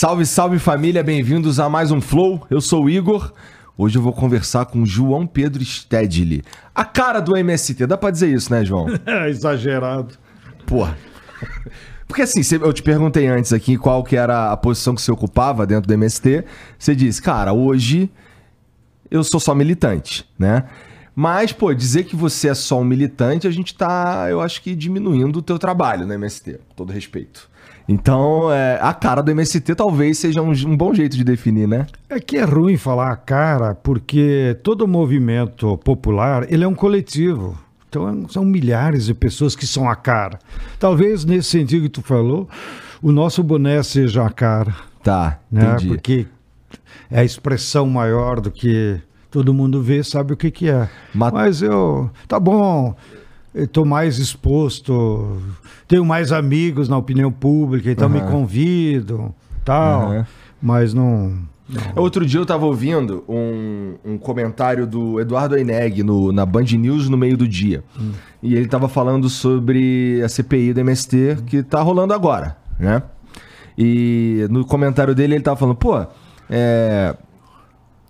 [0.00, 2.46] Salve, salve família, bem-vindos a mais um Flow.
[2.48, 3.32] Eu sou o Igor.
[3.76, 7.84] Hoje eu vou conversar com João Pedro Stedley, a cara do MST.
[7.84, 8.86] Dá pra dizer isso, né, João?
[9.04, 10.14] É exagerado.
[10.66, 10.96] Porra.
[12.06, 15.66] Porque assim, eu te perguntei antes aqui qual que era a posição que você ocupava
[15.66, 16.44] dentro do MST.
[16.78, 18.08] Você disse, cara, hoje
[19.10, 20.66] eu sou só militante, né?
[21.12, 24.76] Mas, pô, dizer que você é só um militante, a gente tá, eu acho que
[24.76, 27.47] diminuindo o teu trabalho no MST, com todo respeito.
[27.88, 31.86] Então, é, a cara do MST talvez seja um, um bom jeito de definir, né?
[32.08, 37.58] É que é ruim falar a cara, porque todo movimento popular, ele é um coletivo.
[37.88, 40.38] Então são milhares de pessoas que são a cara.
[40.78, 42.46] Talvez nesse sentido que tu falou,
[43.00, 45.62] o nosso boné seja a cara, Tá, né?
[45.72, 45.88] entendi.
[45.88, 46.26] Porque
[47.10, 50.86] é a expressão maior do que todo mundo vê, sabe o que que é.
[51.14, 52.94] Ma- Mas eu, tá bom,
[53.54, 55.38] eu tô mais exposto,
[55.86, 58.30] tenho mais amigos na opinião pública, então me Aham.
[58.30, 60.26] convidam, tal, Aham.
[60.60, 61.38] mas não...
[61.94, 67.10] Outro dia eu tava ouvindo um, um comentário do Eduardo Eineg no, na Band News
[67.10, 67.84] no meio do dia.
[68.42, 73.02] E ele tava falando sobre a CPI do MST que tá rolando agora, né?
[73.76, 76.06] E no comentário dele ele tava falando, pô,
[76.48, 77.14] é.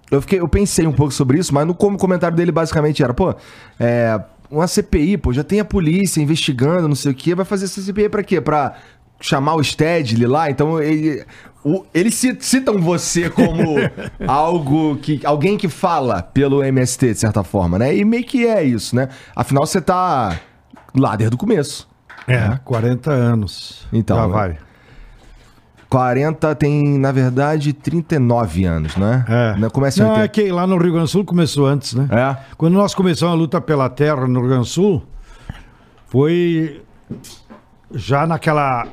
[0.09, 3.13] Eu, fiquei, eu pensei um pouco sobre isso, mas no com- comentário dele basicamente era,
[3.13, 3.35] pô,
[3.81, 4.19] é,
[4.51, 7.81] uma CPI, pô, já tem a polícia investigando, não sei o quê, vai fazer essa
[7.83, 8.41] CPI pra quê?
[8.41, 8.75] Pra
[9.21, 10.51] chamar o Stedley lá?
[10.51, 11.25] Então ele,
[11.65, 13.77] o- eles ci- citam você como
[14.27, 17.95] algo que, alguém que fala pelo MST, de certa forma, né?
[17.97, 19.09] E meio que é isso, né?
[19.35, 20.39] Afinal, você tá
[20.95, 21.89] lá desde o começo.
[22.27, 23.87] É, 40 anos.
[23.93, 24.33] Então, Já né?
[24.33, 24.59] vai.
[25.89, 29.25] 40 tem, na verdade, 39 anos, né?
[29.29, 29.59] É.
[29.59, 29.71] Né?
[29.71, 30.25] Começa Não, 80.
[30.25, 32.09] é que lá no Rio Grande do Sul começou antes, né?
[32.11, 32.37] É.
[32.57, 35.03] Quando nós começamos a luta pela terra no Rio Grande do Sul,
[36.07, 36.83] foi
[37.95, 38.87] já naquela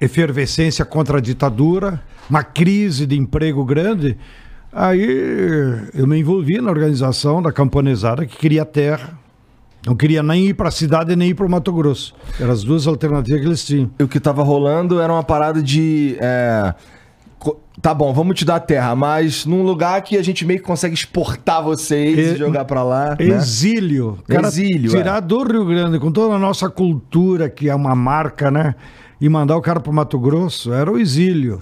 [0.00, 2.00] efervescência contra a ditadura,
[2.30, 4.16] uma crise de emprego grande.
[4.72, 9.18] Aí eu me envolvi na organização da camponesada que queria terra.
[9.86, 12.14] Não queria nem ir para a cidade nem ir para o Mato Grosso.
[12.40, 13.90] Eram as duas alternativas que eles tinham.
[13.98, 16.16] E o que tava rolando era uma parada de.
[16.20, 16.74] é,
[17.82, 20.94] Tá bom, vamos te dar terra, mas num lugar que a gente meio que consegue
[20.94, 23.10] exportar vocês e, E- jogar pra lá.
[23.10, 23.16] né?
[23.26, 24.18] Exílio.
[24.28, 28.50] Cara, Exílio, Tirar do Rio Grande, com toda a nossa cultura, que é uma marca,
[28.50, 28.74] né?
[29.20, 31.60] E mandar o cara para Mato Grosso, era o exílio.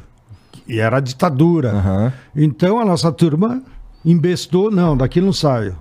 [0.68, 1.72] E era a ditadura.
[1.72, 2.12] Aham.
[2.36, 3.60] Então a nossa turma
[4.04, 5.76] embestou, não, daqui não saio.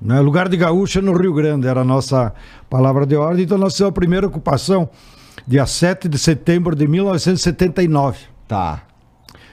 [0.00, 0.20] Né?
[0.20, 2.32] Lugar de gaúcho é no Rio Grande, era a nossa
[2.68, 3.44] palavra de ordem.
[3.44, 4.88] Então nós fizemos a primeira ocupação,
[5.46, 8.18] dia 7 de setembro de 1979.
[8.46, 8.82] Tá.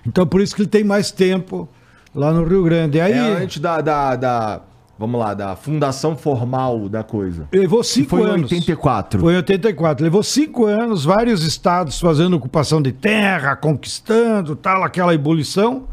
[0.06, 1.68] Então por isso que ele tem mais tempo
[2.14, 3.00] lá no Rio Grande.
[3.00, 4.62] Aí É antes da, da, da-
[5.00, 7.48] Vamos lá, da fundação formal da coisa.
[7.52, 8.52] levou cinco foi em anos.
[8.52, 9.20] 84.
[9.20, 10.04] Foi em 84.
[10.04, 15.86] Levou cinco anos, vários estados fazendo ocupação de terra, conquistando, tal, aquela ebulição.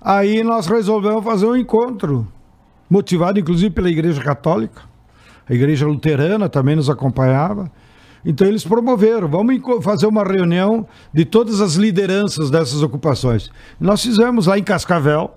[0.00, 2.28] Aí nós resolvemos fazer um encontro,
[2.88, 4.82] motivado inclusive pela Igreja Católica.
[5.48, 7.70] A Igreja Luterana também nos acompanhava.
[8.24, 13.50] Então eles promoveram, vamos fazer uma reunião de todas as lideranças dessas ocupações.
[13.80, 15.34] Nós fizemos lá em Cascavel,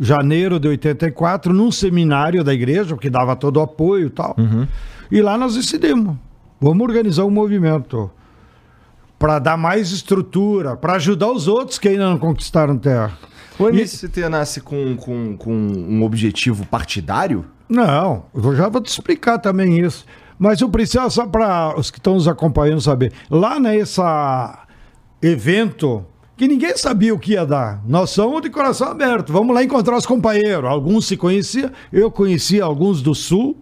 [0.00, 4.34] janeiro de 84, num seminário da igreja, porque dava todo o apoio e tal.
[5.10, 6.16] E lá nós decidimos,
[6.60, 8.10] vamos organizar um movimento
[9.22, 13.16] para dar mais estrutura, para ajudar os outros que ainda não conquistaram terra.
[13.56, 17.44] O MST nasce com, com, com um objetivo partidário?
[17.68, 20.04] Não, eu já vou te explicar também isso.
[20.36, 24.00] Mas o principal, só para os que estão nos acompanhando saber, lá nesse
[25.22, 26.04] evento,
[26.36, 29.96] que ninguém sabia o que ia dar, nós somos de coração aberto, vamos lá encontrar
[29.96, 30.68] os companheiros.
[30.68, 33.56] Alguns se conheciam, eu conhecia alguns do Sul,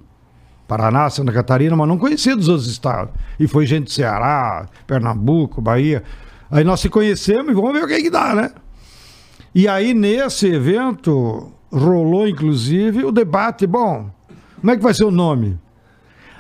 [0.70, 3.12] Paraná, Santa Catarina, mas não conhecia dos outros estados.
[3.40, 6.05] E foi gente do Ceará, Pernambuco, Bahia.
[6.49, 8.52] Aí nós se conhecemos e vamos ver o que, que dá, né?
[9.52, 14.08] E aí, nesse evento, rolou inclusive o debate: bom,
[14.61, 15.58] como é que vai ser o nome?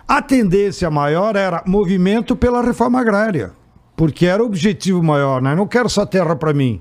[0.06, 3.50] A tendência maior era movimento pela reforma agrária,
[3.96, 5.56] porque era o objetivo maior, né?
[5.56, 6.80] Não quero só terra para mim,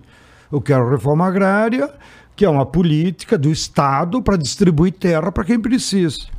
[0.51, 1.91] eu quero reforma agrária,
[2.35, 6.38] que é uma política do Estado para distribuir terra para quem precisa.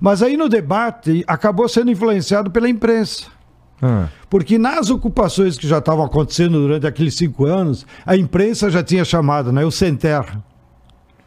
[0.00, 3.26] Mas aí no debate acabou sendo influenciado pela imprensa.
[4.28, 9.04] Porque nas ocupações que já estavam acontecendo durante aqueles cinco anos, a imprensa já tinha
[9.04, 9.64] chamado, né?
[9.64, 10.42] O sem terra.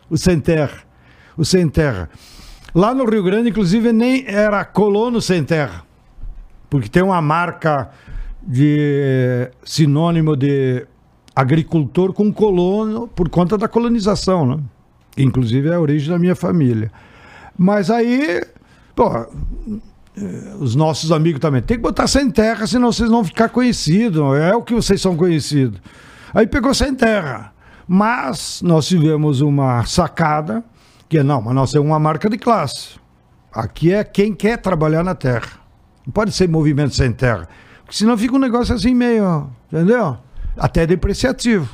[0.09, 0.79] O sem terra.
[1.37, 2.09] O sem terra.
[2.73, 5.83] Lá no Rio Grande, inclusive, nem era colono sem terra.
[6.69, 7.89] Porque tem uma marca
[8.41, 10.85] de sinônimo de
[11.35, 14.59] agricultor com colono por conta da colonização, né?
[15.17, 16.91] Inclusive é a origem da minha família.
[17.57, 18.41] Mas aí,
[18.95, 19.27] pô,
[20.59, 21.61] os nossos amigos também.
[21.61, 24.21] Tem que botar sem terra, senão vocês vão ficar conhecidos.
[24.37, 25.79] É o que vocês são conhecidos.
[26.33, 27.53] Aí pegou sem terra.
[27.87, 30.63] Mas nós tivemos uma sacada,
[31.09, 32.99] que é, não, mas nós temos uma marca de classe.
[33.51, 35.59] Aqui é quem quer trabalhar na terra.
[36.05, 37.49] Não pode ser movimento sem terra.
[37.83, 40.17] Porque senão fica um negócio assim meio, entendeu?
[40.57, 41.69] Até depreciativo.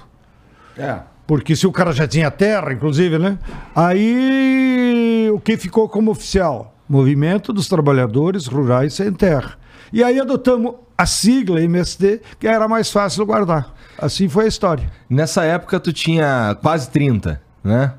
[0.75, 1.01] É.
[1.27, 3.37] Porque se o cara já tinha terra, inclusive, né?
[3.75, 6.76] Aí o que ficou como oficial?
[6.87, 9.57] Movimento dos Trabalhadores Rurais Sem Terra.
[9.91, 13.73] E aí adotamos a sigla MST, que era mais fácil guardar.
[13.97, 14.91] Assim foi a história.
[15.09, 17.93] Nessa época tu tinha quase 30, né?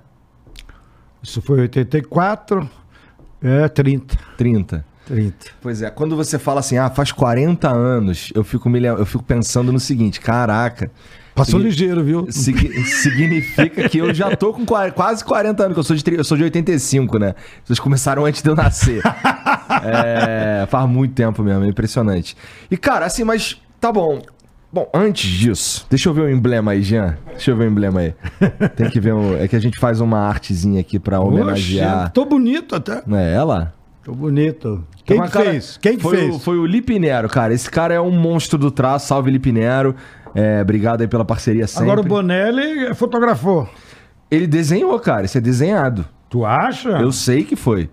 [1.23, 2.69] Isso foi 84,
[3.43, 4.17] é 30.
[4.37, 4.85] 30.
[5.06, 5.37] 30.
[5.61, 9.25] Pois é, quando você fala assim, ah, faz 40 anos, eu fico, me, eu fico
[9.25, 10.90] pensando no seguinte, caraca.
[11.38, 12.26] Passou Signi- ligeiro, viu?
[12.31, 16.05] Sig- significa que eu já tô com qua- quase 40 anos, que eu sou de,
[16.05, 17.35] tri- eu sou de 85, né?
[17.64, 19.02] Vocês começaram antes de eu nascer.
[19.85, 22.37] É, faz muito tempo mesmo, é impressionante.
[22.70, 24.20] E, cara, assim, mas tá bom.
[24.73, 27.17] Bom, antes disso, deixa eu ver o emblema aí, Jean.
[27.31, 28.14] Deixa eu ver o emblema aí.
[28.76, 29.37] Tem que ver o.
[29.37, 32.05] É que a gente faz uma artezinha aqui pra homenagear.
[32.05, 33.02] Oxe, tô bonito até.
[33.06, 33.73] Não é ela?
[34.05, 34.85] Tô bonito.
[35.05, 35.79] Quem Então, que cara, fez?
[35.81, 36.35] Quem que foi fez?
[36.35, 37.55] O, foi o Lipe Nero, cara.
[37.55, 39.06] Esse cara é um monstro do traço.
[39.06, 39.94] Salve, Lipe Nero.
[40.38, 41.85] É, obrigado aí pela parceria sempre.
[41.85, 43.69] Agora o Bonelli fotografou.
[44.31, 45.25] Ele desenhou, cara.
[45.25, 46.05] Isso é desenhado.
[46.31, 46.90] Tu acha?
[46.90, 47.88] Eu sei que foi.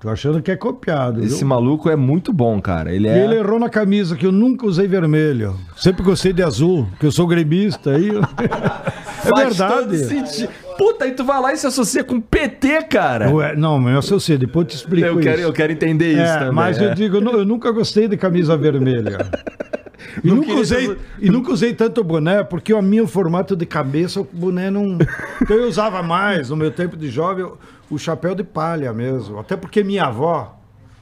[0.00, 1.24] Tô achando que é copiado.
[1.24, 1.48] Esse viu?
[1.48, 2.94] maluco é muito bom, cara.
[2.94, 3.24] Ele E é.
[3.24, 5.56] ele errou na camisa, que eu nunca usei vermelho.
[5.76, 7.90] Sempre gostei de azul, que eu sou gremista.
[7.90, 8.10] Aí...
[9.26, 9.98] é verdade.
[10.04, 10.50] sentido.
[10.76, 13.28] Puta, aí tu vai lá e se associa com PT, cara.
[13.34, 15.22] Ué, não, mas eu sei, depois eu te explico Eu isso.
[15.28, 16.52] quero, eu quero entender isso É, também.
[16.54, 16.90] mas é.
[16.90, 19.18] eu digo, eu nunca gostei de camisa vermelha.
[20.24, 23.66] E Não nunca, usei, ter- e nunca usei tanto boné, porque o meu formato de
[23.66, 24.98] cabeça, o boné não.
[25.42, 27.44] Então eu usava mais, no meu tempo de jovem,
[27.90, 29.38] o- chapéu de palha mesmo.
[29.38, 30.56] Até porque minha avó,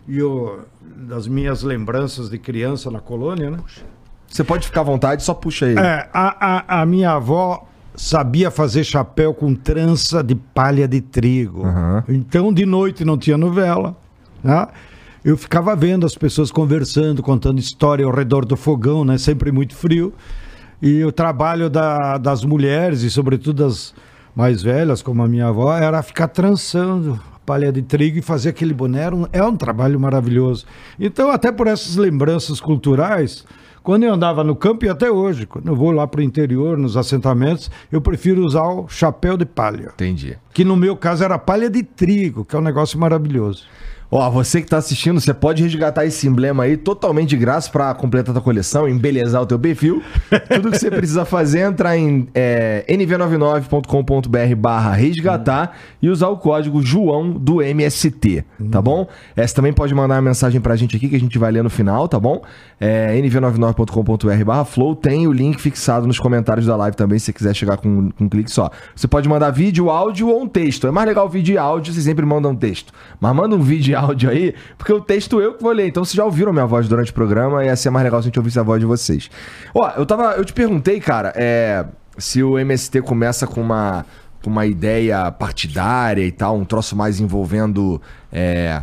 [0.08, 3.58] e o, das minhas lembranças de criança na colônia, né?
[4.28, 5.76] Você pode ficar à vontade, só puxa aí.
[5.76, 11.64] É, a, a, a minha avó sabia fazer chapéu com trança de palha de trigo.
[11.64, 12.04] Aham.
[12.08, 13.96] Então, de noite não tinha novela.
[14.44, 14.66] Né?
[15.26, 19.18] Eu ficava vendo as pessoas conversando, contando história ao redor do fogão, né?
[19.18, 20.12] sempre muito frio.
[20.80, 23.92] E o trabalho da- das mulheres, e sobretudo das
[24.36, 28.72] mais velhas, como a minha avó, era ficar trançando palha de trigo e fazer aquele
[28.72, 29.00] boné.
[29.02, 30.64] Era um- é um trabalho maravilhoso.
[30.96, 33.44] Então, até por essas lembranças culturais,
[33.82, 36.78] quando eu andava no campo e até hoje, quando eu vou lá para o interior,
[36.78, 39.90] nos assentamentos, eu prefiro usar o chapéu de palha.
[39.94, 40.36] Entendi.
[40.54, 43.64] Que no meu caso era palha de trigo, que é um negócio maravilhoso.
[44.10, 47.92] Ó, você que tá assistindo, você pode resgatar esse emblema aí totalmente de graça pra
[47.94, 50.02] completar a tua coleção, embelezar o teu perfil.
[50.48, 56.36] Tudo que você precisa fazer é entrar em é, nv99.com.br barra resgatar e usar o
[56.36, 59.08] código João do MST, tá bom?
[59.34, 61.64] É, você também pode mandar uma mensagem pra gente aqui que a gente vai ler
[61.64, 62.42] no final, tá bom?
[62.78, 67.32] É, nv99.com.br barra flow, tem o link fixado nos comentários da live também, se você
[67.32, 68.70] quiser chegar com, com um clique só.
[68.94, 70.86] Você pode mandar vídeo, áudio ou um texto.
[70.86, 72.92] É mais legal vídeo e áudio, vocês sempre mandam um texto.
[73.20, 75.88] Mas manda um vídeo áudio aí, porque o texto eu que vou ler.
[75.88, 78.26] Então vocês já ouviram minha voz durante o programa e ia ser mais legal se
[78.26, 79.30] a gente ouvisse a voz de vocês.
[79.74, 80.34] Ó, eu tava.
[80.34, 81.84] Eu te perguntei, cara, é,
[82.16, 84.06] se o MST começa com uma,
[84.42, 88.00] com uma ideia partidária e tal, um troço mais envolvendo.
[88.32, 88.82] é,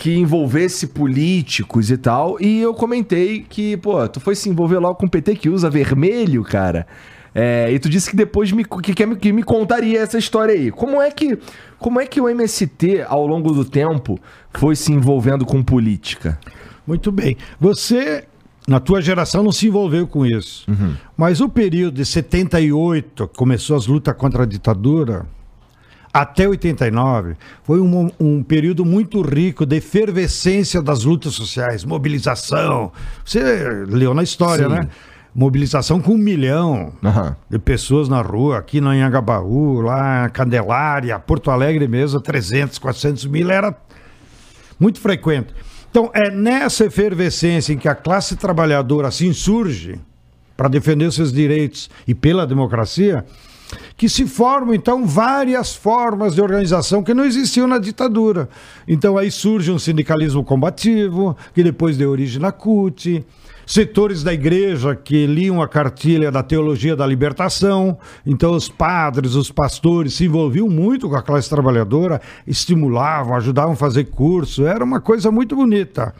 [0.00, 2.40] que envolvesse políticos e tal.
[2.40, 5.68] E eu comentei que, pô, tu foi se envolver logo com o PT que usa
[5.68, 6.86] vermelho, cara.
[7.34, 10.70] É, e tu disse que depois me, que, que, que me contaria essa história aí.
[10.70, 11.38] Como é que
[11.80, 14.20] como é que o MST, ao longo do tempo,
[14.52, 16.38] foi se envolvendo com política?
[16.86, 17.38] Muito bem.
[17.58, 18.24] Você,
[18.68, 20.66] na tua geração, não se envolveu com isso.
[21.16, 25.26] Mas o período de 78, que começou as lutas contra a ditadura,
[26.12, 32.92] até 89, foi um, um período muito rico de efervescência das lutas sociais, mobilização.
[33.24, 33.40] Você
[33.88, 34.74] leu na história, Sim.
[34.74, 34.88] né?
[35.34, 37.36] Mobilização com um milhão Aham.
[37.48, 43.50] de pessoas na rua, aqui na Anhangabaú, lá Candelária, Porto Alegre mesmo, 300, 400 mil,
[43.50, 43.76] era
[44.78, 45.54] muito frequente.
[45.90, 50.00] Então, é nessa efervescência em que a classe trabalhadora se insurge
[50.56, 53.24] para defender seus direitos e pela democracia,
[53.96, 58.48] que se formam, então, várias formas de organização que não existiam na ditadura.
[58.86, 63.24] Então, aí surge um sindicalismo combativo, que depois deu origem na CUT,
[63.70, 67.96] setores da igreja que liam a cartilha da teologia da libertação.
[68.26, 73.76] Então, os padres, os pastores se envolviam muito com a classe trabalhadora, estimulavam, ajudavam a
[73.76, 74.66] fazer curso.
[74.66, 76.12] Era uma coisa muito bonita.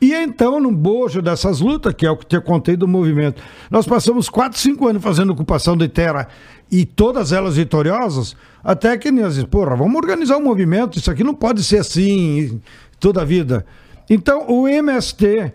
[0.00, 3.40] E então, no bojo dessas lutas, que é o que te contei do movimento,
[3.70, 6.26] nós passamos 4, 5 anos fazendo ocupação de terra
[6.68, 11.22] e todas elas vitoriosas, até que nós dizemos, porra, vamos organizar um movimento, isso aqui
[11.22, 12.60] não pode ser assim
[12.98, 13.64] toda a vida.
[14.10, 15.52] Então, o MST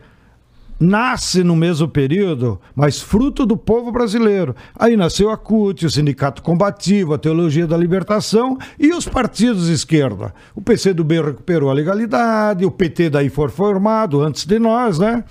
[0.84, 4.56] nasce no mesmo período, mas fruto do povo brasileiro.
[4.78, 9.74] Aí nasceu a CUT, o Sindicato Combativo, a Teologia da Libertação e os partidos de
[9.74, 10.34] esquerda.
[10.54, 15.24] O PCdoB recuperou a legalidade, o PT daí foi formado antes de nós, né?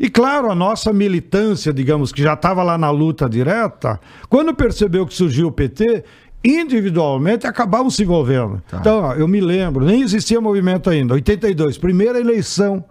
[0.00, 5.06] E claro, a nossa militância, digamos, que já estava lá na luta direta, quando percebeu
[5.06, 6.04] que surgiu o PT,
[6.44, 8.62] individualmente acabavam se envolvendo.
[8.68, 8.78] Tá.
[8.78, 11.14] Então, ó, eu me lembro, nem existia movimento ainda.
[11.14, 12.84] 82, primeira eleição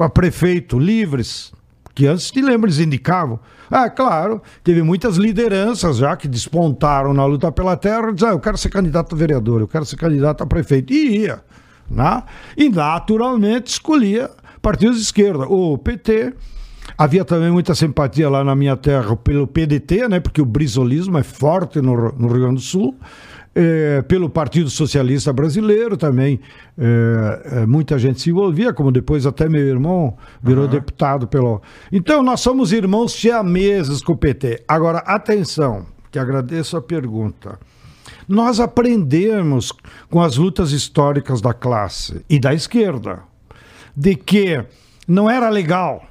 [0.00, 1.52] para prefeito, livres,
[1.94, 3.38] que antes te lembro, eles indicavam.
[3.70, 8.40] Ah, claro, teve muitas lideranças já que despontaram na luta pela terra, diziam, ah, eu
[8.40, 10.90] quero ser candidato a vereador, eu quero ser candidato a prefeito.
[10.90, 11.42] E ia.
[11.90, 12.22] Né?
[12.56, 14.30] E naturalmente escolhia
[14.62, 15.44] partidos de esquerda.
[15.46, 16.32] O PT,
[16.96, 20.18] havia também muita simpatia lá na minha terra pelo PDT, né?
[20.18, 22.96] Porque o brisolismo é forte no, no Rio Grande do Sul.
[23.52, 26.38] É, pelo Partido Socialista Brasileiro também
[26.78, 30.70] é, é, muita gente se envolvia, como depois até meu irmão virou uhum.
[30.70, 31.60] deputado pelo.
[31.90, 34.62] Então nós somos irmãos siameses com o PT.
[34.68, 37.58] Agora, atenção, que agradeço a pergunta.
[38.28, 39.72] Nós aprendemos
[40.08, 43.24] com as lutas históricas da classe e da esquerda
[43.96, 44.64] de que
[45.06, 46.04] não era legal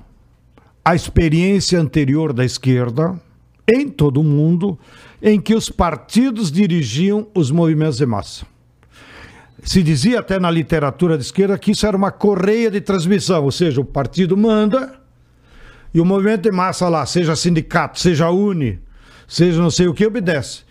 [0.84, 3.20] a experiência anterior da esquerda
[3.68, 4.78] em todo o mundo
[5.22, 8.46] em que os partidos dirigiam os movimentos de massa.
[9.64, 13.52] Se dizia até na literatura de esquerda que isso era uma correia de transmissão, ou
[13.52, 15.00] seja, o partido manda
[15.94, 18.80] e o movimento de massa lá, seja sindicato, seja uni,
[19.28, 20.62] seja não sei o que, obedece.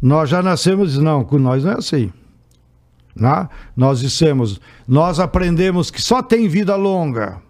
[0.00, 2.12] Nós já nascemos, não, com nós não é assim.
[3.16, 3.48] Né?
[3.76, 7.42] Nós dissemos, nós aprendemos que só tem vida longa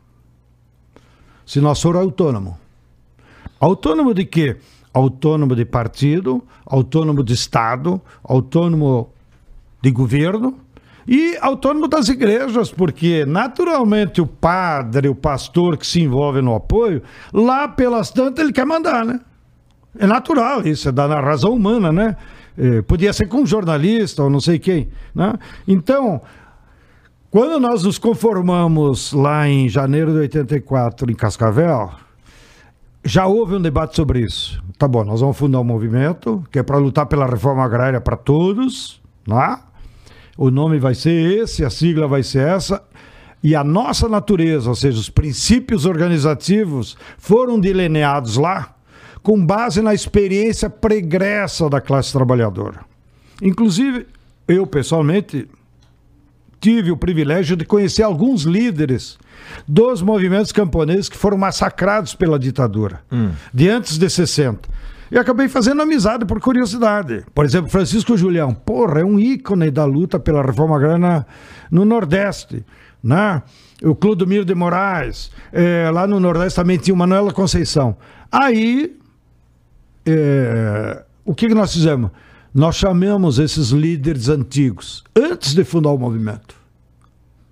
[1.45, 2.59] se nós for autônomo.
[3.61, 4.57] Autônomo de quê?
[4.99, 9.11] Autônomo de partido, autônomo de Estado, autônomo
[9.81, 10.59] de governo
[11.07, 17.03] e autônomo das igrejas, porque naturalmente o padre, o pastor que se envolve no apoio,
[17.33, 19.21] lá pelas tantas ele quer mandar, né?
[19.99, 22.17] É natural isso, é da razão humana, né?
[22.59, 24.89] Eh, podia ser com um jornalista ou não sei quem.
[25.15, 25.33] Né?
[25.67, 26.21] Então,
[27.31, 31.93] quando nós nos conformamos lá em janeiro de 84 em Cascavel,
[33.09, 34.63] já houve um debate sobre isso.
[34.77, 38.17] Tá bom, nós vamos fundar um movimento que é para lutar pela reforma agrária para
[38.17, 39.59] todos, né?
[40.37, 42.83] O nome vai ser esse, a sigla vai ser essa.
[43.43, 48.75] E a nossa natureza, ou seja, os princípios organizativos, foram delineados lá
[49.23, 52.81] com base na experiência pregressa da classe trabalhadora.
[53.43, 54.07] Inclusive,
[54.47, 55.49] eu pessoalmente
[56.61, 59.19] tive o privilégio de conhecer alguns líderes
[59.67, 63.31] dos movimentos camponeses que foram massacrados pela ditadura, hum.
[63.53, 64.69] de antes de 60.
[65.11, 67.25] E acabei fazendo amizade por curiosidade.
[67.35, 71.27] Por exemplo, Francisco Julião, porra, é um ícone da luta pela reforma agrária
[71.71, 72.65] no Nordeste.
[73.03, 73.43] Né?
[73.83, 77.97] O Clodomiro de Moraes, é, lá no Nordeste também tinha o Manuela Conceição.
[78.31, 78.99] Aí
[80.05, 82.11] é, o que, que nós fizemos?
[82.55, 86.58] Nós chamamos esses líderes antigos, antes de fundar o movimento.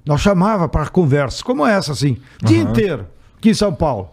[0.07, 4.11] Nós chamava para conversa, como essa, assim, o dia inteiro, aqui em São Paulo.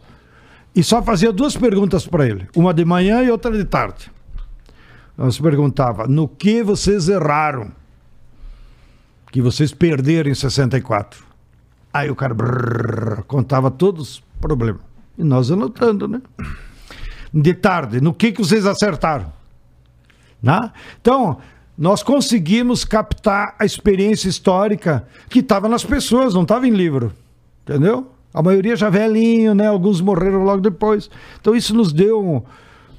[0.76, 4.12] E só fazia duas perguntas para ele, uma de manhã e outra de tarde.
[5.16, 7.72] Nós perguntava: no que vocês erraram?
[9.32, 11.24] Que vocês perderam em 64.
[11.94, 14.82] Aí o cara brrr, contava todos os problemas.
[15.18, 16.22] E nós anotando, né?
[17.34, 18.00] de tarde.
[18.00, 19.34] No que, que vocês acertaram?
[20.42, 20.72] Né?
[21.02, 21.40] Então,
[21.78, 27.12] nós conseguimos captar a experiência histórica que estava nas pessoas, não estava em livro.
[27.64, 28.12] Entendeu?
[28.34, 29.68] A maioria já velhinho, né?
[29.68, 31.10] Alguns morreram logo depois.
[31.40, 32.42] Então, isso nos deu um,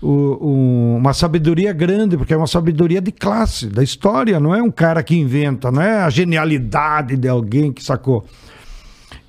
[0.06, 4.70] um, uma sabedoria grande, porque é uma sabedoria de classe, da história, não é um
[4.70, 8.24] cara que inventa, não é a genialidade de alguém que sacou.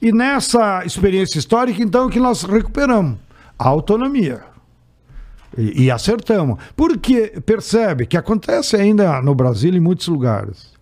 [0.02, 3.18] E nessa experiência histórica, então, que nós recuperamos
[3.58, 4.55] a autonomia.
[5.58, 6.60] E, e acertamos.
[6.76, 10.74] Porque, percebe, que acontece ainda no Brasil em muitos lugares.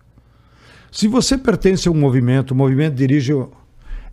[0.90, 3.32] Se você pertence a um movimento, o movimento dirige.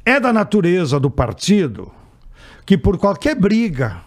[0.03, 1.91] É da natureza do partido
[2.65, 4.01] que, por qualquer briga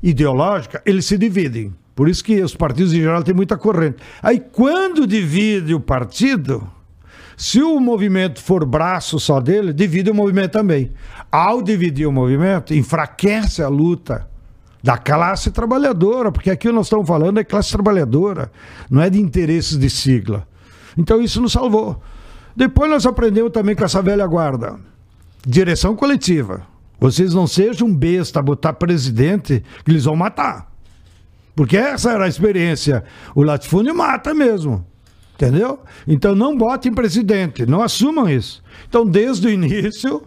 [0.00, 1.74] ideológica, eles se dividem.
[1.96, 3.96] Por isso que os partidos em geral têm muita corrente.
[4.22, 6.70] Aí, quando divide o partido,
[7.36, 10.92] se o movimento for braço só dele, divide o movimento também.
[11.32, 14.28] Ao dividir o movimento, enfraquece a luta
[14.86, 18.52] da classe trabalhadora, porque aqui nós estamos falando é classe trabalhadora,
[18.88, 20.46] não é de interesses de sigla.
[20.96, 22.00] Então isso nos salvou.
[22.54, 24.78] Depois nós aprendemos também com essa velha guarda.
[25.44, 26.64] Direção coletiva.
[27.00, 30.72] Vocês não sejam besta botar presidente que eles vão matar.
[31.56, 33.02] Porque essa era a experiência.
[33.34, 34.86] O latifúndio mata mesmo.
[35.34, 35.80] Entendeu?
[36.06, 38.62] Então não botem presidente, não assumam isso.
[38.88, 40.22] Então, desde o início,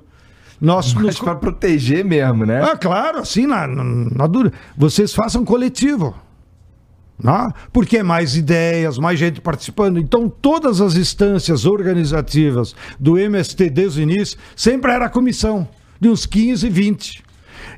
[0.60, 1.20] Nós Mas nos...
[1.20, 2.62] pra proteger mesmo, né?
[2.62, 4.52] Ah, claro, assim, na, na, na dura.
[4.78, 6.14] Vocês façam coletivo.
[7.22, 7.48] Né?
[7.72, 10.00] Porque é mais ideias, mais gente participando.
[10.00, 15.68] Então, todas as instâncias organizativas do MST desde o início sempre era comissão,
[16.00, 17.24] de uns 15, 20.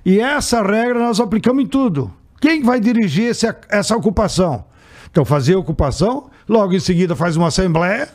[0.06, 2.12] E essa regra nós aplicamos em tudo.
[2.40, 4.66] Quem vai dirigir esse, essa ocupação?
[5.12, 8.10] Então, fazer a ocupação, logo em seguida faz uma assembleia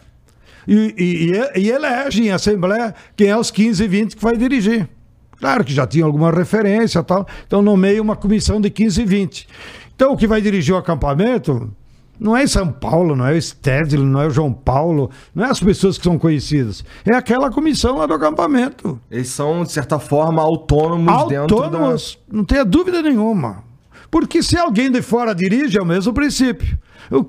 [0.67, 0.95] e,
[1.55, 4.89] e, e elege em assembleia quem é os 15, 20 que vai dirigir.
[5.39, 7.27] Claro que já tinha alguma referência tal.
[7.47, 9.49] Então, nomeia uma comissão de 15 e 20.
[9.95, 11.71] Então, o que vai dirigir o acampamento
[12.19, 15.45] não é em São Paulo, não é o Stedley, não é o João Paulo, não
[15.45, 16.83] é as pessoas que são conhecidas.
[17.05, 18.99] É aquela comissão lá do acampamento.
[19.11, 21.65] Eles são, de certa forma, autônomos, dentro da...
[21.65, 23.66] Autônomos, não tenha dúvida nenhuma.
[24.17, 26.79] Porque se alguém de fora dirige, é o mesmo princípio.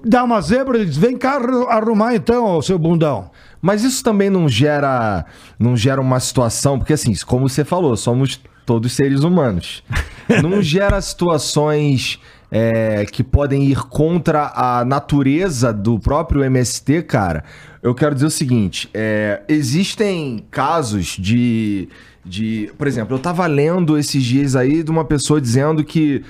[0.06, 3.29] Dá uma zebra, diz, vem cá arrumar então, seu bundão.
[3.62, 5.25] Mas isso também não gera,
[5.60, 9.84] não gera uma situação, porque assim, como você falou, somos todos seres humanos.
[10.41, 17.44] Não gera situações é, que podem ir contra a natureza do próprio MST, cara.
[17.84, 21.89] Eu quero dizer o seguinte: é, existem casos de,
[22.25, 22.72] de.
[22.77, 26.24] Por exemplo, eu tava lendo esses dias aí de uma pessoa dizendo que.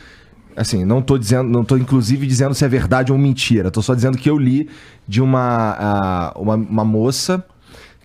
[0.57, 3.69] Assim, não tô dizendo, não tô inclusive dizendo se é verdade ou mentira.
[3.69, 4.67] Tô só dizendo que eu li
[5.07, 7.45] de uma, uma, uma moça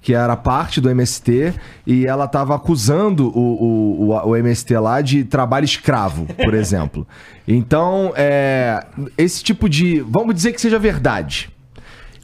[0.02, 1.54] que era parte do MST,
[1.87, 7.07] e ela estava acusando o, o, o, MST lá de trabalho escravo, por exemplo.
[7.46, 8.85] Então, é,
[9.16, 10.00] esse tipo de.
[10.00, 11.50] Vamos dizer que seja verdade.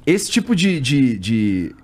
[0.04, 1.76] Esse tipo de, de, de,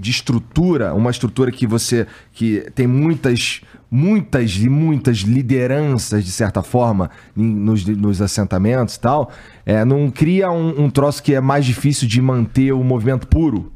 [0.00, 2.06] de estrutura, uma estrutura que você.
[2.32, 3.60] que tem muitas.
[3.92, 9.32] Muitas e muitas lideranças, de certa forma, nos, nos assentamentos e tal,
[9.66, 13.72] é, não cria um, um troço que é mais difícil de manter o movimento puro?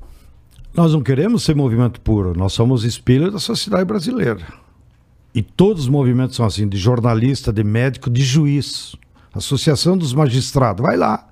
[0.73, 4.39] Nós não queremos ser movimento puro, nós somos espelho da sociedade brasileira.
[5.35, 8.95] E todos os movimentos são assim, de jornalista, de médico, de juiz.
[9.35, 11.29] Associação dos magistrados, vai lá.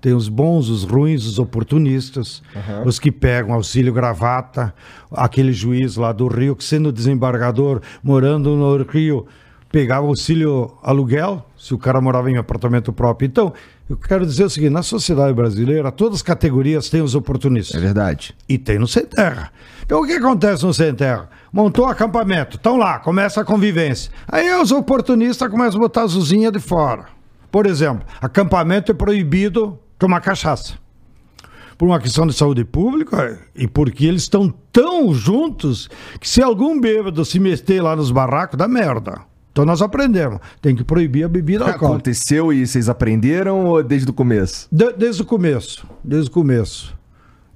[0.00, 2.86] Tem os bons, os ruins, os oportunistas, uhum.
[2.86, 4.74] os que pegam auxílio gravata,
[5.10, 9.26] aquele juiz lá do Rio que sendo desembargador, morando no Rio,
[9.70, 13.26] pegava auxílio aluguel, se o cara morava em apartamento próprio.
[13.26, 13.52] Então,
[13.88, 17.76] eu quero dizer o seguinte: na sociedade brasileira, todas as categorias têm os oportunistas.
[17.76, 18.34] É verdade.
[18.48, 19.52] E tem no sem terra.
[19.84, 21.28] Então, o que acontece no sem terra?
[21.52, 24.10] Montou acampamento, estão lá, começa a convivência.
[24.28, 27.06] Aí os oportunistas começam a botar usinhas de fora.
[27.50, 30.74] Por exemplo, acampamento é proibido tomar cachaça.
[31.78, 36.80] Por uma questão de saúde pública e porque eles estão tão juntos que se algum
[36.80, 39.20] bêbado se meter lá nos barracos, dá merda.
[39.52, 40.38] Então nós aprendemos.
[40.60, 41.86] Tem que proibir a bebida alcoólica.
[41.86, 44.68] Aconteceu e vocês aprenderam ou desde o começo?
[44.72, 45.86] De, desde o começo.
[46.02, 46.96] Desde o começo.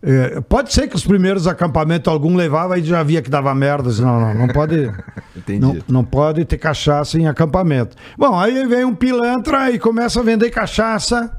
[0.02, 3.90] É, pode ser que os primeiros acampamentos algum levava e já via que dava merda.
[4.00, 4.90] Não, não, não pode.
[5.36, 5.60] Entendi.
[5.60, 7.96] Não, não pode ter cachaça em acampamento.
[8.16, 11.38] Bom, aí vem um pilantra e começa a vender cachaça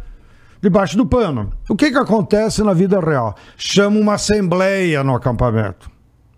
[0.62, 1.52] debaixo do pano.
[1.69, 3.36] O que, que acontece na vida real?
[3.58, 5.89] Chama uma assembleia no acampamento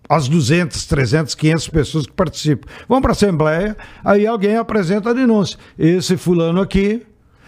[0.08, 2.68] as 200, 300, 500 pessoas que participam.
[2.88, 5.58] Vão para a Assembleia, aí alguém apresenta a denúncia.
[5.78, 7.06] Esse fulano aqui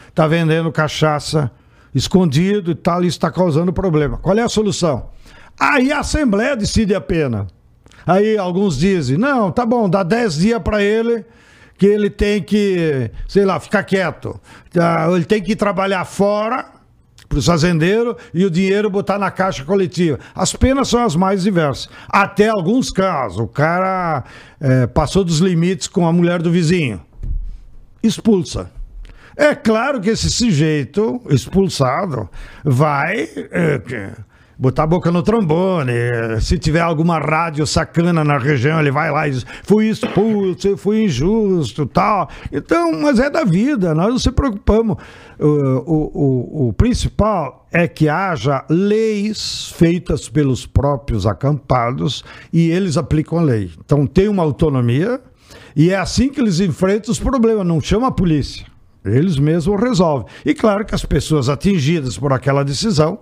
[0.09, 1.51] está vendendo cachaça
[1.95, 4.19] escondido e tal, e está causando problema.
[4.19, 5.11] Qual é a solução?
[5.59, 7.47] Aí a Assembleia decide a pena.
[8.07, 11.25] Aí alguns dizem, não, tá bom, dá 10 dias para ele
[11.79, 14.41] que ele tem que, sei lá, ficar quieto.
[14.73, 16.67] Tá, ele tem que trabalhar fora
[17.29, 20.19] para os fazendeiros e o dinheiro botar na caixa coletiva.
[20.35, 21.89] As penas são as mais diversas.
[22.09, 24.25] Até alguns casos, o cara
[24.61, 27.01] é, passou dos limites com a mulher do vizinho.
[28.03, 28.71] Expulsa.
[29.37, 32.29] É claro que esse sujeito expulsado
[32.65, 33.29] vai.
[33.51, 33.81] É,
[34.59, 35.93] botar a boca no trombone.
[36.41, 41.05] Se tiver alguma rádio sacana na região, ele vai lá e diz: fui expulso, fui
[41.05, 42.29] injusto, tal.
[42.53, 44.97] Então, mas é da vida, nós não se preocupamos.
[45.39, 52.97] O, o, o, o principal é que haja leis feitas pelos próprios acampados e eles
[52.97, 53.71] aplicam a lei.
[53.85, 55.21] Então, tem uma autonomia
[55.75, 58.67] e é assim que eles enfrentam os problemas, não chama a polícia.
[59.05, 60.27] Eles mesmos resolvem.
[60.45, 63.21] E claro que as pessoas atingidas por aquela decisão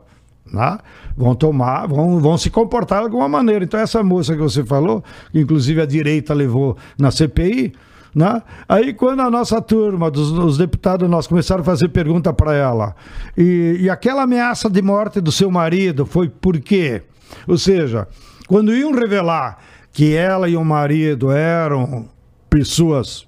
[0.53, 0.79] né?
[1.17, 3.65] vão tomar, vão, vão se comportar de alguma maneira.
[3.65, 5.03] Então, essa moça que você falou,
[5.33, 7.73] que inclusive a direita levou na CPI,
[8.15, 8.43] né?
[8.69, 12.95] Aí, quando a nossa turma, dos, os deputados nós começaram a fazer pergunta para ela,
[13.37, 17.03] e, e aquela ameaça de morte do seu marido foi por quê?
[17.49, 18.07] Ou seja,
[18.47, 19.59] quando iam revelar
[19.93, 22.09] que ela e o marido eram
[22.49, 23.27] pessoas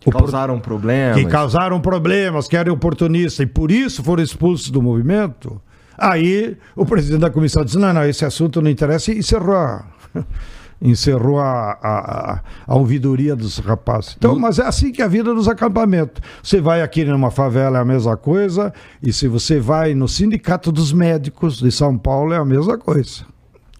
[0.00, 1.16] que causaram problemas.
[1.16, 5.60] Que causaram problemas, que eram oportunistas e por isso foram expulsos do movimento.
[5.98, 9.80] Aí o presidente da comissão disse: não, não, esse assunto não interessa e encerrou.
[10.80, 14.14] encerrou a, a, a, a ouvidoria dos rapazes.
[14.16, 16.22] Então, mas é assim que é a vida dos acampamentos.
[16.40, 20.70] Você vai aqui numa favela é a mesma coisa, e se você vai no Sindicato
[20.70, 23.26] dos Médicos de São Paulo é a mesma coisa.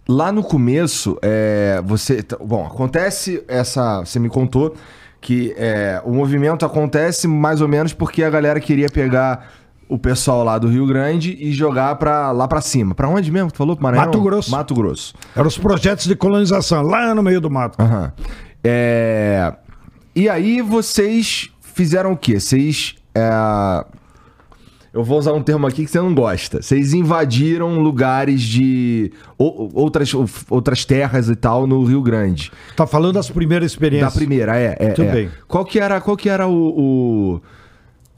[0.09, 2.25] Lá no começo, é, você.
[2.43, 4.01] Bom, acontece essa.
[4.01, 4.75] Você me contou
[5.21, 9.53] que é, o movimento acontece mais ou menos porque a galera queria pegar
[9.89, 12.95] o pessoal lá do Rio Grande e jogar para lá para cima.
[12.95, 13.51] Para onde mesmo?
[13.51, 13.77] Tu falou?
[13.81, 14.05] Maranhão?
[14.07, 14.51] Mato Grosso.
[14.51, 15.15] Mato Grosso.
[15.35, 17.81] Eram os projetos de colonização, lá no meio do mato.
[17.81, 18.13] Aham.
[18.63, 19.53] É...
[20.15, 22.41] E aí vocês fizeram o quê?
[22.41, 22.97] Vocês.
[23.15, 23.85] é,
[24.93, 26.61] Eu vou usar um termo aqui que você não gosta.
[26.61, 29.13] Vocês invadiram lugares de.
[29.37, 30.13] ou- outras,
[30.51, 32.51] outras terras e tal no Rio Grande.
[32.75, 34.15] Tá falando das primeiras Da experiências.
[34.15, 34.77] primeira, é.
[34.79, 35.13] é Tudo é.
[35.13, 35.31] bem.
[35.47, 36.53] Qual que era, qual que era o,
[37.37, 37.41] o-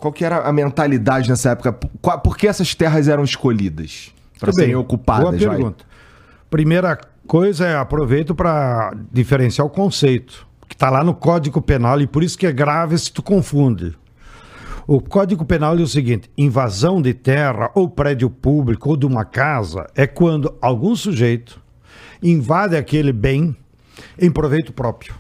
[0.01, 1.73] Qual que era a mentalidade nessa época?
[1.73, 4.13] Por, que essas terras eram escolhidas?
[4.39, 5.25] Para serem ocupadas?
[5.25, 5.57] Boa vai?
[5.57, 5.85] pergunta.
[6.49, 12.07] Primeira coisa é aproveito para diferenciar o conceito, que está lá no Código Penal e
[12.07, 13.95] por isso que é grave se tu confunde.
[14.87, 19.25] O Código Penal é o seguinte: invasão de terra ou prédio público ou de uma
[19.25, 21.61] casa é quando algum sujeito
[22.23, 23.55] invade aquele bem
[24.19, 25.15] em proveito próprio.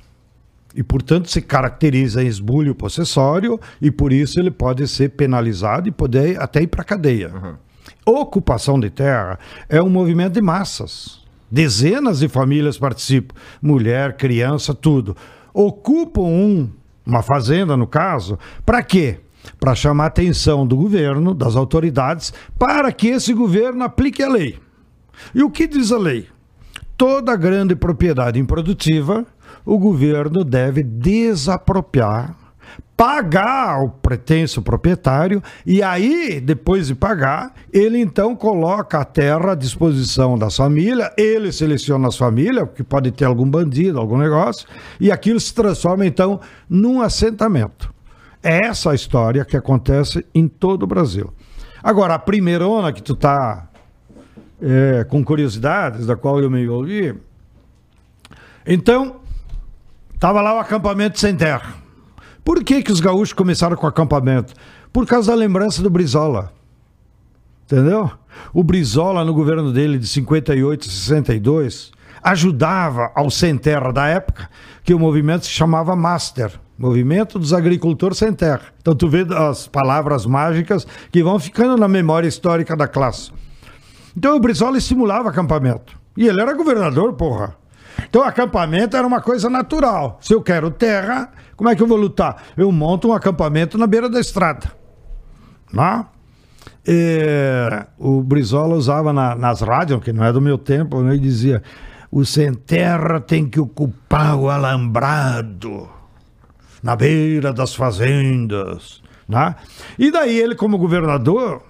[0.74, 5.92] E, portanto, se caracteriza em esbulho possessório e, por isso, ele pode ser penalizado e
[5.92, 7.33] poder até ir para a cadeia.
[8.06, 11.20] Ocupação de terra é um movimento de massas.
[11.50, 15.16] Dezenas de famílias participam, mulher, criança, tudo.
[15.52, 16.70] Ocupam um,
[17.04, 19.18] uma fazenda, no caso, para quê?
[19.59, 24.59] Para chamar a atenção do governo, das autoridades, para que esse governo aplique a lei.
[25.35, 26.28] E o que diz a lei?
[26.96, 29.26] Toda grande propriedade improdutiva,
[29.64, 32.37] o governo deve desapropriar,
[32.96, 39.55] pagar ao pretenso proprietário e aí, depois de pagar, ele então coloca a terra à
[39.55, 44.68] disposição das famílias, ele seleciona as famílias, porque pode ter algum bandido, algum negócio,
[45.01, 47.92] e aquilo se transforma então num assentamento.
[48.42, 51.33] É essa a história que acontece em todo o Brasil.
[51.83, 53.68] Agora, a primeira onda que tu tá
[54.61, 57.14] é, com curiosidades, da qual eu me envolvi.
[58.66, 59.19] Então,
[60.20, 61.72] estava lá o acampamento sem terra.
[62.44, 64.52] Por que, que os gaúchos começaram com o acampamento?
[64.92, 66.52] Por causa da lembrança do Brizola.
[67.64, 68.11] Entendeu?
[68.52, 71.90] O Brizola, no governo dele de 58 a 62,
[72.22, 74.50] ajudava ao Sem Terra da época,
[74.85, 78.64] que o movimento se chamava Master Movimento dos Agricultores Sem Terra.
[78.83, 83.30] Então, tu vê as palavras mágicas que vão ficando na memória histórica da classe.
[84.14, 85.98] Então o Brizola estimulava acampamento.
[86.14, 87.60] E ele era governador, porra.
[88.09, 90.18] Então acampamento era uma coisa natural.
[90.20, 92.42] Se eu quero terra, como é que eu vou lutar?
[92.57, 94.70] Eu monto um acampamento na beira da estrada.
[95.72, 96.05] Né?
[96.87, 101.12] E, o Brizola usava na- nas rádios, que não é do meu tempo, né?
[101.12, 101.62] ele dizia:
[102.11, 105.88] o sem terra tem que ocupar o alambrado
[106.83, 109.03] na beira das fazendas.
[109.29, 109.55] Né?
[109.98, 111.62] E daí ele, como governador,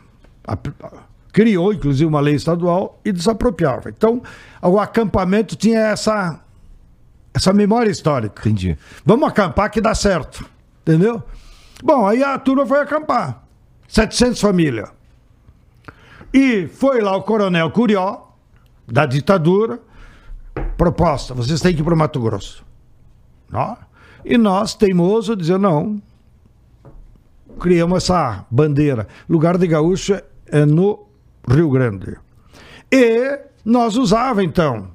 [1.32, 3.90] criou inclusive uma lei estadual e desapropriava.
[3.90, 4.22] Então,
[4.62, 6.40] o acampamento tinha essa,
[7.32, 8.40] essa memória histórica.
[8.40, 8.76] Entendi.
[9.04, 10.44] Vamos acampar que dá certo.
[10.82, 11.22] Entendeu?
[11.82, 13.42] Bom, aí a turma foi acampar.
[13.88, 14.90] 700 famílias.
[16.32, 18.28] E foi lá o coronel Curió,
[18.86, 19.80] da ditadura,
[20.76, 22.64] proposta, vocês têm que ir para o Mato Grosso.
[23.52, 23.76] Ó.
[24.24, 26.00] E nós, teimoso, dizer não.
[27.58, 29.08] Criamos essa bandeira.
[29.28, 31.09] Lugar de gaúcho é no
[31.50, 32.16] Rio Grande.
[32.92, 34.88] E nós usava, então,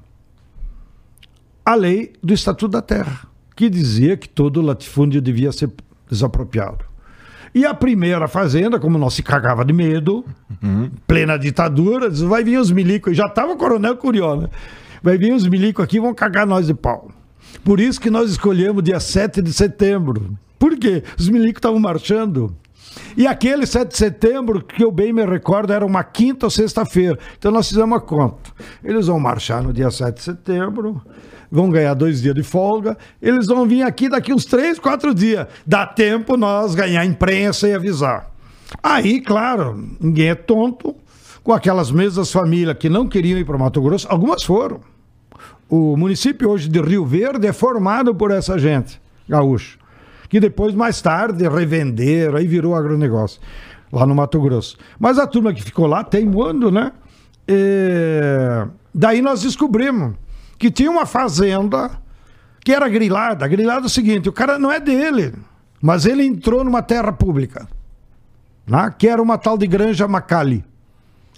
[1.64, 5.70] a lei do Estatuto da Terra, que dizia que todo latifúndio devia ser
[6.10, 6.84] desapropriado.
[7.54, 10.24] E a primeira fazenda, como nós se cagava de medo,
[11.06, 14.48] plena ditadura, diz, vai vir os milicos, já estava o coronel Curió, né?
[15.02, 17.10] Vai vir os milicos aqui vão cagar nós de pau.
[17.64, 20.36] Por isso que nós escolhemos dia 7 de setembro.
[20.58, 21.02] Por quê?
[21.18, 22.54] Os milicos estavam marchando.
[23.16, 27.18] E aquele 7 de setembro, que eu bem me recordo, era uma quinta ou sexta-feira.
[27.38, 28.50] Então nós fizemos uma conta.
[28.82, 31.02] Eles vão marchar no dia 7 de setembro,
[31.50, 35.46] vão ganhar dois dias de folga, eles vão vir aqui daqui uns três, quatro dias.
[35.66, 38.30] Dá tempo nós ganhar imprensa e avisar.
[38.82, 40.94] Aí, claro, ninguém é tonto,
[41.42, 44.80] com aquelas mesmas famílias que não queriam ir para Mato Grosso, algumas foram.
[45.68, 49.78] O município hoje de Rio Verde é formado por essa gente, gaúcho,
[50.28, 53.40] que depois, mais tarde, revenderam, aí virou agronegócio,
[53.92, 54.76] lá no Mato Grosso.
[54.98, 56.92] Mas a turma que ficou lá, teimando, né?
[57.48, 58.66] É,
[58.98, 60.14] Daí nós descobrimos
[60.58, 61.90] que tinha uma fazenda
[62.64, 63.46] que era grilada.
[63.46, 65.34] Grilada é o seguinte, o cara não é dele,
[65.82, 67.68] mas ele entrou numa terra pública,
[68.66, 68.92] né?
[68.98, 70.64] que era uma tal de Granja Macali.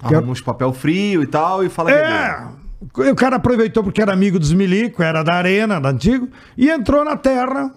[0.07, 3.83] Que Arruma uns papel frio e tal e fala que é É, o cara aproveitou
[3.83, 7.73] porque era amigo dos milico, era da arena, da antigo, e entrou na terra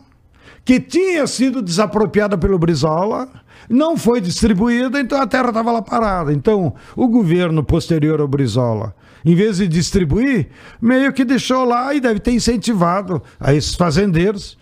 [0.65, 3.29] que tinha sido desapropriada pelo Brizola,
[3.69, 6.33] não foi distribuída, então a terra estava lá parada.
[6.33, 8.95] Então, o governo posterior ao Brizola,
[9.25, 10.49] em vez de distribuir,
[10.81, 14.59] meio que deixou lá e deve ter incentivado a esses fazendeiros,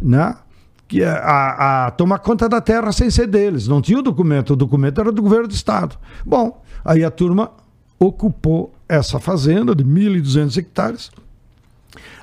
[0.00, 0.34] né?
[0.88, 3.66] Que a, a tomar conta da terra sem ser deles.
[3.66, 5.96] Não tinha o documento, o documento era do governo do estado.
[6.24, 7.50] Bom, aí a turma
[7.98, 11.10] ocupou essa fazenda de 1.200 hectares.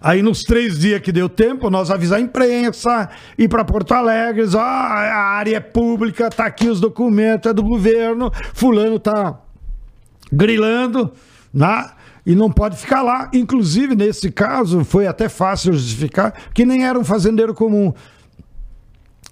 [0.01, 4.45] Aí, nos três dias que deu tempo, nós avisar a imprensa, ir para Porto Alegre,
[4.57, 9.39] a área é pública, tá aqui os documentos, é do governo, fulano tá
[10.31, 11.11] grilando,
[11.53, 11.89] né?
[12.25, 13.29] E não pode ficar lá.
[13.33, 17.93] Inclusive, nesse caso, foi até fácil justificar que nem era um fazendeiro comum.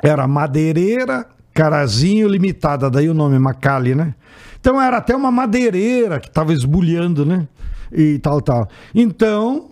[0.02, 4.16] Era madeireira, Carazinho Limitada, daí o nome Macali, né?
[4.60, 7.48] Então era até uma madeireira que estava esbulhando, né?
[7.92, 8.68] E tal, tal.
[8.94, 9.70] Então,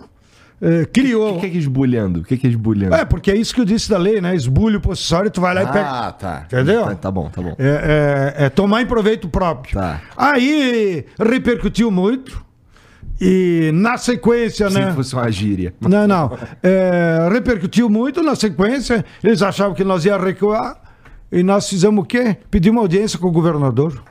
[0.61, 1.37] eh, criou.
[1.37, 2.19] O que, que é esbulhando?
[2.21, 2.95] O que, que é esbulhando?
[2.95, 4.35] É, porque é isso que eu disse da lei, né?
[4.35, 5.89] Esbulho possessório, tu vai lá e pega.
[6.07, 6.43] Ah, tá.
[6.45, 6.83] Entendeu?
[6.85, 7.55] Tá, tá bom, tá bom.
[7.57, 9.73] É, é- é tomar em proveito próprio.
[9.75, 10.01] Tá.
[10.17, 12.45] Aí repercutiu muito.
[13.21, 14.93] E na sequência, Se né?
[14.93, 15.73] fosse uma gíria.
[15.81, 16.37] Não, não.
[16.63, 19.03] É, repercutiu muito na sequência.
[19.21, 20.79] Eles achavam que nós ia recuar.
[21.31, 22.37] E nós fizemos o quê?
[22.49, 24.01] Pedimos audiência com o governador.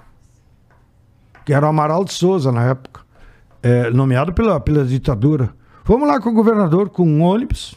[1.45, 3.01] Que era o Amaral de Souza na época.
[3.63, 5.51] É, nomeado pela, pela ditadura.
[5.89, 7.75] Fomos lá com o governador com um ônibus.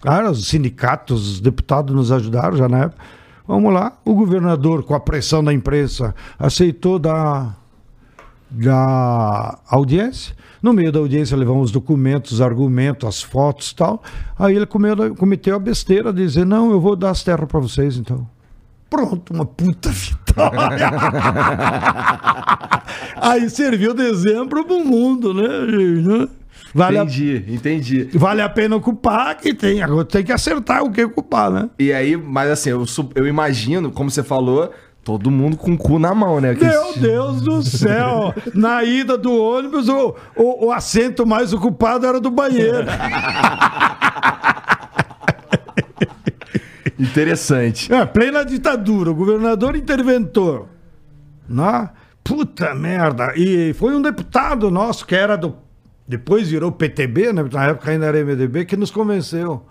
[0.00, 3.02] Cara, os sindicatos, os deputados nos ajudaram já na época.
[3.48, 3.94] Vamos lá.
[4.04, 7.58] O governador, com a pressão da imprensa, aceitou dar
[8.48, 10.36] da audiência.
[10.62, 14.04] No meio da audiência levamos os documentos, os argumentos, as fotos tal.
[14.38, 17.96] Aí ele cometeu a besteira de dizer, não, eu vou dar as terras para vocês
[17.96, 18.24] então.
[18.88, 20.92] Pronto, uma puta vitória.
[23.20, 26.38] Aí serviu de exemplo pro mundo, né, gente,
[26.74, 28.08] Vale a, Entendi, entendi.
[28.14, 29.82] vale a pena ocupar, que tem.
[29.82, 31.70] Agora tem que acertar o que ocupar, né?
[31.78, 34.70] E aí, mas assim, eu, eu imagino, como você falou,
[35.02, 36.54] todo mundo com o cu na mão, né?
[36.54, 38.34] Meu Deus do céu!
[38.54, 42.86] Na ida do ônibus, o, o, o assento mais ocupado era do banheiro.
[46.98, 47.92] Interessante.
[47.92, 50.66] É, plena ditadura, o governador interventor.
[51.48, 51.88] Né?
[52.24, 53.32] Puta merda.
[53.36, 55.56] E foi um deputado nosso que era do.
[56.08, 57.44] Depois virou PTB, né?
[57.52, 59.62] na época ainda era MDB, que nos convenceu.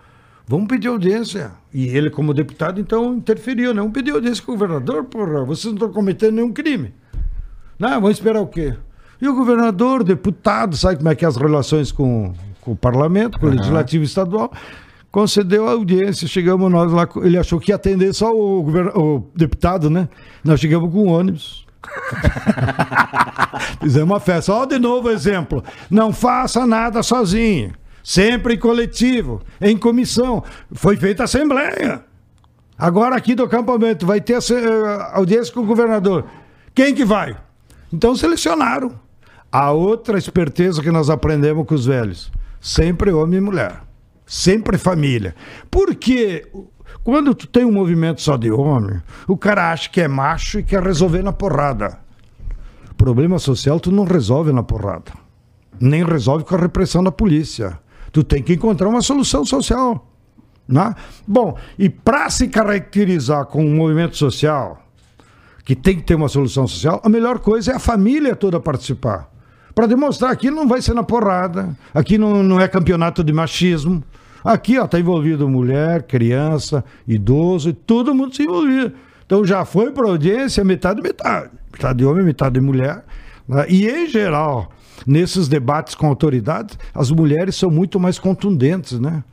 [0.47, 1.51] Vamos pedir audiência.
[1.73, 3.81] E ele, como deputado, então interferiu, né?
[3.81, 5.43] Vamos pedir audiência com o governador, porra.
[5.43, 6.93] Vocês não estão cometendo nenhum crime.
[7.77, 8.75] Não, vamos esperar o quê?
[9.21, 13.39] E o governador, deputado, sabe como é que é as relações com, com o parlamento,
[13.39, 14.53] com o legislativo estadual,
[15.11, 16.27] concedeu a audiência.
[16.27, 18.61] Chegamos nós lá, ele achou que ia atender só o,
[18.95, 20.07] o deputado, né?
[20.45, 21.66] Nós chegamos com o ônibus.
[23.81, 24.53] Fizemos uma festa.
[24.53, 25.63] Olha de novo o exemplo.
[25.89, 27.73] Não faça nada sozinho.
[28.03, 30.43] Sempre em coletivo, em comissão.
[30.73, 32.03] Foi feita assembleia.
[32.77, 36.25] Agora aqui do acampamento vai ter eh, audiência com o governador.
[36.73, 37.35] Quem que vai?
[37.91, 38.99] Então selecionaram.
[39.51, 42.31] A outra esperteza que nós aprendemos com os velhos.
[42.61, 43.81] Sempre homem e mulher.
[44.25, 45.33] Sempre família.
[45.71, 46.45] Porque
[47.03, 50.63] quando tu tem um movimento só de homem, o cara acha que é macho e
[50.63, 51.99] quer resolver na porrada.
[52.97, 55.11] Problema social tu não resolve na porrada.
[55.79, 57.79] Nem resolve com a repressão da polícia.
[58.11, 60.07] Tu tem que encontrar uma solução social.
[60.67, 60.95] Né?
[61.25, 64.83] Bom, e para se caracterizar com um movimento social,
[65.63, 69.29] que tem que ter uma solução social, a melhor coisa é a família toda participar.
[69.73, 74.03] Para demonstrar que não vai ser na porrada, aqui não, não é campeonato de machismo.
[74.43, 78.93] Aqui está envolvido mulher, criança, idoso, e todo mundo se envolvido.
[79.25, 81.49] Então já foi para audiência metade metade.
[81.71, 83.03] Metade de homem, metade de mulher.
[83.47, 83.65] né?
[83.67, 84.71] E em geral,
[85.05, 89.23] nesses debates com autoridades, as mulheres são muito mais contundentes, né?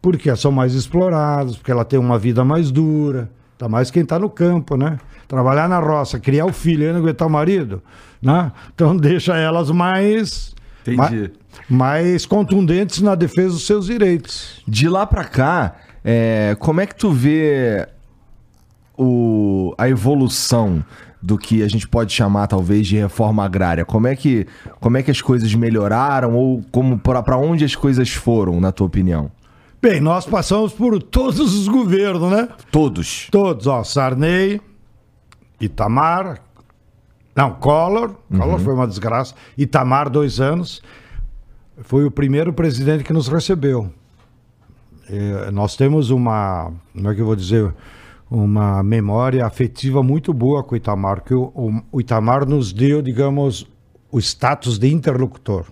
[0.00, 4.18] Porque são mais exploradas, porque ela tem uma vida mais dura, tá mais quem está
[4.18, 4.98] no campo, né?
[5.28, 7.82] Trabalhar na roça, criar o filho e não aguentar o marido,
[8.22, 8.52] né?
[8.74, 10.54] Então deixa elas mais,
[10.92, 10.96] Entendi.
[10.98, 11.30] mais,
[11.68, 14.62] mais contundentes na defesa dos seus direitos.
[14.66, 17.88] De lá pra cá, é, como é que tu vê
[18.96, 20.84] o, a evolução
[21.20, 23.84] do que a gente pode chamar talvez de reforma agrária?
[23.84, 24.46] Como é que,
[24.80, 28.86] como é que as coisas melhoraram ou como para onde as coisas foram, na tua
[28.86, 29.30] opinião?
[29.82, 32.48] Bem, nós passamos por todos os governos, né?
[32.70, 33.28] Todos.
[33.30, 34.60] Todos, ó, Sarney,
[35.60, 36.40] Itamar,
[37.36, 40.82] não, Collor, Collor foi uma desgraça, Itamar, dois anos,
[41.82, 43.90] foi o primeiro presidente que nos recebeu.
[45.08, 47.72] Eh, nós temos uma, como é que eu vou dizer,
[48.30, 53.00] uma memória afetiva muito boa com o Itamar, que o, o- o Itamar nos deu,
[53.00, 53.66] digamos,
[54.10, 55.66] o status de interlocutor.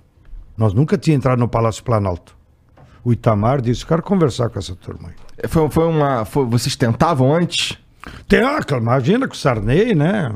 [0.57, 2.37] Nós nunca tínhamos entrado no Palácio Planalto.
[3.05, 5.49] O Itamar disse: quero conversar com essa turma aí.
[5.49, 6.25] Foi, foi uma.
[6.25, 7.77] foi- vocês tentavam antes?
[8.29, 10.31] Tem, ah, imagina com o Sarney, né?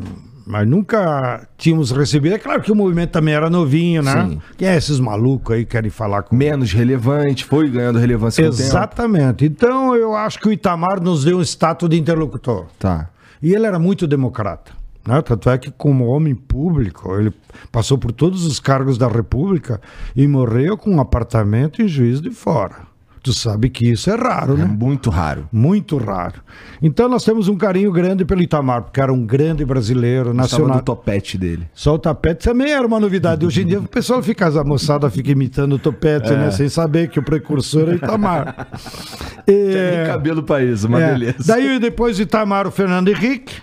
[0.48, 2.34] Mas nunca tínhamos recebido.
[2.34, 4.28] É claro que o movimento também era novinho, né?
[4.30, 4.40] Sim.
[4.56, 8.46] Quem é esses malucos aí que querem falar com Menos relevante, foi ganhando relevância.
[8.46, 9.44] Exatamente.
[9.44, 12.64] Então eu acho que o Itamar nos deu um status de interlocutor.
[12.78, 13.10] Tá.
[13.42, 14.72] E ele era muito democrata.
[15.06, 15.20] Né?
[15.20, 17.30] Tanto é que, como homem público, ele
[17.70, 19.82] passou por todos os cargos da República
[20.16, 22.87] e morreu com um apartamento em Juiz de Fora.
[23.22, 24.64] Tu sabe que isso é raro, É né?
[24.64, 25.48] muito raro.
[25.52, 26.40] Muito raro.
[26.80, 30.78] Então nós temos um carinho grande pelo Itamar, porque era um grande brasileiro, nacional.
[30.78, 31.66] do topete dele.
[31.74, 33.44] Só o tapete também era uma novidade.
[33.44, 36.50] Hoje em dia o pessoal fica, a moçada fica imitando o topete, né?
[36.50, 38.68] Sem saber que o precursor é o Itamar.
[39.44, 41.12] Tem É, cabelo pra isso, uma é.
[41.12, 41.36] beleza.
[41.46, 43.54] Daí depois de Itamar, o Fernando Henrique.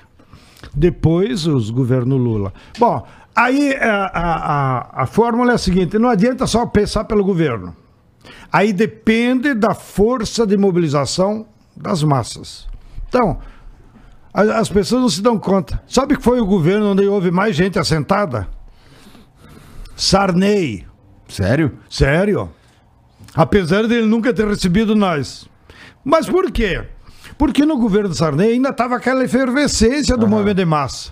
[0.76, 2.52] Depois os governo Lula.
[2.78, 4.36] Bom, aí a, a,
[5.00, 7.74] a, a fórmula é a seguinte: não adianta só pensar pelo governo.
[8.52, 12.68] Aí depende da força de mobilização das massas.
[13.08, 13.40] Então,
[14.34, 15.82] as pessoas não se dão conta.
[15.88, 18.48] Sabe que foi o governo onde houve mais gente assentada?
[19.96, 20.86] Sarney.
[21.28, 21.80] Sério?
[21.90, 22.52] Sério?
[23.34, 25.48] Apesar dele nunca ter recebido nós.
[26.04, 26.84] Mas por quê?
[27.38, 31.12] Porque no governo Sarney ainda estava aquela efervescência do movimento de massa.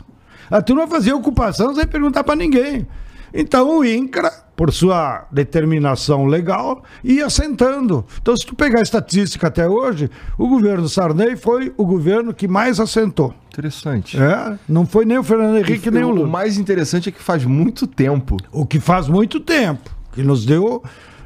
[0.50, 2.88] A turma fazia ocupação sem perguntar para ninguém.
[3.34, 8.06] Então o INCRA, por sua determinação legal, ia assentando.
[8.22, 12.48] Então, se tu pegar a estatística até hoje, o governo Sarney foi o governo que
[12.48, 13.34] mais assentou.
[13.52, 14.18] Interessante.
[14.20, 16.28] É, não foi nem o Fernando Henrique, nem o o Lula.
[16.28, 18.38] mais interessante é que faz muito tempo.
[18.52, 20.84] O que faz muito tempo, que nos deu.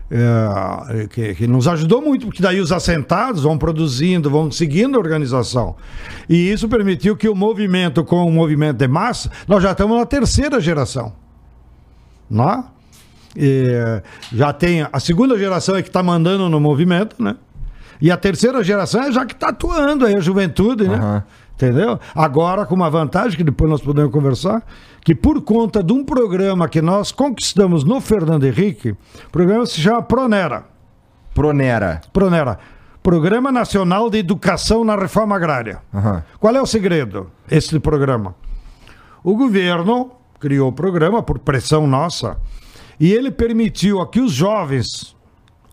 [0.10, 5.00] é, que, que nos ajudou muito, porque daí os assentados vão produzindo, vão seguindo a
[5.00, 5.76] organização.
[6.30, 10.06] E isso permitiu que o movimento com o movimento de massa, nós já estamos na
[10.06, 11.12] terceira geração.
[12.30, 12.64] Não é?
[13.40, 14.02] E,
[14.34, 17.36] já tem a segunda geração é que está mandando no movimento, né?
[18.02, 20.96] E a terceira geração é já que está atuando aí, a juventude, né?
[20.96, 21.24] Aham.
[21.54, 22.00] Entendeu?
[22.14, 24.64] Agora, com uma vantagem que depois nós podemos conversar,
[25.04, 29.82] que por conta de um programa que nós conquistamos no Fernando Henrique, o programa se
[29.82, 30.66] chama Pronera.
[31.34, 32.02] Pronera.
[32.14, 32.60] Pronera.
[33.02, 35.80] Programa Nacional de Educação na Reforma Agrária.
[35.94, 36.24] Aham.
[36.40, 37.32] Qual é o segredo?
[37.50, 38.36] Esse programa.
[39.24, 42.38] O governo criou o programa por pressão nossa
[43.00, 45.16] e ele permitiu a que os jovens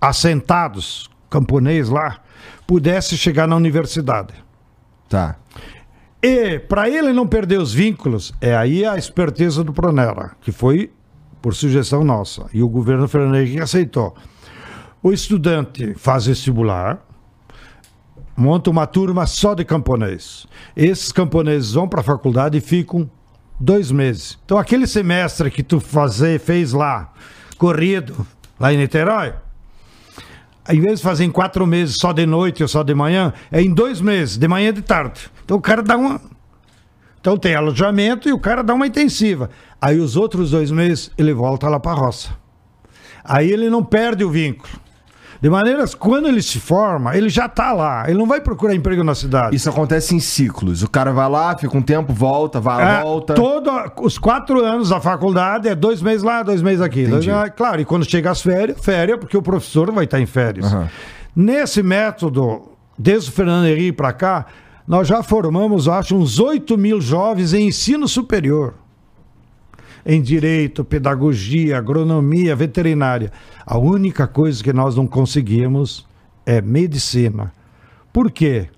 [0.01, 2.21] assentados, camponês lá,
[2.67, 4.35] pudessem chegar na universidade.
[5.09, 5.37] Tá.
[6.23, 10.91] E para ele não perder os vínculos, é aí a esperteza do Pronera, que foi
[11.43, 12.47] por sugestão nossa.
[12.53, 14.15] E o governo Fernando Henrique aceitou.
[15.03, 16.99] O estudante faz vestibular,
[18.35, 20.47] monta uma turma só de camponês.
[20.75, 23.11] Esses camponeses vão para a faculdade e ficam
[23.59, 24.39] dois meses.
[24.45, 27.13] Então, aquele semestre que tu fazer, fez lá,
[27.57, 28.27] corrido,
[28.59, 29.35] lá em Niterói,
[30.69, 33.61] em vez de fazer em quatro meses só de noite ou só de manhã, é
[33.61, 35.31] em dois meses, de manhã e de tarde.
[35.45, 36.21] Então o cara dá uma.
[37.21, 39.51] Então tem alojamento e o cara dá uma intensiva.
[39.81, 42.31] Aí os outros dois meses ele volta lá para a roça.
[43.23, 44.84] Aí ele não perde o vínculo.
[45.45, 48.05] De maneira que quando ele se forma, ele já está lá.
[48.09, 49.55] Ele não vai procurar emprego na cidade.
[49.55, 50.83] Isso acontece em ciclos.
[50.83, 53.35] O cara vai lá, fica um tempo, volta, vai, É, volta.
[53.35, 57.03] todo, os quatro anos da faculdade é dois meses lá, dois meses aqui.
[57.03, 57.31] Entendi.
[57.31, 60.65] Ah, Claro, e quando chega as férias, férias, porque o professor vai estar em férias.
[60.73, 60.89] Aham.
[61.37, 62.63] Nesse método,
[62.99, 64.47] desde o Fernando Henrique para cá,
[64.89, 68.73] nós já formamos, acho, uns 8 mil jovens em ensino superior.
[70.07, 73.33] Em direito, pedagogia, agronomia, veterinária.
[73.65, 76.07] A única coisa que nós não conseguimos
[76.45, 77.53] é medicina.
[78.13, 78.69] Por quê?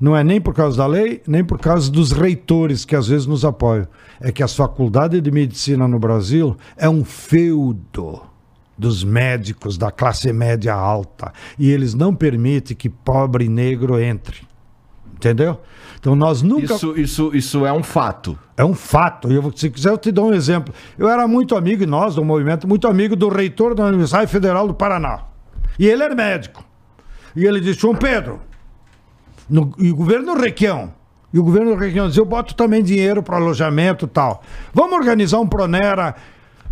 [0.00, 3.26] Não é nem por causa da lei, nem por causa dos reitores que às vezes
[3.26, 3.86] nos apoiam.
[4.18, 8.22] É que as faculdades de medicina no Brasil é um feudo
[8.78, 11.32] dos médicos da classe média alta.
[11.58, 14.38] E eles não permitem que pobre negro entre.
[15.14, 15.60] Entendeu?
[16.00, 16.74] Então nós nunca.
[16.74, 18.36] Isso, isso, isso é um fato.
[18.56, 19.30] É um fato.
[19.30, 20.74] Eu, se quiser, eu te dou um exemplo.
[20.98, 24.66] Eu era muito amigo, e nós do movimento, muito amigo do reitor da Universidade Federal
[24.66, 25.24] do Paraná.
[25.78, 26.64] E ele era médico.
[27.36, 28.40] E ele disse: João Pedro,
[29.48, 30.92] no, e o governo Requião.
[31.32, 34.42] E o governo Requião dizia: Eu boto também dinheiro para alojamento e tal.
[34.72, 36.16] Vamos organizar um Pronera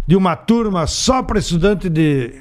[0.06, 2.40] de uma turma só para estudante de,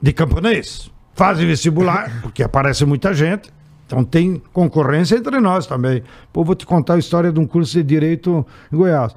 [0.00, 0.90] de camponês?
[1.14, 3.55] Fazem vestibular, porque aparece muita gente.
[3.86, 6.02] Então tem concorrência entre nós também.
[6.32, 9.14] Pô, vou te contar a história de um curso de direito em Goiás.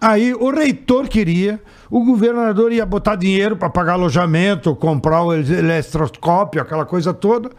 [0.00, 6.62] Aí o reitor queria, o governador ia botar dinheiro para pagar alojamento, comprar o eletroscópio,
[6.62, 7.50] aquela coisa toda.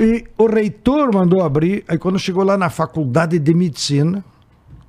[0.00, 1.84] E o reitor mandou abrir.
[1.86, 4.24] Aí quando chegou lá na faculdade de medicina,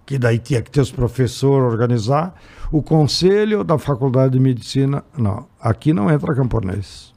[0.05, 2.33] que daí tinha que ter os professores organizar.
[2.71, 7.13] O conselho da faculdade de medicina, não, aqui não entra camponês.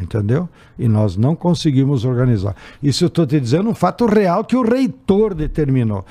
[0.00, 0.48] Entendeu?
[0.78, 2.54] E nós não conseguimos organizar.
[2.82, 6.04] Isso eu estou te dizendo um fato real que o reitor determinou.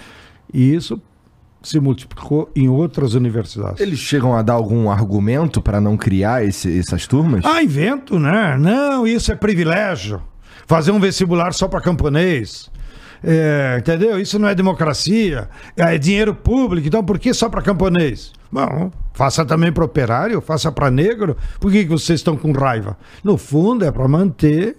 [0.53, 0.99] E isso
[1.61, 3.79] se multiplicou em outras universidades.
[3.79, 7.43] Eles chegam a dar algum argumento para não criar esse- essas turmas?
[7.45, 8.57] Ah, invento, né?
[8.59, 10.21] Não, isso é privilégio.
[10.67, 12.71] Fazer um vestibular só para camponês.
[13.23, 14.19] É, entendeu?
[14.19, 15.49] Isso não é democracia.
[15.75, 18.31] É dinheiro público, então por que só para camponês?
[18.55, 21.35] Bom, faça também para operário, faça para negro.
[21.59, 22.97] Por que, que vocês estão com raiva?
[23.21, 24.77] No fundo, é para manter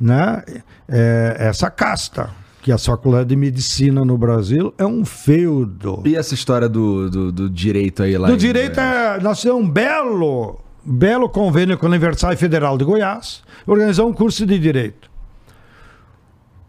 [0.00, 0.44] né,
[0.88, 2.30] é, essa casta.
[2.62, 6.02] Que a faculdade de medicina no Brasil é um feudo.
[6.04, 8.28] E essa história do, do, do direito aí lá?
[8.28, 9.18] Do direito é.
[9.20, 14.46] Nós temos um belo, belo convênio com a Universidade Federal de Goiás, organizar um curso
[14.46, 15.10] de direito.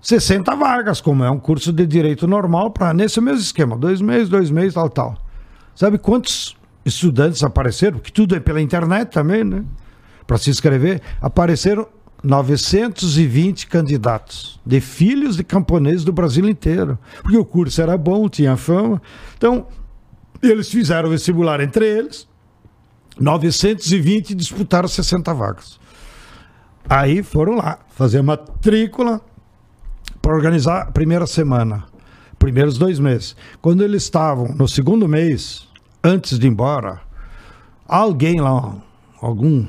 [0.01, 4.29] 60 vagas, como é um curso de direito normal, para nesse mesmo esquema, dois meses,
[4.29, 5.28] dois meses, tal, tal.
[5.79, 7.99] Sabe quantos estudantes apareceram?
[7.99, 9.63] Porque tudo é pela internet também, né?
[10.27, 11.87] Para se inscrever, apareceram
[12.21, 16.99] 920 candidatos de filhos de camponeses do Brasil inteiro.
[17.21, 19.01] Porque o curso era bom, tinha fama.
[19.37, 19.67] Então,
[20.43, 22.27] eles fizeram vestibular entre eles,
[23.17, 25.79] 920 disputaram 60 vagas.
[26.89, 29.21] Aí foram lá fazer matrícula
[30.21, 31.85] para organizar a primeira semana,
[32.37, 33.33] primeiros dois meses.
[33.61, 35.68] Quando eles estavam no segundo mês,
[36.03, 37.01] antes de ir embora,
[37.87, 38.75] alguém lá,
[39.21, 39.65] algum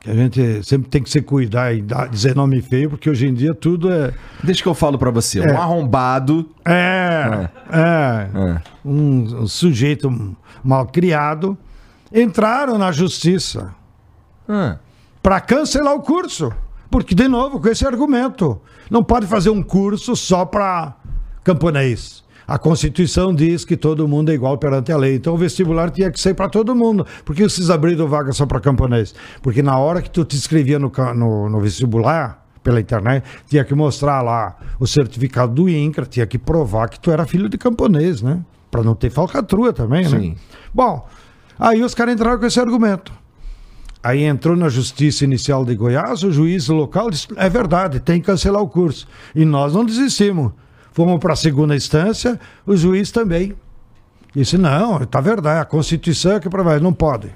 [0.00, 3.26] que a gente sempre tem que se cuidar e dar- dizer nome feio, porque hoje
[3.26, 5.40] em dia tudo é Deixa que eu falo pra você.
[5.40, 5.52] É.
[5.52, 6.48] Um arrombado.
[6.64, 8.62] é, é, É.
[8.84, 11.56] um, um sujeito mal criado,
[12.12, 13.74] entraram na justiça
[14.48, 14.76] Ah,
[15.22, 16.52] para cancelar o curso.
[16.90, 20.94] Porque, de novo, com esse argumento, não pode fazer um curso só para
[21.42, 22.22] camponês.
[22.46, 25.16] A Constituição diz que todo mundo é igual perante a lei.
[25.16, 27.06] Então o vestibular tinha que ser para todo mundo.
[27.24, 29.14] Por que vocês abriram vaga só para camponês?
[29.42, 33.74] Porque na hora que tu te inscrevia no, no, no vestibular, pela internet, tinha que
[33.74, 38.22] mostrar lá o certificado do INCRA, tinha que provar que tu era filho de camponês,
[38.22, 38.40] né?
[38.70, 40.18] Para não ter falcatrua também, né?
[40.18, 40.36] Sim.
[40.72, 41.06] Bom,
[41.58, 43.12] aí os caras entraram com esse argumento.
[44.02, 48.26] Aí entrou na Justiça Inicial de Goiás, o juiz local disse: é verdade, tem que
[48.26, 49.06] cancelar o curso.
[49.34, 50.52] E nós não desistimos.
[50.94, 53.52] Fomos para a segunda instância, o juiz também.
[54.34, 57.28] Disse: não, está verdade, a Constituição é que prevê, não pode.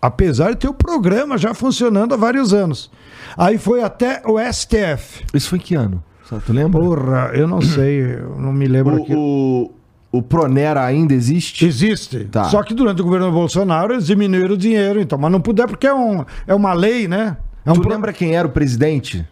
[0.00, 2.90] Apesar de ter o programa já funcionando há vários anos.
[3.36, 5.24] Aí foi até o STF.
[5.32, 6.02] isso foi que ano?
[6.24, 6.80] Só- Tu lembra?
[6.80, 9.00] Porra, eu não sei, eu não me lembro.
[9.08, 9.64] O,
[10.12, 11.64] o, o Pronera ainda existe?
[11.64, 12.24] Existe.
[12.24, 12.44] Tá.
[12.44, 15.16] Só que durante o governo Bolsonaro eles diminuíram o dinheiro, então.
[15.18, 17.36] Mas não puder porque é, um, é uma lei, né?
[17.64, 19.24] É um Tu pro- lembra quem era o presidente?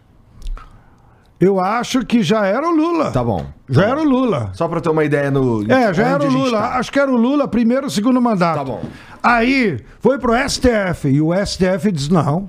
[1.40, 3.10] Eu acho que já era o Lula.
[3.10, 3.46] Tá bom.
[3.68, 4.02] Já Tá era bom.
[4.02, 4.50] o Lula.
[4.52, 5.62] Só pra ter uma ideia no.
[5.72, 6.58] É, já era o Lula.
[6.60, 6.78] tá.
[6.78, 8.58] Acho que era o Lula primeiro ou segundo mandato.
[8.58, 8.82] Tá bom.
[9.22, 12.48] Aí foi pro STF e o STF diz: não,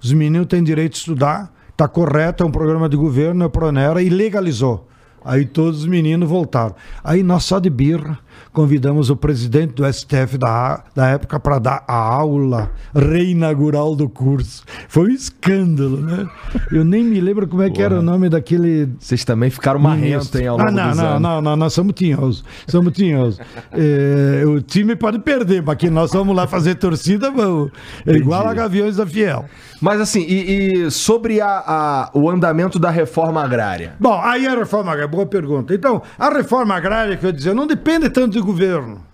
[0.00, 4.00] os meninos têm direito de estudar, tá correto, é um programa de governo, é Pronera,
[4.00, 4.86] e legalizou.
[5.24, 6.74] Aí todos os meninos voltaram.
[7.02, 8.18] Aí nós só de birra
[8.52, 14.64] convidamos o presidente do STF da, da época para dar a aula reinaugural do curso.
[14.88, 16.26] Foi um escândalo, né?
[16.70, 20.34] Eu nem me lembro como é que era o nome daquele Vocês também ficaram marrentos,
[20.34, 22.44] hein, ao longo ah, não, não, não, não, nós somos tinhosos.
[22.66, 23.40] Somos tinhosos.
[23.76, 27.70] É, o time pode perder, mas que nós vamos lá fazer torcida, vamos.
[28.06, 29.46] É igual a Gaviões da Fiel.
[29.80, 33.94] Mas assim, e, e sobre a, a- o andamento da reforma agrária?
[33.98, 35.74] Bom, aí a reforma agrária, boa pergunta.
[35.74, 39.04] Então, a reforma agrária, que eu dizer, não depende tanto do governo.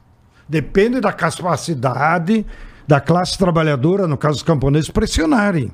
[0.49, 2.45] Depende da capacidade
[2.87, 5.71] da classe trabalhadora, no caso dos camponeses, pressionarem.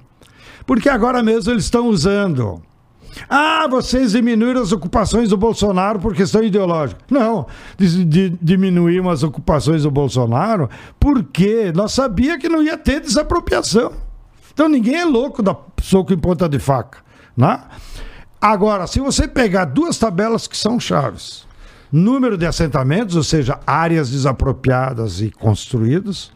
[0.67, 2.61] Porque agora mesmo eles estão usando.
[3.29, 7.01] Ah, vocês diminuíram as ocupações do Bolsonaro por questão ideológica.
[7.11, 7.47] Não,
[8.43, 10.69] diminuímos as ocupações do Bolsonaro
[11.01, 13.93] porque nós sabíamos que não ia ter desapropriação.
[14.53, 16.99] Então ninguém é louco da soco em ponta de faca.
[17.35, 17.59] Né?
[18.41, 21.46] Agora, se você pegar duas tabelas que são chaves,
[21.97, 26.31] número de assentamentos, ou seja, áreas desapropriadas e construídas,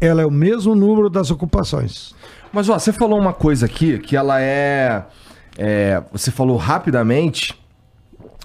[0.00, 2.14] ela é o mesmo número das ocupações.
[2.52, 5.04] Mas ó, você falou uma coisa aqui que ela é,
[5.58, 7.54] é, Você falou rapidamente,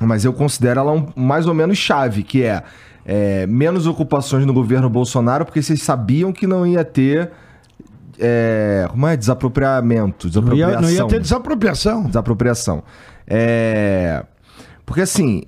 [0.01, 2.61] mas eu considero ela um, mais ou menos chave, que é,
[3.05, 7.31] é, menos ocupações no governo Bolsonaro, porque vocês sabiam que não ia ter.
[8.19, 9.15] é, como é?
[9.15, 10.27] Desapropriamento.
[10.27, 10.81] Não ia, Desapropriação.
[10.81, 12.03] não ia ter desapropriação.
[12.03, 12.83] Desapropriação.
[13.27, 14.23] É,
[14.85, 15.43] porque assim.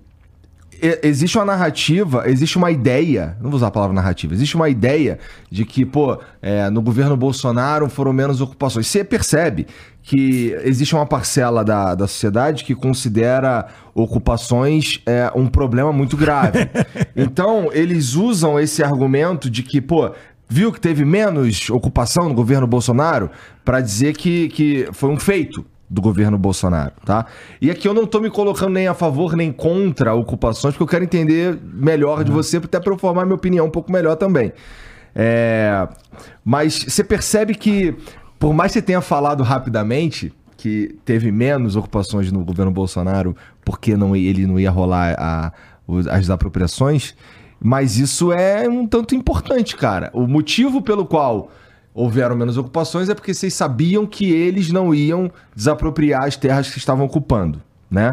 [1.03, 5.19] Existe uma narrativa, existe uma ideia, não vou usar a palavra narrativa, existe uma ideia
[5.49, 8.87] de que, pô, é, no governo Bolsonaro foram menos ocupações.
[8.87, 9.67] Você percebe
[10.01, 16.59] que existe uma parcela da, da sociedade que considera ocupações é, um problema muito grave.
[17.15, 20.11] então, eles usam esse argumento de que, pô,
[20.47, 23.29] viu que teve menos ocupação no governo Bolsonaro
[23.65, 27.25] para dizer que, que foi um feito do governo Bolsonaro, tá?
[27.61, 30.87] E aqui eu não tô me colocando nem a favor nem contra ocupações, porque eu
[30.87, 34.51] quero entender melhor de você, até para eu formar minha opinião um pouco melhor também.
[35.15, 35.87] É,
[36.43, 37.95] Mas você percebe que,
[38.37, 43.95] por mais que você tenha falado rapidamente que teve menos ocupações no governo Bolsonaro porque
[43.95, 45.51] não, ele não ia rolar a-
[46.11, 47.15] as apropriações,
[47.59, 50.09] mas isso é um tanto importante, cara.
[50.13, 51.49] O motivo pelo qual
[51.97, 56.77] houveram menos ocupações é porque vocês sabiam que eles não iam desapropriar as terras que
[56.77, 58.11] estavam ocupando, né?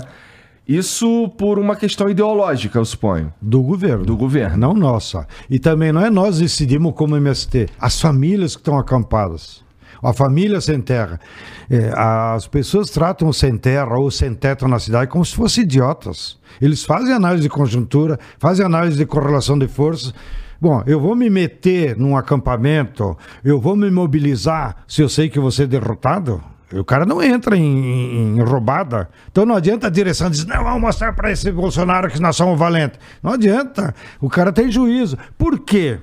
[0.66, 4.06] Isso por uma questão ideológica, eu suponho, Do governo.
[4.06, 4.56] do governo.
[4.56, 5.26] Não nossa.
[5.50, 7.68] E também não é nós decidimos como MST.
[7.78, 9.62] As famílias que estão acampadas.
[10.02, 11.20] A família sem terra.
[11.68, 15.64] É, as pessoas tratam o sem terra ou sem teto na cidade como se fossem
[15.64, 16.38] idiotas.
[16.62, 20.14] Eles fazem análise de conjuntura, fazem análise de correlação de forças.
[20.64, 25.38] Bom, eu vou me meter num acampamento, eu vou me mobilizar se eu sei que
[25.38, 26.42] vou ser derrotado?
[26.72, 29.10] O cara não entra em, em- em roubada.
[29.30, 32.58] Então não adianta a direção dizer, não, vamos mostrar para esse Bolsonaro que nós somos
[32.58, 32.98] valentes.
[33.22, 33.94] Não adianta.
[34.22, 35.18] O cara tem juízo.
[35.36, 35.98] Por quê?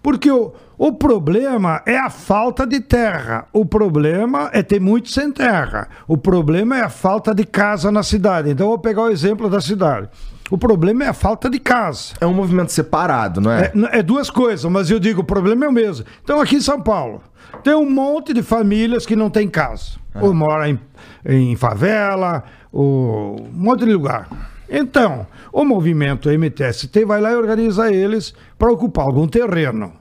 [0.00, 3.48] Porque o, o problema é a falta de terra.
[3.52, 5.88] O problema é ter muito sem terra.
[6.06, 8.50] O problema é a falta de casa na cidade.
[8.50, 10.08] Então eu vou pegar o exemplo da cidade.
[10.50, 12.14] O problema é a falta de casa.
[12.20, 13.72] É um movimento separado, não é?
[13.92, 16.04] É, é duas coisas, mas eu digo, o problema é o mesmo.
[16.22, 17.22] Então, aqui em São Paulo,
[17.62, 19.92] tem um monte de famílias que não tem casa.
[20.20, 20.78] Ou mora em,
[21.24, 22.42] em favela,
[22.72, 24.28] ou um monte de lugar.
[24.68, 29.92] Então, o movimento MTST vai lá e organiza eles para ocupar algum terreno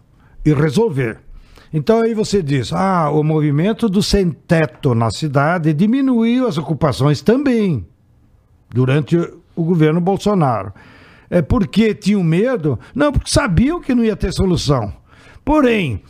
[0.45, 1.19] e resolver.
[1.71, 7.85] Então aí você diz, ah, o movimento do sem-teto na cidade diminuiu as ocupações também
[8.71, 9.15] durante
[9.55, 10.73] o governo Bolsonaro.
[11.29, 12.79] É porque tinham medo?
[12.93, 14.91] Não, porque sabiam que não ia ter solução.
[15.45, 16.01] Porém,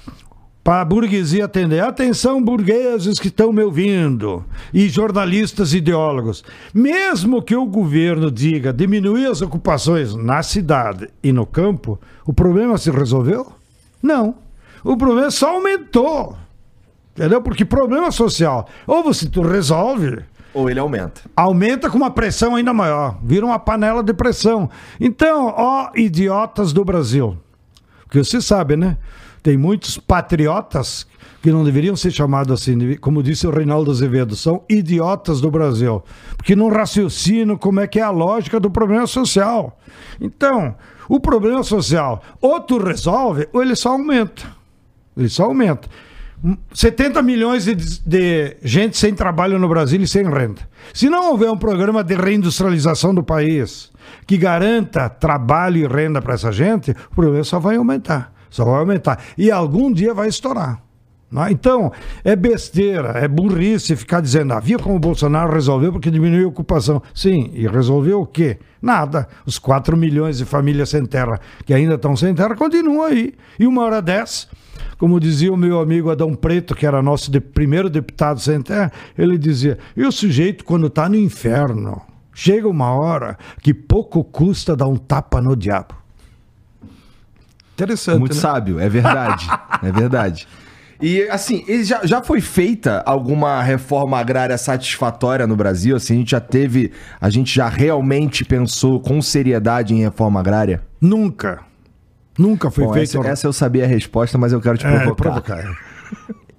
[0.63, 7.55] para a burguesia atender, atenção burgueses que estão me ouvindo e jornalistas ideólogos, mesmo que
[7.55, 13.51] o governo diga diminuir as ocupações na cidade e no campo, o problema se resolveu?
[14.01, 14.35] Não.
[14.83, 16.37] O problema só aumentou.
[17.15, 17.41] Entendeu?
[17.41, 20.19] Porque problema social, ou você tu resolve,
[20.53, 21.21] Ou ele aumenta.
[21.35, 24.69] aumenta com uma pressão ainda maior, vira uma panela de pressão.
[24.99, 27.37] Então, ó, idiotas do Brasil,
[28.03, 28.97] porque você sabe, né?
[29.43, 31.07] Tem muitos patriotas
[31.41, 36.03] que não deveriam ser chamados assim, como disse o Reinaldo Azevedo, são idiotas do Brasil,
[36.35, 39.77] porque não raciocinam como é que é a lógica do problema social.
[40.19, 40.75] Então,
[41.07, 44.43] o problema social, ou tu resolve, ou ele só aumenta.
[45.15, 45.87] Ele só aumenta.
[46.73, 50.61] 70 milhões de, de gente sem trabalho no Brasil e sem renda.
[50.93, 53.91] Se não houver um programa de reindustrialização do país
[54.25, 58.33] que garanta trabalho e renda para essa gente, o problema só vai aumentar.
[58.49, 59.19] Só vai aumentar.
[59.37, 60.81] E algum dia vai estourar.
[61.31, 61.51] Não é?
[61.51, 61.91] Então,
[62.23, 66.49] é besteira, é burrice ficar dizendo, ah, viu como o Bolsonaro resolveu porque diminuiu a
[66.49, 67.01] ocupação.
[67.13, 68.57] Sim, e resolveu o quê?
[68.81, 69.27] Nada.
[69.45, 73.33] Os 4 milhões de famílias sem terra que ainda estão sem terra continuam aí.
[73.59, 74.47] E uma hora dessa,
[74.97, 78.91] como dizia o meu amigo Adão Preto, que era nosso de- primeiro deputado sem terra,
[79.17, 82.01] ele dizia: e o sujeito, quando está no inferno,
[82.33, 85.93] chega uma hora que pouco custa dar um tapa no diabo.
[87.73, 88.19] Interessante.
[88.19, 88.41] Muito né?
[88.41, 89.47] sábio, é verdade.
[89.83, 90.47] é verdade.
[91.01, 95.95] E assim, já, já foi feita alguma reforma agrária satisfatória no Brasil?
[95.95, 96.91] Assim, a gente já teve.
[97.21, 100.81] A gente já realmente pensou com seriedade em reforma agrária?
[100.99, 101.61] Nunca.
[102.37, 103.17] Nunca foi Bom, feito.
[103.17, 105.15] essa, essa eu sabia a resposta, mas eu quero te É, provocar.
[105.23, 105.77] provocar.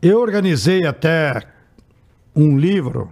[0.01, 1.43] Eu organizei até
[2.35, 3.11] um livro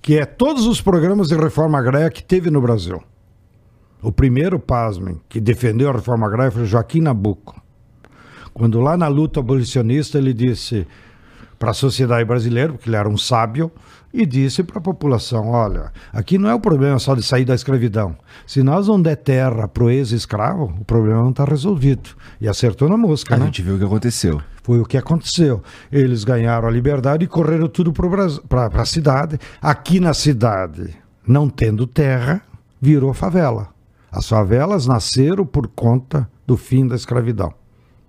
[0.00, 3.02] que é todos os programas de reforma agrária que teve no Brasil.
[4.02, 7.60] O primeiro, pasmem, que defendeu a reforma agrária foi Joaquim Nabuco.
[8.54, 10.86] Quando lá na luta abolicionista ele disse
[11.58, 13.70] para a sociedade brasileira, porque ele era um sábio,
[14.12, 17.54] e disse para a população: olha, aqui não é o problema só de sair da
[17.54, 18.16] escravidão.
[18.46, 22.10] Se nós não der terra para o ex-escravo, o problema não está resolvido.
[22.40, 23.46] E acertou na mosca, A né?
[23.46, 24.40] gente viu o que aconteceu.
[24.62, 25.62] Foi o que aconteceu.
[25.90, 29.38] Eles ganharam a liberdade e correram tudo para a cidade.
[29.60, 30.94] Aqui na cidade,
[31.26, 32.40] não tendo terra,
[32.80, 33.68] virou favela.
[34.12, 37.52] As favelas nasceram por conta do fim da escravidão.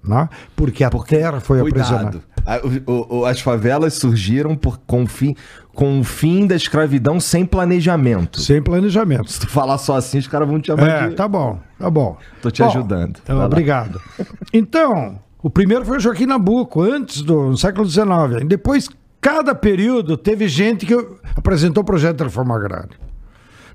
[0.07, 0.29] Né?
[0.55, 1.81] Porque a terra foi Cuidado.
[1.81, 2.21] aprisionada.
[2.85, 5.35] O- o- as favelas surgiram por, com, o fim,
[5.73, 8.39] com o fim da escravidão sem planejamento.
[8.39, 9.31] Sem planejamento.
[9.31, 11.15] Se tu falar só assim, os caras vão te chamar É, de...
[11.15, 12.17] tá bom, tá bom.
[12.41, 13.17] Tô te Bom, ajudando.
[13.23, 13.99] Então, obrigado.
[14.53, 18.45] Então, o primeiro foi o Joaquim Nabuco, antes do século XIX.
[18.47, 18.87] Depois,
[19.19, 20.93] cada período, teve gente que
[21.35, 22.91] apresentou projeto de reforma agrária.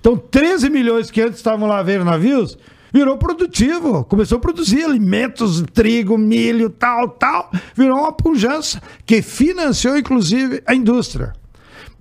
[0.00, 2.58] Então, 13 milhões que antes estavam lá ver navios,
[2.92, 4.04] virou produtivo.
[4.04, 7.50] Começou a produzir alimentos, trigo, milho, tal, tal.
[7.74, 11.32] Virou uma pujança que financiou, inclusive, a indústria.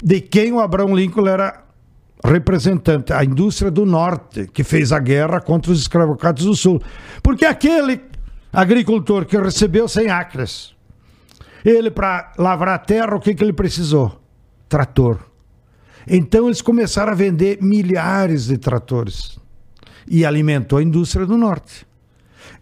[0.01, 1.66] De quem o Abraham Lincoln era
[2.23, 6.81] representante, a indústria do norte, que fez a guerra contra os escravocratas do sul.
[7.21, 8.01] Porque aquele
[8.51, 10.75] agricultor que recebeu 100 acres,
[11.63, 14.19] ele, para lavrar a terra, o que, que ele precisou?
[14.67, 15.19] Trator.
[16.07, 19.37] Então eles começaram a vender milhares de tratores
[20.07, 21.85] e alimentou a indústria do norte.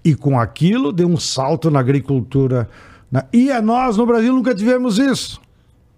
[0.04, 2.68] E com aquilo deu um salto na agricultura.
[3.32, 5.40] E a nós no Brasil nunca tivemos isso.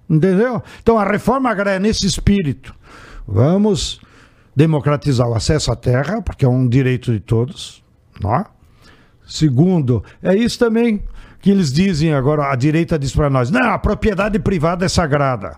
[0.09, 0.61] Entendeu?
[0.81, 2.76] Então a reforma agrária nesse espírito.
[3.27, 3.99] Vamos
[4.55, 7.83] democratizar o acesso à terra, porque é um direito de todos.
[8.21, 8.45] Não é?
[9.27, 11.03] Segundo, é isso também
[11.41, 15.57] que eles dizem agora, a direita diz para nós: não, a propriedade privada é sagrada.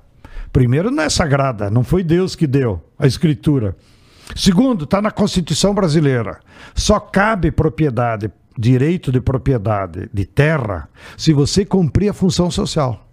[0.51, 3.75] Primeiro, não é sagrada, não foi Deus que deu a escritura.
[4.35, 6.39] Segundo, está na Constituição brasileira.
[6.75, 13.08] Só cabe propriedade, direito de propriedade de terra, se você cumprir a função social.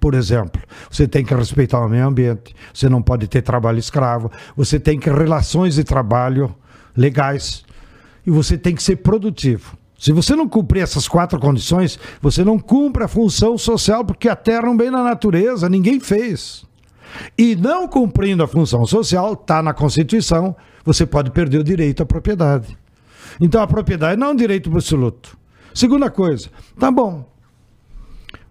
[0.00, 4.30] Por exemplo, você tem que respeitar o meio ambiente, você não pode ter trabalho escravo,
[4.56, 6.54] você tem que relações de trabalho
[6.96, 7.64] legais
[8.26, 9.76] e você tem que ser produtivo.
[9.98, 14.36] Se você não cumprir essas quatro condições, você não cumpre a função social, porque a
[14.36, 16.64] terra é um bem da natureza, ninguém fez.
[17.36, 22.06] E não cumprindo a função social, está na Constituição, você pode perder o direito à
[22.06, 22.78] propriedade.
[23.40, 25.36] Então a propriedade não é um direito absoluto.
[25.74, 27.27] Segunda coisa, tá bom.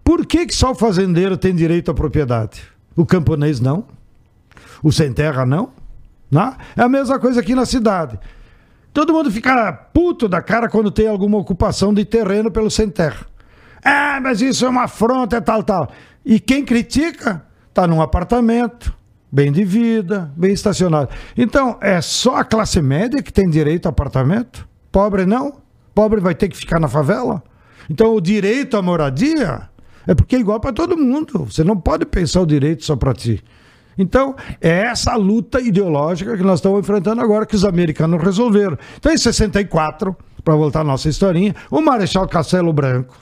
[0.08, 2.62] Por que, que só o fazendeiro tem direito à propriedade?
[2.96, 3.84] O camponês não?
[4.82, 5.68] O sem terra não?
[6.30, 6.56] não?
[6.74, 8.18] É a mesma coisa aqui na cidade.
[8.90, 13.26] Todo mundo fica puto da cara quando tem alguma ocupação de terreno pelo sem terra.
[13.84, 15.90] Ah, mas isso é uma afronta, é tal, tal.
[16.24, 18.96] E quem critica está num apartamento,
[19.30, 21.10] bem de vida, bem estacionado.
[21.36, 24.66] Então, é só a classe média que tem direito a apartamento?
[24.90, 25.60] Pobre não?
[25.94, 27.42] Pobre vai ter que ficar na favela?
[27.90, 29.68] Então, o direito à moradia
[30.08, 31.44] é porque é igual para todo mundo.
[31.44, 33.44] Você não pode pensar o direito só para ti.
[33.98, 38.78] Então, é essa luta ideológica que nós estamos enfrentando agora, que os americanos resolveram.
[38.96, 43.14] Então, em 64, para voltar à nossa historinha, o Marechal Castelo Branco,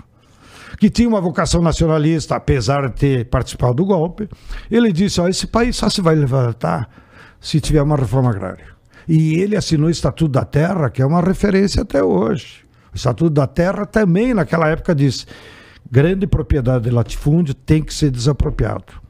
[0.79, 4.29] que tinha uma vocação nacionalista, apesar de ter participado do golpe,
[4.71, 6.89] ele disse: ó, esse país só se vai levantar
[7.41, 8.77] se tiver uma reforma agrária.
[9.09, 12.65] E ele assinou o Estatuto da Terra, que é uma referência até hoje.
[12.93, 15.27] O Estatuto da Terra também, naquela época, disse:
[15.91, 19.07] grande propriedade de latifúndio tem que ser desapropriado.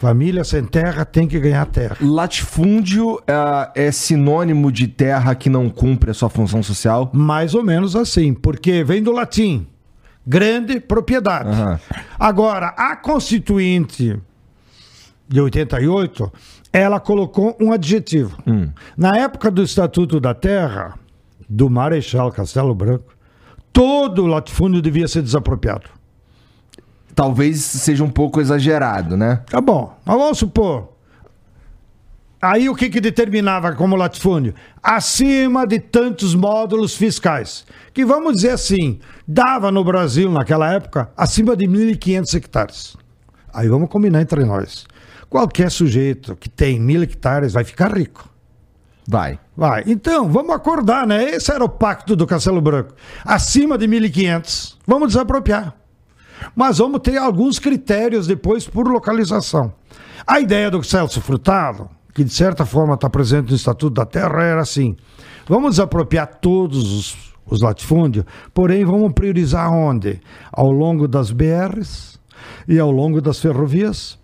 [0.00, 1.96] Família sem terra tem que ganhar terra.
[2.00, 7.10] Latifúndio é, é sinônimo de terra que não cumpre a sua função social?
[7.12, 9.66] Mais ou menos assim, porque vem do latim.
[10.26, 11.48] Grande propriedade.
[11.48, 11.80] Aham.
[12.18, 14.18] Agora, a Constituinte
[15.28, 16.32] de 88,
[16.72, 18.36] ela colocou um adjetivo.
[18.96, 20.98] Na época do Estatuto da Terra,
[21.48, 23.14] do Marechal Castelo Branco,
[23.72, 25.88] todo latifúndio devia ser desapropriado.
[27.14, 29.42] Talvez seja um pouco exagerado, né?
[29.46, 30.94] Tá bom, mas vamos supor.
[32.44, 34.54] Aí o que, que determinava como latifúndio?
[34.82, 37.64] Acima de tantos módulos fiscais.
[37.94, 42.96] Que vamos dizer assim, dava no Brasil naquela época acima de 1.500 hectares.
[43.50, 44.84] Aí vamos combinar entre nós.
[45.30, 48.28] Qualquer sujeito que tem mil hectares vai ficar rico.
[49.08, 49.38] Vai.
[49.56, 49.82] Vai.
[49.86, 51.30] Então, vamos acordar, né?
[51.30, 52.94] Esse era o pacto do Castelo Branco.
[53.24, 55.74] Acima de 1.500, vamos desapropriar.
[56.54, 59.72] Mas vamos ter alguns critérios depois por localização.
[60.26, 64.42] A ideia do Celso Frutado, que de certa forma está presente no Estatuto da Terra,
[64.42, 64.96] era assim:
[65.46, 67.16] vamos desapropriar todos os,
[67.46, 70.20] os latifúndios, porém vamos priorizar onde?
[70.52, 72.18] Ao longo das BRs
[72.68, 74.18] e ao longo das ferrovias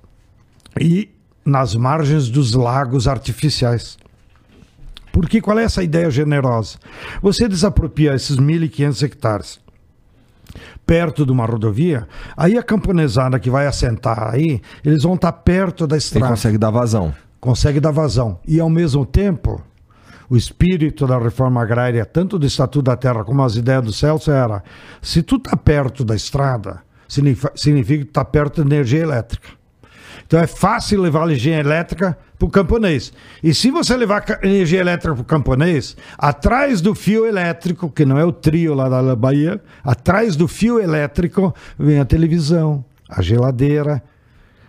[0.80, 1.10] e
[1.44, 3.98] nas margens dos lagos artificiais.
[5.12, 6.78] Porque qual é essa ideia generosa?
[7.20, 9.60] Você desapropria esses 1.500 hectares
[10.90, 15.86] perto de uma rodovia, aí a camponesada que vai assentar aí, eles vão estar perto
[15.86, 16.26] da Ele estrada.
[16.26, 17.14] consegue dar vazão.
[17.38, 18.40] Consegue dar vazão.
[18.44, 19.62] E ao mesmo tempo,
[20.28, 24.32] o espírito da reforma agrária, tanto do Estatuto da Terra como as ideias do Celso,
[24.32, 24.64] era:
[25.00, 29.59] se tu tá perto da estrada, significa, significa que tá perto da energia elétrica.
[30.30, 33.12] Então é fácil levar energia elétrica para o camponês.
[33.42, 38.16] E se você levar energia elétrica para o camponês, atrás do fio elétrico, que não
[38.16, 44.00] é o trio lá da Bahia, atrás do fio elétrico vem a televisão, a geladeira,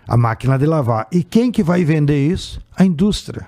[0.08, 1.06] a máquina de lavar.
[1.12, 2.60] E quem que vai vender isso?
[2.76, 3.46] A indústria.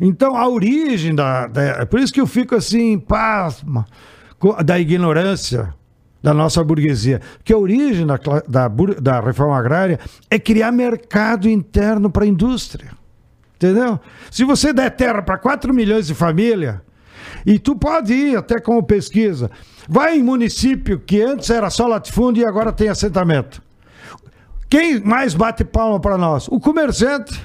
[0.00, 1.46] Então, a origem da.
[1.46, 3.86] da é por isso que eu fico assim, pasma,
[4.64, 5.72] da ignorância
[6.26, 7.20] da nossa burguesia.
[7.44, 8.18] Que a origem da,
[8.48, 8.68] da,
[9.00, 12.90] da reforma agrária é criar mercado interno para a indústria.
[13.54, 14.00] Entendeu?
[14.28, 16.78] Se você der terra para 4 milhões de famílias,
[17.46, 19.52] e tu pode ir até como pesquisa,
[19.88, 23.62] vai em município que antes era só latifúndio e agora tem assentamento.
[24.68, 26.48] Quem mais bate palma para nós?
[26.48, 27.40] O comerciante.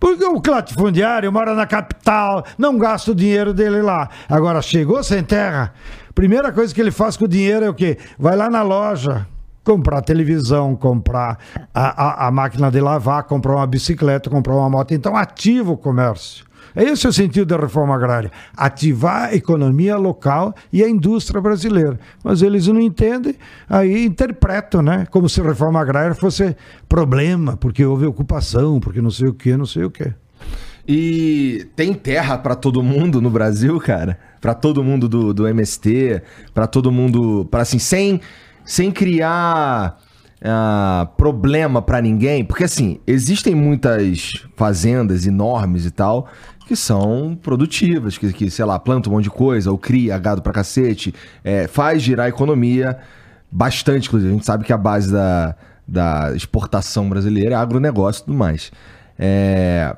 [0.00, 4.08] Porque o latifundiário mora na capital, não gasta o dinheiro dele lá.
[4.28, 5.74] Agora, chegou sem terra,
[6.14, 7.98] primeira coisa que ele faz com o dinheiro é o quê?
[8.18, 9.26] Vai lá na loja,
[9.64, 11.38] comprar televisão, comprar
[11.74, 14.92] a, a, a máquina de lavar, comprar uma bicicleta, comprar uma moto.
[14.92, 16.44] Então, ativa o comércio.
[16.74, 21.98] Esse é o sentido da reforma agrária: ativar a economia local e a indústria brasileira.
[22.22, 23.34] Mas eles não entendem,
[23.68, 25.06] aí interpretam, né?
[25.10, 26.56] Como se a reforma agrária fosse
[26.88, 30.12] problema, porque houve ocupação, porque não sei o que, não sei o que.
[30.92, 34.18] E tem terra pra todo mundo no Brasil, cara?
[34.40, 36.20] Pra todo mundo do, do MST,
[36.52, 38.20] pra todo mundo, para assim, sem
[38.64, 40.00] sem criar
[40.42, 46.26] ah, problema pra ninguém, porque assim, existem muitas fazendas enormes e tal
[46.66, 50.42] que são produtivas, que, que sei lá, plantam um monte de coisa, ou cria gado
[50.42, 51.14] pra cacete,
[51.44, 52.98] é, faz girar a economia
[53.50, 54.32] bastante, inclusive.
[54.32, 55.54] A gente sabe que a base da,
[55.86, 58.72] da exportação brasileira é agronegócio e tudo mais.
[59.16, 59.96] É,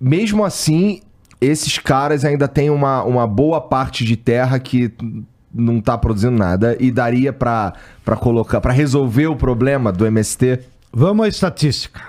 [0.00, 1.02] mesmo assim,
[1.40, 4.92] esses caras ainda têm uma, uma boa parte de terra que
[5.52, 7.74] não tá produzindo nada e daria pra
[8.20, 10.60] colocar, para resolver o problema do MST.
[10.92, 12.00] Vamos à estatística.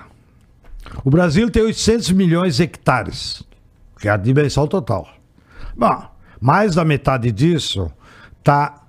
[1.04, 3.42] O Brasil tem 800 milhões de hectares,
[3.98, 5.08] que é a dimensão total.
[5.76, 6.04] Bom,
[6.40, 7.90] mais da metade disso
[8.42, 8.82] tá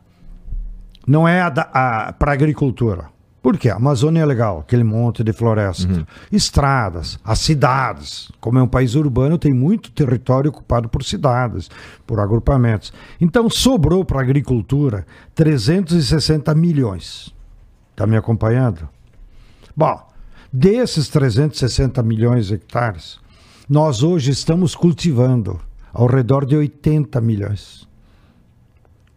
[1.05, 3.12] não é para agricultura.
[3.43, 3.69] Por quê?
[3.69, 6.07] A Amazônia é legal, aquele monte de floresta.
[6.31, 8.31] Estradas, as cidades.
[8.39, 11.69] Como é um país urbano, tem muito território ocupado por cidades,
[12.07, 12.93] por agrupamentos.
[13.19, 17.35] Então sobrou para a agricultura 360 milhões.
[17.91, 18.87] Está me acompanhando?
[19.75, 20.07] Bom,
[20.51, 23.19] desses 360 milhões de hectares,
[23.67, 25.59] nós hoje estamos cultivando
[25.91, 27.85] ao redor de 80 milhões.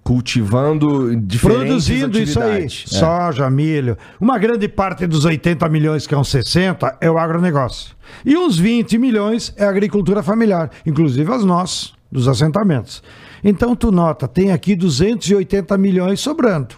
[0.06, 2.66] Cultivando diferentes Produzindo isso aí.
[2.66, 2.68] É.
[2.68, 3.98] Soja, milho.
[4.20, 7.96] Uma grande parte dos 80 milhões, que é uns 60, é o agronegócio.
[8.24, 13.02] E uns 20 milhões é a agricultura familiar, inclusive as nossas, dos assentamentos.
[13.42, 16.76] Então tu nota, tem aqui 280 milhões sobrando.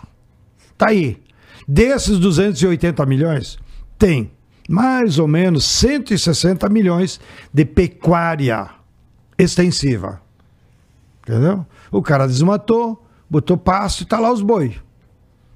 [0.79, 1.21] Tá aí.
[1.69, 3.59] Desses 280 milhões,
[3.99, 4.31] tem
[4.71, 7.21] mais ou menos 160 milhões
[7.53, 8.71] de pecuária
[9.37, 10.19] extensiva.
[11.23, 11.67] Entendeu?
[11.93, 14.77] O cara desmatou, botou pasto e tá lá os boi.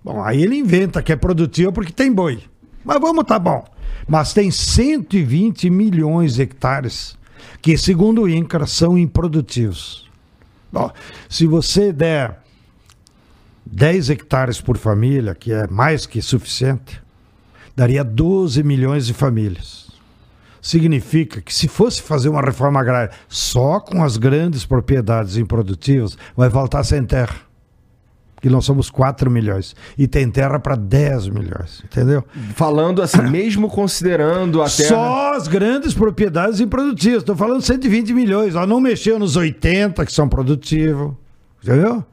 [0.05, 2.43] Bom, aí ele inventa que é produtivo porque tem boi.
[2.85, 3.65] Mas vamos, tá bom.
[4.09, 7.17] Mas tem 120 milhões de hectares
[7.61, 10.11] que, segundo o INCRA, são improdutivos.
[10.73, 10.91] Bom,
[11.29, 12.43] se você der
[13.65, 17.01] 10 hectares por família, que é mais que suficiente,
[17.77, 19.91] daria 12 milhões de famílias.
[20.61, 26.51] Significa que se fosse fazer uma reforma agrária só com as grandes propriedades improdutivas, vai
[26.51, 27.52] faltar sem terra.
[28.43, 29.75] Que nós somos 4 milhões.
[29.97, 32.25] E tem terra para 10 milhões, entendeu?
[32.57, 34.89] Falando assim, mesmo considerando a terra.
[34.89, 37.23] Só as grandes propriedades improdutivas.
[37.23, 38.57] Estou falando 120 milhões.
[38.57, 41.13] Ó, não mexeu nos 80 que são produtivos.
[41.63, 42.05] Entendeu?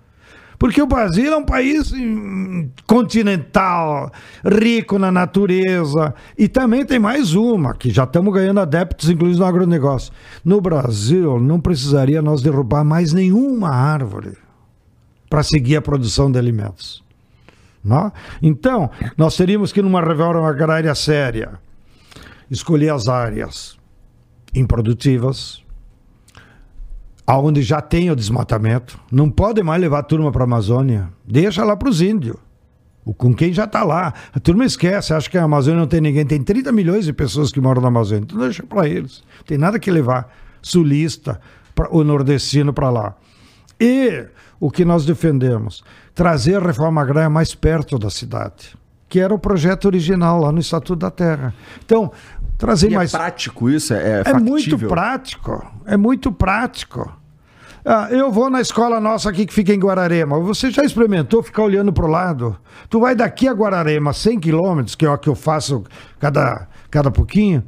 [0.59, 4.11] Porque o Brasil é um país hum, continental,
[4.45, 6.13] rico na natureza.
[6.37, 10.13] E também tem mais uma, que já estamos ganhando adeptos, inclusive no agronegócio.
[10.45, 14.37] No Brasil, não precisaria nós derrubar mais nenhuma árvore
[15.29, 17.03] para seguir a produção de alimentos.
[17.83, 18.11] Não?
[18.41, 21.59] Então, nós teríamos que, numa reforma agrária séria,
[22.49, 23.77] escolher as áreas
[24.53, 25.63] improdutivas,
[27.25, 28.99] aonde já tem o desmatamento.
[29.11, 31.09] Não pode mais levar a turma para a Amazônia.
[31.25, 32.35] Deixa lá para os índios.
[33.17, 34.13] Com quem já está lá.
[34.33, 36.25] A turma esquece, acha que a Amazônia não tem ninguém.
[36.25, 38.23] Tem 30 milhões de pessoas que moram na Amazônia.
[38.23, 39.23] Então deixa para eles.
[39.45, 41.39] Tem nada que levar sulista,
[41.91, 43.15] o nordestino para lá.
[43.79, 44.25] E
[44.59, 45.83] o que nós defendemos?
[46.13, 48.75] Trazer a reforma agrária mais perto da cidade,
[49.07, 51.53] que era o projeto original lá no Estatuto da Terra.
[51.85, 52.11] Então,
[52.57, 53.13] trazer E mais.
[53.13, 53.93] é prático isso?
[53.93, 55.65] É, é, É muito prático.
[55.85, 57.11] É muito prático.
[57.85, 60.37] Ah, eu vou na escola nossa aqui que fica em Guararema.
[60.41, 62.57] Você já experimentou ficar olhando para o lado?
[62.89, 65.85] Tu vai daqui a Guararema, 100 quilômetros, que é o que eu faço
[66.19, 67.63] cada, cada pouquinho.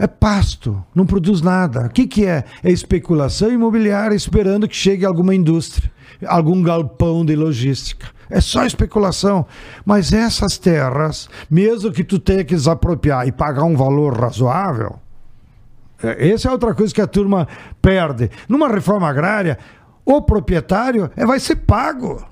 [0.00, 1.84] É pasto, não produz nada.
[1.84, 2.44] O que, que é?
[2.64, 5.92] É especulação imobiliária esperando que chegue alguma indústria,
[6.26, 8.06] algum galpão de logística.
[8.30, 9.44] É só especulação.
[9.84, 14.98] Mas essas terras, mesmo que tu tenha que desapropriar e pagar um valor razoável,
[16.02, 17.46] é, essa é outra coisa que a turma
[17.82, 18.30] perde.
[18.48, 19.58] Numa reforma agrária,
[20.02, 22.26] o proprietário é, vai ser pago.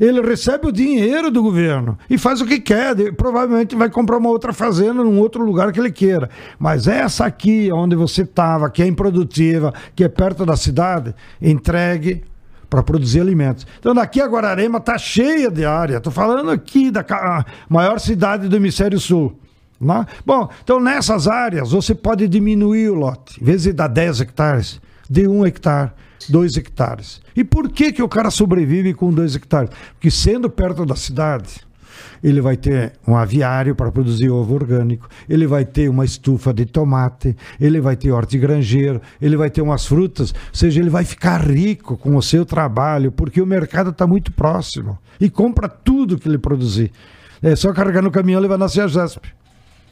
[0.00, 2.94] Ele recebe o dinheiro do governo e faz o que quer.
[2.94, 6.30] De- Provavelmente vai comprar uma outra fazenda num outro lugar que ele queira.
[6.58, 12.24] Mas essa aqui, onde você estava, que é improdutiva, que é perto da cidade, entregue
[12.70, 13.66] para produzir alimentos.
[13.78, 15.98] Então daqui a Guararema está cheia de área.
[15.98, 17.04] Estou falando aqui da
[17.68, 19.38] maior cidade do Hemisfério Sul.
[19.80, 20.06] Né?
[20.24, 23.40] Bom, então nessas áreas você pode diminuir o lote.
[23.42, 25.90] Em vez de dar 10 hectares, dê 1 hectare,
[26.28, 27.20] 2 hectares.
[27.34, 29.70] E por que, que o cara sobrevive com 2 hectares?
[29.94, 31.60] Porque sendo perto da cidade,
[32.22, 36.66] ele vai ter um aviário para produzir ovo orgânico, ele vai ter uma estufa de
[36.66, 41.40] tomate, ele vai ter hortigranjeiro, ele vai ter umas frutas, ou seja, ele vai ficar
[41.40, 46.28] rico com o seu trabalho, porque o mercado está muito próximo e compra tudo que
[46.28, 46.92] ele produzir.
[47.42, 49.39] É só carregar no caminhão e levar na CEAGESP.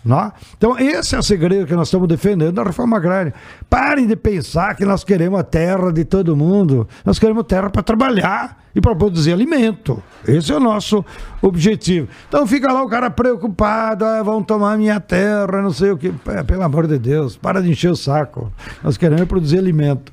[0.05, 0.33] Não?
[0.57, 3.35] Então, esse é o segredo que nós estamos defendendo na reforma agrária.
[3.69, 6.89] Parem de pensar que nós queremos a terra de todo mundo.
[7.05, 10.03] Nós queremos terra para trabalhar e para produzir alimento.
[10.27, 11.05] Esse é o nosso
[11.43, 12.09] objetivo.
[12.29, 16.11] Então, fica lá o cara preocupado: ah, vão tomar minha terra, não sei o que.
[16.47, 18.53] Pelo amor de Deus, para de encher o saco.
[18.83, 20.13] Nós queremos produzir alimento.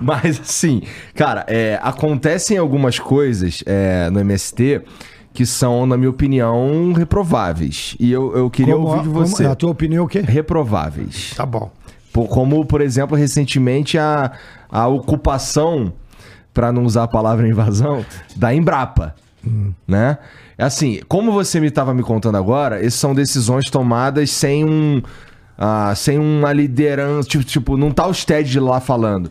[0.00, 0.82] Mas assim,
[1.14, 4.82] cara, é, acontecem algumas coisas é, no MST
[5.32, 7.96] que são, na minha opinião, reprováveis.
[8.00, 9.46] E eu, eu queria Como- ouvir de como- você.
[9.46, 10.20] a tua opinião é o quê?
[10.20, 11.32] Reprováveis.
[11.36, 11.70] Tá bom.
[12.12, 14.32] Por- como, por exemplo, recentemente a,
[14.70, 15.92] a ocupação,
[16.52, 18.04] para não usar a palavra invasão,
[18.36, 19.14] da Embrapa.
[19.86, 20.18] Né?
[20.58, 25.00] Assim, como você me estava me contando agora, essas são decisões tomadas sem um.
[25.56, 27.28] ah, sem uma liderança.
[27.28, 29.30] Tipo, tipo, não tá o Sted lá falando.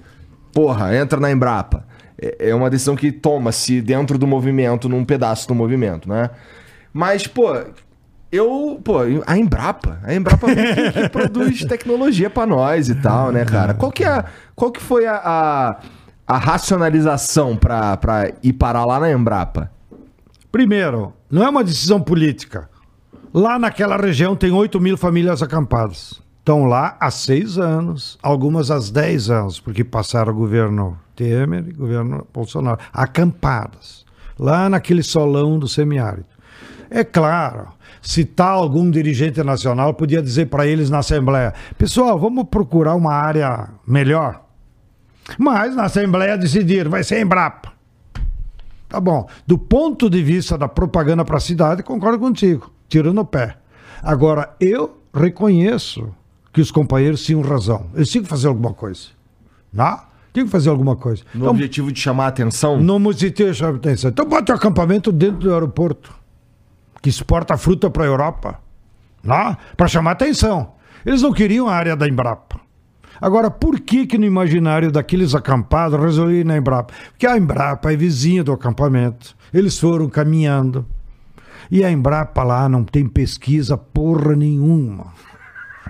[0.53, 1.85] Porra, entra na Embrapa.
[2.21, 6.29] É é uma decisão que toma-se dentro do movimento, num pedaço do movimento, né?
[6.93, 7.53] Mas, pô,
[8.31, 13.45] eu, pô, a Embrapa, a Embrapa que, que produz tecnologia pra nós e tal, né,
[13.45, 13.73] cara?
[13.73, 14.23] Qual que, é,
[14.55, 15.79] qual que foi a, a,
[16.27, 19.71] a racionalização pra ir parar lá na Embrapa?
[20.51, 22.69] Primeiro, não é uma decisão política.
[23.33, 26.19] Lá naquela região tem 8 mil famílias acampadas.
[26.49, 31.71] Estão lá há seis anos, algumas há 10 anos, porque passaram o governo Temer e
[31.71, 32.79] governo Bolsonaro.
[32.91, 34.03] Acampadas.
[34.39, 36.25] Lá naquele solão do semiárido.
[36.89, 37.67] É claro,
[38.01, 43.13] se tal algum dirigente nacional podia dizer para eles na Assembleia: pessoal, vamos procurar uma
[43.13, 44.43] área melhor.
[45.37, 47.73] Mas na Assembleia decidiram, vai ser Embrapa.
[48.87, 49.29] Tá bom.
[49.45, 52.71] Do ponto de vista da propaganda para a cidade, concordo contigo.
[52.87, 53.55] Tiro no pé.
[54.01, 56.11] Agora, eu reconheço
[56.51, 57.87] que os companheiros tinham razão.
[57.95, 59.07] Eles tinham que fazer alguma coisa.
[59.71, 59.99] Não?
[60.33, 61.23] Tinham que fazer alguma coisa.
[61.33, 62.79] No Então, objetivo de chamar a atenção?
[62.79, 64.09] no museu chama atenção.
[64.09, 66.13] Então, bota o acampamento dentro do aeroporto,
[67.01, 68.59] que exporta fruta para a Europa.
[69.75, 70.73] Para chamar atenção.
[71.05, 72.59] Eles não queriam a área da Embrapa.
[73.21, 76.93] Agora, por que que no imaginário daqueles acampados resolveram ir na Embrapa?
[77.11, 79.35] Porque a Embrapa é vizinha do acampamento.
[79.53, 80.85] Eles foram caminhando.
[81.69, 85.07] E a Embrapa lá não tem pesquisa porra nenhuma.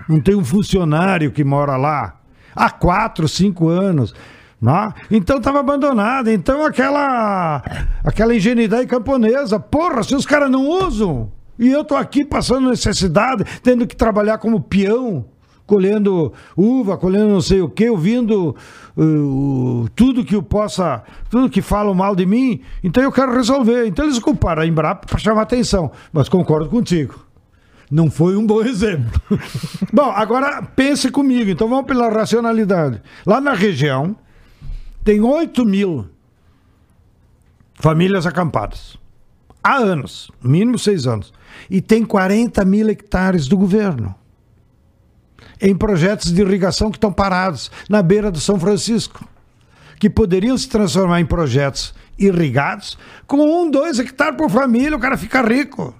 [0.08, 2.20] Não tem um funcionário que mora lá
[2.54, 4.14] há quatro, cinco anos.
[4.60, 4.92] Né?
[5.10, 6.32] Então estava abandonada.
[6.32, 7.62] Então aquela
[8.04, 13.44] aquela ingenuidade camponesa, porra, se os caras não usam, e eu tô aqui passando necessidade,
[13.62, 15.26] tendo que trabalhar como peão,
[15.66, 18.56] colhendo uva, colhendo não sei o que, ouvindo
[18.96, 23.86] uh, tudo que eu possa, tudo que falam mal de mim, então eu quero resolver.
[23.86, 27.29] Então eles culparam a Embrapa para chamar atenção, mas concordo contigo.
[27.90, 29.20] Não foi um bom exemplo.
[29.92, 33.02] bom, agora pense comigo, então vamos pela racionalidade.
[33.26, 34.14] Lá na região,
[35.02, 36.08] tem 8 mil
[37.74, 38.96] famílias acampadas.
[39.62, 41.32] Há anos, mínimo seis anos.
[41.68, 44.14] E tem 40 mil hectares do governo
[45.60, 49.26] em projetos de irrigação que estão parados na beira do São Francisco,
[49.98, 55.18] que poderiam se transformar em projetos irrigados com um, dois hectares por família, o cara
[55.18, 55.94] fica rico.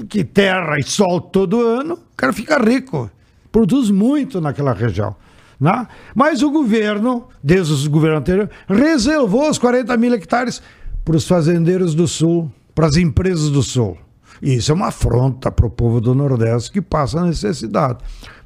[0.00, 3.10] Porque terra e sol todo ano, o cara fica rico.
[3.52, 5.14] Produz muito naquela região.
[5.60, 5.86] Né?
[6.14, 10.62] Mas o governo, desde os governos anteriores, reservou os 40 mil hectares
[11.04, 13.98] para os fazendeiros do Sul, para as empresas do Sul.
[14.40, 17.98] E isso é uma afronta para o povo do Nordeste que passa necessidade.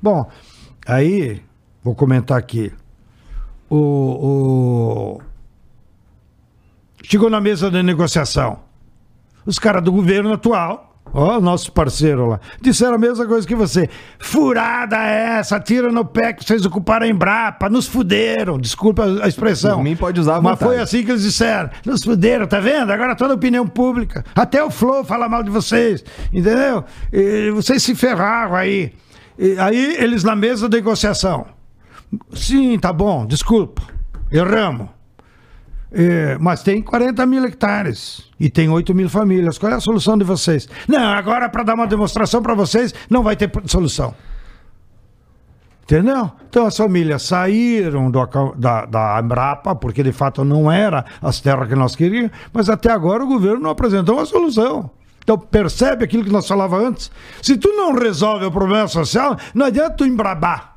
[0.02, 0.28] Bom,
[0.84, 1.40] aí,
[1.84, 2.72] vou comentar aqui.
[3.70, 5.20] O, o...
[7.04, 8.58] Chegou na mesa de negociação.
[9.46, 12.40] Os caras do governo atual Ó, nosso parceiro lá.
[12.60, 13.88] Disseram a mesma coisa que você.
[14.18, 18.58] Furada é essa, tira no pé que vocês ocuparam a Embrapa, nos fuderam.
[18.58, 19.76] Desculpa a expressão.
[19.76, 21.70] Por mim pode usar a Mas foi assim que eles disseram.
[21.86, 22.90] Nos fuderam, tá vendo?
[22.90, 24.24] Agora toda a opinião pública.
[24.34, 26.04] Até o Flow fala mal de vocês.
[26.32, 26.84] Entendeu?
[27.12, 28.92] E vocês se ferraram aí.
[29.38, 31.46] E aí eles na mesa de negociação.
[32.32, 33.82] Sim, tá bom, desculpa.
[34.32, 34.88] Erramos.
[35.96, 39.58] É, mas tem 40 mil hectares e tem 8 mil famílias.
[39.58, 40.68] Qual é a solução de vocês?
[40.88, 44.12] Não, agora para dar uma demonstração para vocês, não vai ter solução.
[45.84, 46.32] Entendeu?
[46.48, 48.26] Então as famílias saíram do,
[48.56, 52.90] da, da Embrapa, porque de fato não era as terras que nós queríamos, mas até
[52.90, 54.90] agora o governo não apresentou uma solução.
[55.22, 57.10] Então percebe aquilo que nós falávamos antes?
[57.40, 60.73] Se tu não resolve o problema social, não adianta tu embrabar.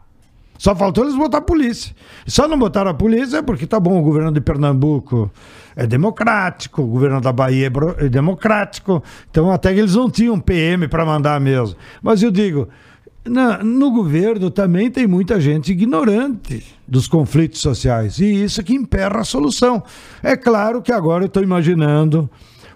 [0.57, 1.95] Só faltou eles botar a polícia.
[2.25, 5.31] Só não botaram a polícia porque tá bom, o governo de Pernambuco
[5.75, 7.67] é democrático, o governo da Bahia
[7.99, 11.77] é, é democrático, então até que eles não tinham PM para mandar mesmo.
[12.01, 12.67] Mas eu digo,
[13.23, 19.19] na, no governo também tem muita gente ignorante dos conflitos sociais e isso que emperra
[19.19, 19.83] a solução.
[20.23, 22.29] É claro que agora eu estou imaginando,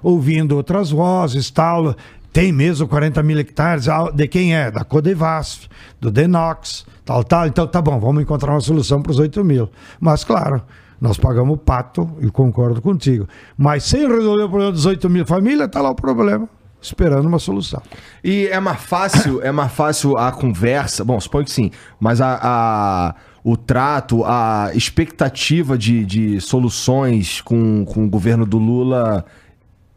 [0.04, 1.96] ouvindo outras vozes, tal,
[2.32, 4.72] tem mesmo 40 mil hectares, ah, de quem é?
[4.72, 5.68] Da Codevasf,
[6.00, 7.48] do Denox, tal, tal.
[7.48, 9.70] Então tá bom, vamos encontrar uma solução para os 8 mil.
[10.00, 10.62] Mas claro,
[11.00, 13.28] nós pagamos o pato, e concordo contigo.
[13.58, 16.48] Mas sem resolver o problema dos 8 mil famílias, está lá o problema.
[16.82, 17.82] Esperando uma solução.
[18.24, 21.06] E é mais fácil, é mais fácil a conversa.
[21.06, 21.70] Bom, suponho que sim,
[22.00, 28.58] mas a, a o trato, a expectativa de, de soluções com, com o governo do
[28.58, 29.26] Lula.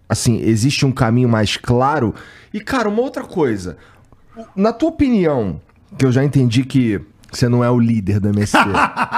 [0.09, 2.15] Assim, existe um caminho mais claro.
[2.53, 3.77] E, cara, uma outra coisa.
[4.55, 5.61] Na tua opinião,
[5.97, 7.01] que eu já entendi que
[7.31, 8.59] você não é o líder do MST.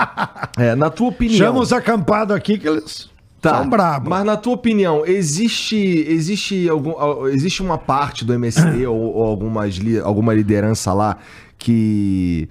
[0.59, 1.39] é, na tua opinião.
[1.39, 3.11] Chama os acampados aqui que eles
[3.41, 4.09] tá, são bravos.
[4.09, 9.65] Mas na tua opinião, existe existe algum, existe uma parte do MST ou, ou alguma,
[10.03, 11.19] alguma liderança lá
[11.59, 12.49] que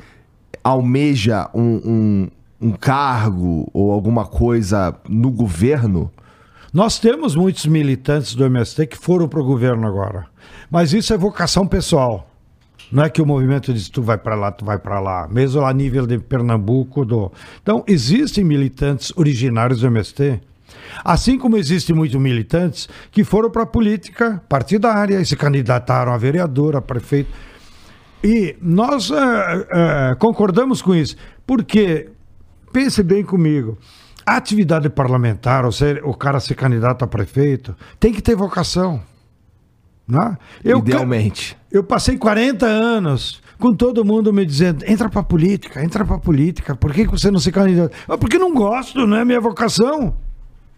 [0.64, 2.28] almeja um, um,
[2.62, 6.12] um cargo ou alguma coisa no governo?
[6.76, 10.26] Nós temos muitos militantes do MST que foram para o governo agora.
[10.69, 12.30] Mas isso é vocação pessoal.
[12.91, 15.26] Não é que o movimento diz tu vai para lá, tu vai para lá.
[15.26, 17.05] Mesmo a nível de Pernambuco.
[17.05, 17.32] Do...
[17.63, 20.41] Então, existem militantes originários do MST.
[21.01, 26.17] Assim como existem muitos militantes que foram para a política partidária e se candidataram a
[26.17, 27.32] vereador, a prefeito.
[28.21, 31.15] E nós uh, uh, concordamos com isso,
[31.47, 32.09] porque,
[32.73, 33.78] pense bem comigo,
[34.26, 39.01] a atividade parlamentar, ou seja, o cara ser candidato a prefeito, tem que ter vocação.
[40.07, 40.38] Né?
[40.63, 41.57] Eu, Idealmente.
[41.71, 46.76] Eu passei 40 anos com todo mundo me dizendo: entra pra política, entra pra política,
[46.76, 47.95] por que você não se candidata?
[48.07, 50.15] Ah, porque não gosto, não é minha vocação.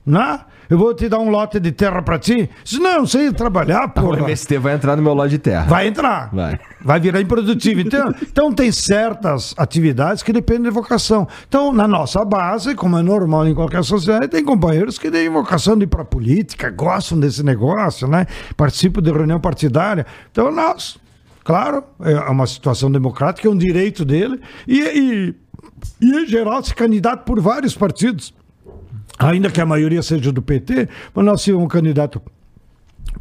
[0.05, 0.39] Né?
[0.69, 2.49] Eu vou te dar um lote de terra para ti.
[2.65, 4.09] Se não, eu sei trabalhar, pô.
[4.09, 5.65] O MST vai entrar no meu lote de terra.
[5.65, 6.29] Vai entrar.
[6.33, 6.59] Vai.
[6.83, 7.79] Vai virar improdutivo.
[7.79, 11.25] Então, então tem certas atividades que dependem de vocação.
[11.47, 15.77] Então, na nossa base, como é normal em qualquer sociedade, tem companheiros que têm vocação
[15.77, 18.25] de ir para política, gostam desse negócio, né?
[18.57, 20.05] Participam de reunião partidária.
[20.31, 20.97] Então, nós,
[21.45, 24.39] claro, é uma situação democrática, é um direito dele.
[24.67, 25.35] E, e,
[26.01, 28.33] e em geral, se candidato por vários partidos
[29.17, 32.21] ainda que a maioria seja do PT, mas nós tínhamos um candidato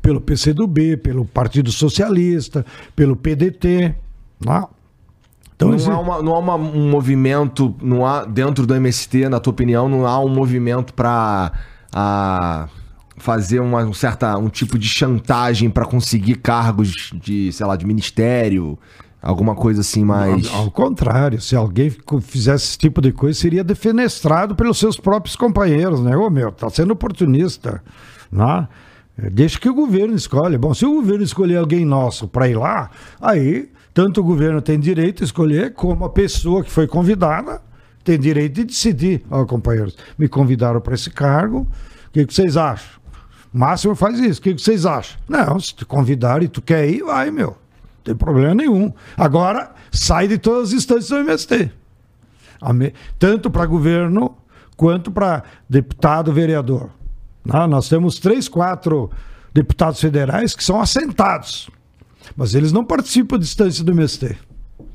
[0.02, 3.94] pelo PCdoB, pelo Partido Socialista, pelo PDT,
[4.44, 4.64] né?
[5.54, 9.26] Então, não esse- há, uma- não há uma- um movimento, não há dentro do MST,
[9.28, 11.50] na tua opinião, não há um movimento pra
[11.94, 12.68] a,
[13.16, 17.86] fazer uma um certa um tipo de chantagem pra conseguir cargos de, sei lá, de
[17.86, 18.78] ministério,
[19.26, 20.48] alguma coisa assim mais.
[20.48, 25.34] Ao, ao contrário, se alguém fizesse esse tipo de coisa, seria defenestrado pelos seus próprios
[25.34, 26.16] companheiros, né?
[26.16, 27.82] Ô meu, tá sendo oportunista,
[28.30, 28.68] né?
[29.18, 30.56] É, Deixa que o governo escolhe.
[30.56, 34.78] Bom, se o governo escolher alguém nosso para ir lá, aí tanto o governo tem
[34.78, 37.60] direito a escolher, como a pessoa que foi convidada
[38.04, 39.24] tem direito de decidir.
[39.28, 41.66] Ó, companheiros, me convidaram para esse cargo,
[42.08, 43.00] o que, que vocês acham?
[43.52, 45.18] Máximo faz isso, o que, que vocês acham?
[45.28, 47.56] Não, se te convidaram e tu quer ir, vai, meu.
[48.06, 48.92] Não tem problema nenhum.
[49.16, 51.72] Agora, sai de todas as instâncias do MST.
[53.18, 54.36] Tanto para governo
[54.76, 56.90] quanto para deputado, vereador.
[57.44, 57.66] Né?
[57.66, 59.10] Nós temos três, quatro
[59.52, 61.68] deputados federais que são assentados.
[62.36, 64.36] Mas eles não participam de instância do MST.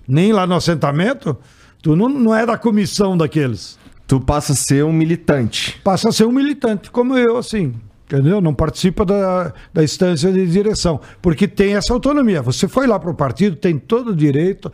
[0.07, 1.37] Nem lá no assentamento,
[1.81, 3.77] tu não, não é da comissão daqueles.
[4.07, 5.79] Tu passa a ser um militante.
[5.83, 7.73] Passa a ser um militante, como eu, assim.
[8.11, 8.41] Entendeu?
[8.41, 10.99] Não participa da, da instância de direção.
[11.21, 12.41] Porque tem essa autonomia.
[12.41, 14.69] Você foi lá para o partido, tem todo o direito,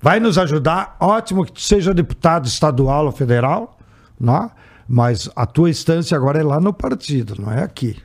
[0.00, 0.96] vai nos ajudar.
[0.98, 3.78] Ótimo que seja deputado estadual ou federal,
[4.18, 4.50] né?
[4.88, 7.96] mas a tua instância agora é lá no partido, não é aqui.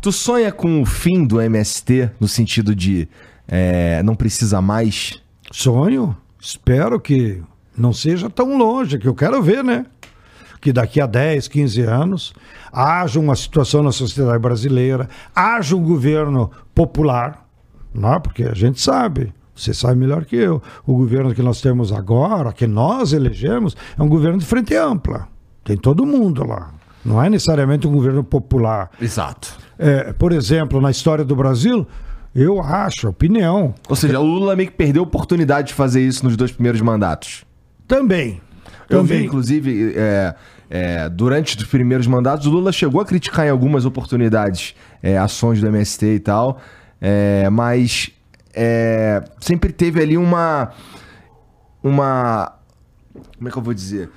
[0.00, 3.06] Tu sonha com o fim do MST no sentido de
[3.46, 5.20] é, não precisa mais?
[5.52, 7.42] Sonho, espero que
[7.76, 9.84] não seja tão longe, que eu quero ver, né?
[10.64, 12.32] Que daqui a 10, 15 anos
[12.72, 17.46] haja uma situação na sociedade brasileira, haja um governo popular,
[17.92, 18.14] não?
[18.14, 18.18] é?
[18.18, 22.50] porque a gente sabe, você sabe melhor que eu, o governo que nós temos agora,
[22.50, 25.28] que nós elegemos, é um governo de frente ampla.
[25.62, 26.72] Tem todo mundo lá.
[27.04, 28.90] Não é necessariamente um governo popular.
[28.98, 29.58] Exato.
[29.78, 31.86] É, por exemplo, na história do Brasil,
[32.34, 36.24] eu acho, opinião, Ou seja, o Lula meio que perdeu a oportunidade de fazer isso
[36.24, 37.44] nos dois primeiros mandatos.
[37.86, 38.40] também.
[38.88, 39.26] Eu vi, também.
[39.26, 40.34] inclusive, é,
[40.70, 45.60] é, durante os primeiros mandatos, o Lula chegou a criticar em algumas oportunidades é, ações
[45.60, 46.60] do MST e tal,
[47.00, 48.10] é, mas
[48.54, 50.70] é, sempre teve ali uma.
[51.82, 52.52] Uma.
[53.36, 54.10] Como é que eu vou dizer?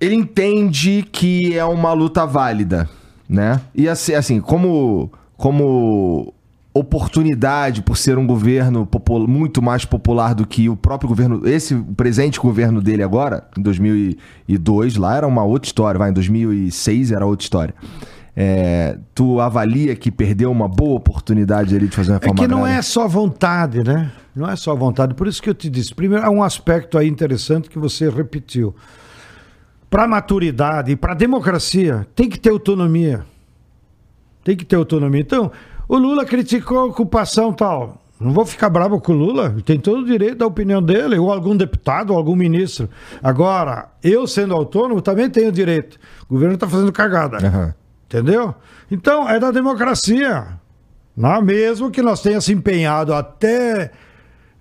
[0.00, 2.88] Ele entende que é uma luta válida,
[3.28, 3.60] né?
[3.74, 6.34] E assim, assim como, como
[6.80, 8.88] oportunidade por ser um governo
[9.28, 14.96] muito mais popular do que o próprio governo, esse presente governo dele agora, em 2002,
[14.96, 17.74] lá era uma outra história, vai, em 2006 era outra história.
[18.36, 22.48] É, tu avalia que perdeu uma boa oportunidade ali de fazer uma É reforma que
[22.48, 22.78] não agrária?
[22.78, 24.10] é só vontade, né?
[24.34, 25.14] Não é só vontade.
[25.14, 25.94] Por isso que eu te disse.
[25.94, 28.74] Primeiro, há um aspecto aí interessante que você repetiu.
[29.90, 33.26] Para maturidade e para democracia, tem que ter autonomia.
[34.44, 35.20] Tem que ter autonomia.
[35.20, 35.50] Então,
[35.90, 38.00] o Lula criticou a ocupação tal.
[38.20, 41.32] Não vou ficar bravo com o Lula, tem todo o direito da opinião dele, ou
[41.32, 42.88] algum deputado, ou algum ministro.
[43.20, 45.98] Agora, eu sendo autônomo também tenho direito.
[46.28, 47.38] O governo está fazendo cagada.
[47.44, 47.74] Aham.
[48.06, 48.54] Entendeu?
[48.88, 50.46] Então, é da democracia.
[51.16, 53.90] Não, mesmo que nós tenha se empenhado até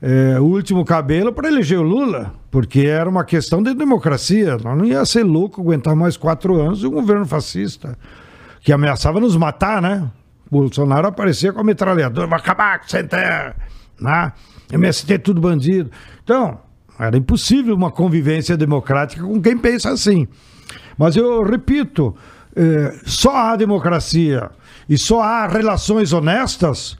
[0.02, 4.58] é, o último cabelo para eleger o Lula, porque era uma questão de democracia.
[4.58, 7.96] Nós não ia ser louco aguentar mais quatro anos de um governo fascista
[8.62, 10.10] que ameaçava nos matar, né?
[10.50, 13.55] Bolsonaro aparecia com a metralhadora, vai acabar com você terra,
[14.00, 14.32] né?
[14.71, 15.92] MST tudo bandido.
[16.24, 16.59] Então,
[17.00, 20.28] era impossível uma convivência democrática com quem pensa assim.
[20.97, 22.16] Mas eu repito,
[22.55, 24.51] eh, só há democracia
[24.88, 26.97] e só há relações honestas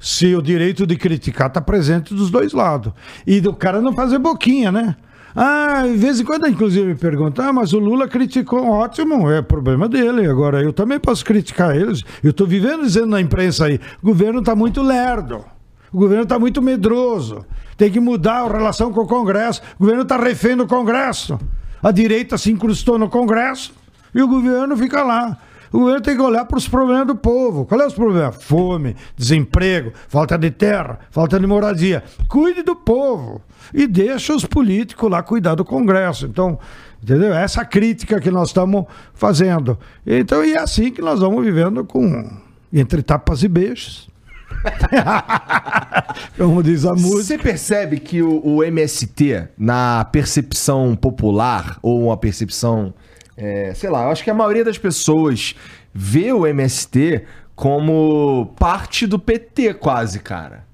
[0.00, 2.92] se o direito de criticar está presente dos dois lados.
[3.26, 4.96] E do cara não fazer boquinha, né?
[5.34, 9.42] Ah, de vez em quando, inclusive, me perguntam, ah, mas o Lula criticou, ótimo, é
[9.42, 10.26] problema dele.
[10.26, 12.02] Agora, eu também posso criticar eles.
[12.22, 15.44] Eu estou vivendo dizendo na imprensa aí, o governo está muito lerdo.
[15.92, 17.44] O governo está muito medroso.
[17.76, 19.62] Tem que mudar a relação com o Congresso.
[19.76, 21.38] O governo está refém do Congresso.
[21.82, 23.72] A direita se incrustou no Congresso
[24.14, 25.36] e o governo fica lá.
[25.72, 27.64] O governo tem que olhar para os problemas do povo.
[27.66, 28.42] Qual é os problemas?
[28.42, 32.02] Fome, desemprego, falta de terra, falta de moradia.
[32.28, 33.40] Cuide do povo
[33.72, 36.26] e deixa os políticos lá cuidar do Congresso.
[36.26, 36.58] Então,
[37.02, 37.34] entendeu?
[37.34, 38.84] Essa crítica que nós estamos
[39.14, 39.78] fazendo.
[40.06, 42.30] Então, e é assim que nós vamos vivendo com
[42.72, 44.08] entre tapas e beijos.
[46.36, 47.22] Como diz a música.
[47.22, 52.92] Você percebe que o, o MST, na percepção popular, ou uma percepção,
[53.38, 55.54] é, sei lá, eu acho que a maioria das pessoas
[55.94, 57.24] vê o MST
[57.54, 60.66] como parte do PT, quase, cara.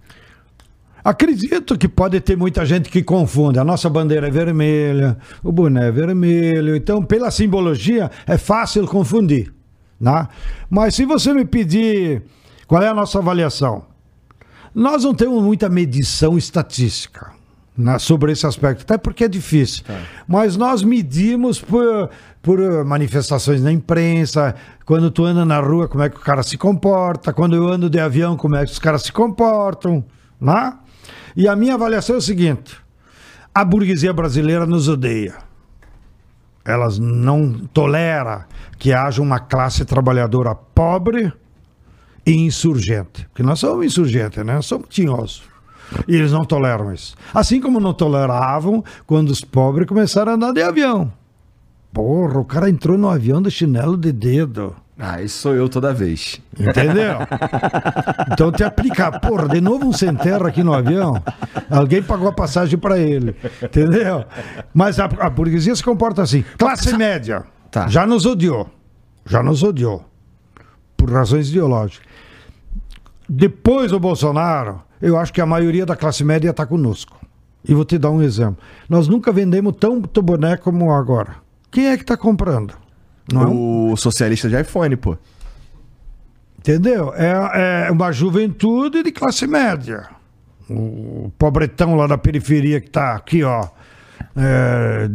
[1.05, 3.59] Acredito que pode ter muita gente que confunde.
[3.59, 6.75] A nossa bandeira é vermelha, o boné é vermelho.
[6.75, 9.53] Então, pela simbologia, é fácil confundir.
[10.01, 10.27] Né?
[10.71, 12.23] Mas se você me pedir
[12.67, 13.85] qual é a nossa avaliação,
[14.75, 17.34] nós não temos muita medição estatística.
[17.77, 19.85] Na- sobre esse aspecto, até porque é difícil.
[20.29, 22.09] Mas nós medimos por,
[22.43, 26.43] por eh, manifestações na imprensa, quando tu anda na rua, como é que o cara
[26.43, 30.05] se comporta, quando eu ando de avião, como é que os caras se comportam,
[30.41, 30.75] né?
[31.37, 32.77] E a minha avaliação é o seguinte:
[33.55, 35.35] a burguesia brasileira nos odeia.
[36.65, 38.47] Elas não tolera
[38.79, 41.31] que haja uma classe trabalhadora pobre
[42.25, 43.27] e insurgente.
[43.27, 44.55] Porque nós somos insurgentes, né?
[44.55, 45.43] Nós somos tinhosos.
[46.09, 47.15] E eles não toleram isso.
[47.33, 51.13] Assim como não toleravam quando os pobres começaram a andar de avião.
[51.93, 54.75] Porra, o cara entrou no avião de chinelo de dedo.
[54.99, 56.41] Ah, isso sou eu toda vez.
[56.59, 57.19] Entendeu?
[58.33, 61.21] Então te aplicar, porra, de novo um sem terra aqui no avião.
[61.69, 63.35] Alguém pagou a passagem para ele.
[63.63, 64.25] Entendeu?
[64.73, 66.45] Mas a, a burguesia se comporta assim.
[66.57, 67.45] Classe média.
[67.71, 67.89] Tá.
[67.89, 68.69] Já nos odiou.
[69.27, 70.05] Já nos odiou.
[70.97, 72.07] Por razões ideológicas.
[73.29, 77.17] Depois do Bolsonaro, eu acho que a maioria da classe média está conosco.
[77.67, 78.59] E vou te dar um exemplo.
[78.89, 81.37] Nós nunca vendemos tanto boné como agora.
[81.71, 82.75] Quem é que está comprando?
[83.33, 85.17] Não é O socialista de iPhone, pô.
[86.59, 87.13] Entendeu?
[87.15, 90.09] É, é uma juventude de classe média.
[90.69, 93.67] O pobretão lá da periferia que tá aqui, ó.
[94.37, 95.09] é,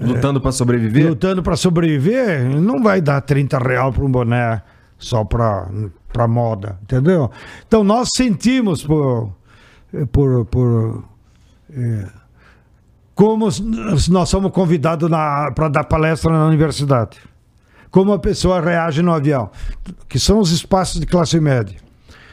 [0.00, 1.06] Lutando pra sobreviver.
[1.06, 4.62] lutando para sobreviver, não vai dar 30 real para um boné
[4.98, 5.68] só para
[6.12, 7.30] para moda, entendeu?
[7.66, 9.32] Então nós sentimos por
[10.10, 11.04] por, por
[11.70, 12.06] é,
[13.14, 13.48] como
[14.08, 15.08] nós somos convidados
[15.54, 17.18] para dar palestra na universidade.
[17.90, 19.50] Como a pessoa reage no avião,
[20.08, 21.76] que são os espaços de classe média.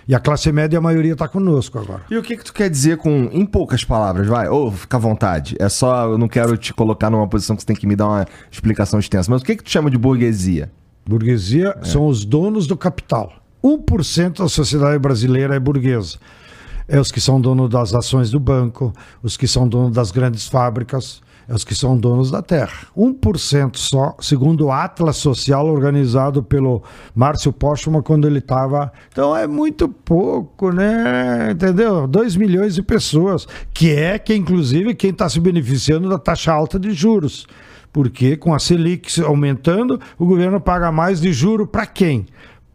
[0.08, 2.02] E a classe média, a maioria está conosco agora.
[2.10, 4.48] E o que que tu quer dizer com, em poucas palavras, vai?
[4.48, 5.56] Ou fica à vontade.
[5.60, 8.08] É só, eu não quero te colocar numa posição que você tem que me dar
[8.08, 9.30] uma explicação extensa.
[9.30, 10.72] Mas o que que tu chama de burguesia?
[11.06, 13.32] Burguesia são os donos do capital.
[13.64, 16.18] 1% da sociedade brasileira é burguesa.
[16.88, 20.48] É os que são donos das ações do banco, os que são donos das grandes
[20.48, 22.88] fábricas, é os que são donos da terra.
[22.96, 26.84] 1% só, segundo o Atlas Social organizado pelo
[27.16, 28.92] Márcio Postuma quando ele estava.
[29.12, 31.52] Então é muito pouco, né?
[31.52, 32.08] Entendeu?
[32.08, 36.80] 2 milhões de pessoas, que é que, inclusive, quem está se beneficiando da taxa alta
[36.80, 37.48] de juros.
[37.92, 42.28] Porque com a Selic aumentando, o governo paga mais de juro para quem?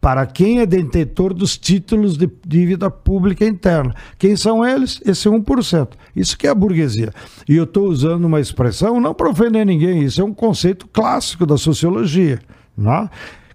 [0.05, 3.94] Para quem é detentor dos títulos de dívida pública interna.
[4.18, 5.01] Quem são eles?
[5.02, 5.89] Esse 1%.
[6.14, 7.10] Isso que é a burguesia.
[7.48, 11.47] E eu estou usando uma expressão não para ofender ninguém, isso é um conceito clássico
[11.47, 12.39] da sociologia.
[12.76, 13.09] Não?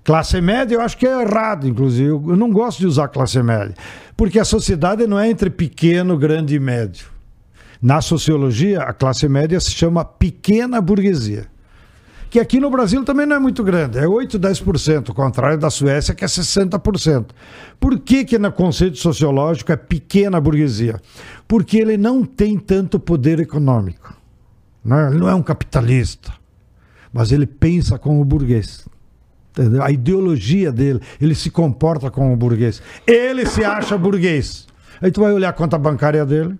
[0.03, 2.09] Classe média eu acho que é errado, inclusive.
[2.09, 3.75] Eu não gosto de usar classe média.
[4.17, 7.09] Porque a sociedade não é entre pequeno, grande e médio.
[7.79, 11.45] Na sociologia, a classe média se chama pequena burguesia.
[12.29, 15.69] Que aqui no Brasil também não é muito grande, é 8, 10%, ao contrário da
[15.69, 17.31] Suécia, que é 60%.
[17.79, 21.01] Por que, que no conceito sociológico é pequena burguesia?
[21.47, 24.15] Porque ele não tem tanto poder econômico.
[24.85, 25.07] Né?
[25.09, 26.31] Ele não é um capitalista,
[27.11, 28.87] mas ele pensa como burguês.
[29.51, 29.83] Entendeu?
[29.83, 32.81] A ideologia dele, ele se comporta como burguês.
[33.07, 34.67] Ele se acha burguês.
[35.01, 36.55] Aí tu vai olhar a conta bancária dele,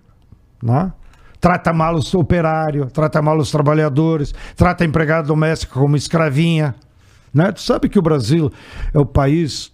[0.62, 0.92] né?
[1.40, 6.74] Trata mal os operários, trata mal os trabalhadores, trata a empregada doméstica como escravinha.
[7.32, 7.50] Né?
[7.52, 8.52] Tu sabe que o Brasil
[8.92, 9.72] é o país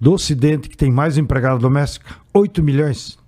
[0.00, 2.14] do Ocidente que tem mais empregada doméstica?
[2.32, 3.18] 8 milhões.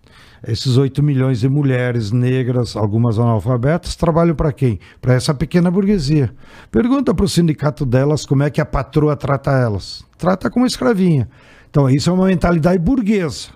[0.47, 4.79] Esses 8 milhões de mulheres negras, algumas analfabetas, trabalham para quem?
[5.01, 6.33] Para essa pequena burguesia.
[6.71, 10.03] Pergunta para o sindicato delas como é que a patroa trata elas.
[10.17, 11.29] Trata como escravinha.
[11.69, 13.49] Então, isso é uma mentalidade burguesa.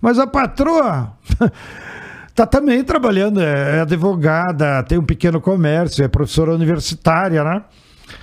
[0.00, 1.16] Mas a patroa
[2.34, 7.62] está também trabalhando, é advogada, tem um pequeno comércio, é professora universitária, né?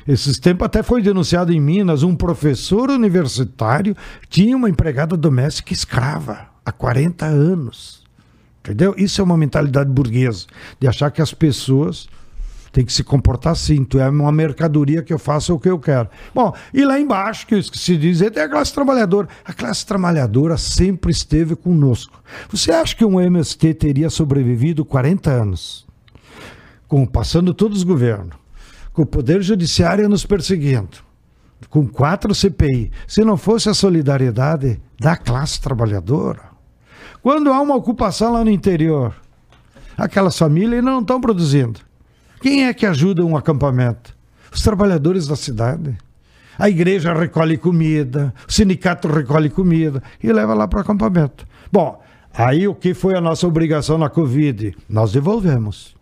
[0.06, 3.96] Esses tempos até foi denunciado em Minas, um professor universitário
[4.30, 8.04] tinha uma empregada doméstica escrava há 40 anos.
[8.60, 8.94] Entendeu?
[8.98, 10.46] Isso é uma mentalidade burguesa,
[10.80, 12.08] de achar que as pessoas
[12.72, 13.84] têm que se comportar assim.
[13.84, 16.10] Tu é uma mercadoria que eu faço o que eu quero.
[16.34, 19.28] Bom, e lá embaixo, que eu esqueci de dizer, tem a classe trabalhadora.
[19.44, 22.22] A classe trabalhadora sempre esteve conosco.
[22.50, 25.86] Você acha que um MST teria sobrevivido 40 anos?
[26.88, 28.36] Com, passando todos os governos,
[28.92, 30.98] com o Poder Judiciário nos perseguindo,
[31.70, 36.52] com quatro CPI, se não fosse a solidariedade da classe trabalhadora?
[37.22, 39.16] Quando há uma ocupação lá no interior,
[39.98, 41.80] aquelas famílias não estão produzindo.
[42.42, 44.18] Quem é que ajuda um acampamento?
[44.52, 45.96] Os trabalhadores da cidade.
[46.58, 51.46] A igreja recolhe comida, o sindicato recolhe comida e leva lá para o acampamento.
[51.72, 52.02] Bom,
[52.34, 54.76] aí o que foi a nossa obrigação na Covid?
[54.90, 55.96] Nós devolvemos.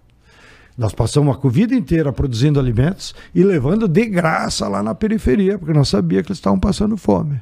[0.78, 5.74] Nós passamos a Covid inteira produzindo alimentos e levando de graça lá na periferia, porque
[5.74, 7.40] nós sabíamos que eles estavam passando fome.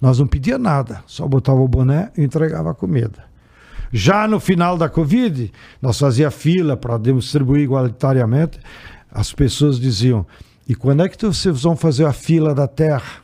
[0.00, 3.29] Nós não pedia nada, só botava o boné e entregava a comida.
[3.92, 5.52] Já no final da Covid,
[5.82, 8.58] nós fazia fila para distribuir igualitariamente.
[9.10, 10.24] As pessoas diziam:
[10.68, 13.22] e quando é que vocês vão fazer a fila da terra?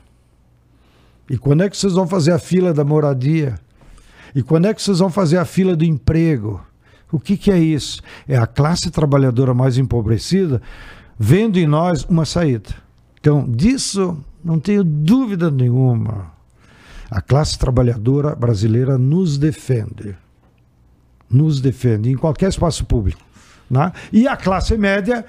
[1.31, 3.55] E quando é que vocês vão fazer a fila da moradia?
[4.35, 6.61] E quando é que vocês vão fazer a fila do emprego?
[7.11, 8.03] O que, que é isso?
[8.27, 10.61] É a classe trabalhadora mais empobrecida
[11.19, 12.71] vendo em nós uma saída.
[13.19, 16.33] Então, disso não tenho dúvida nenhuma.
[17.11, 20.17] A classe trabalhadora brasileira nos defende.
[21.31, 23.21] Nos defende em qualquer espaço público.
[23.71, 23.93] Né?
[24.13, 25.25] E a classe média,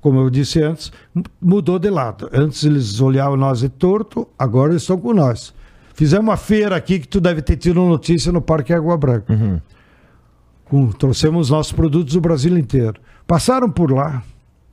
[0.00, 0.92] como eu disse antes,
[1.40, 2.28] mudou de lado.
[2.32, 5.54] Antes eles olhavam nós de torto, agora eles estão com nós.
[5.94, 9.32] Fizemos uma feira aqui que tu deve ter tido notícia no Parque Água Branca.
[9.32, 9.60] Uhum.
[10.66, 13.00] Com, trouxemos nossos produtos do Brasil inteiro.
[13.26, 14.22] Passaram por lá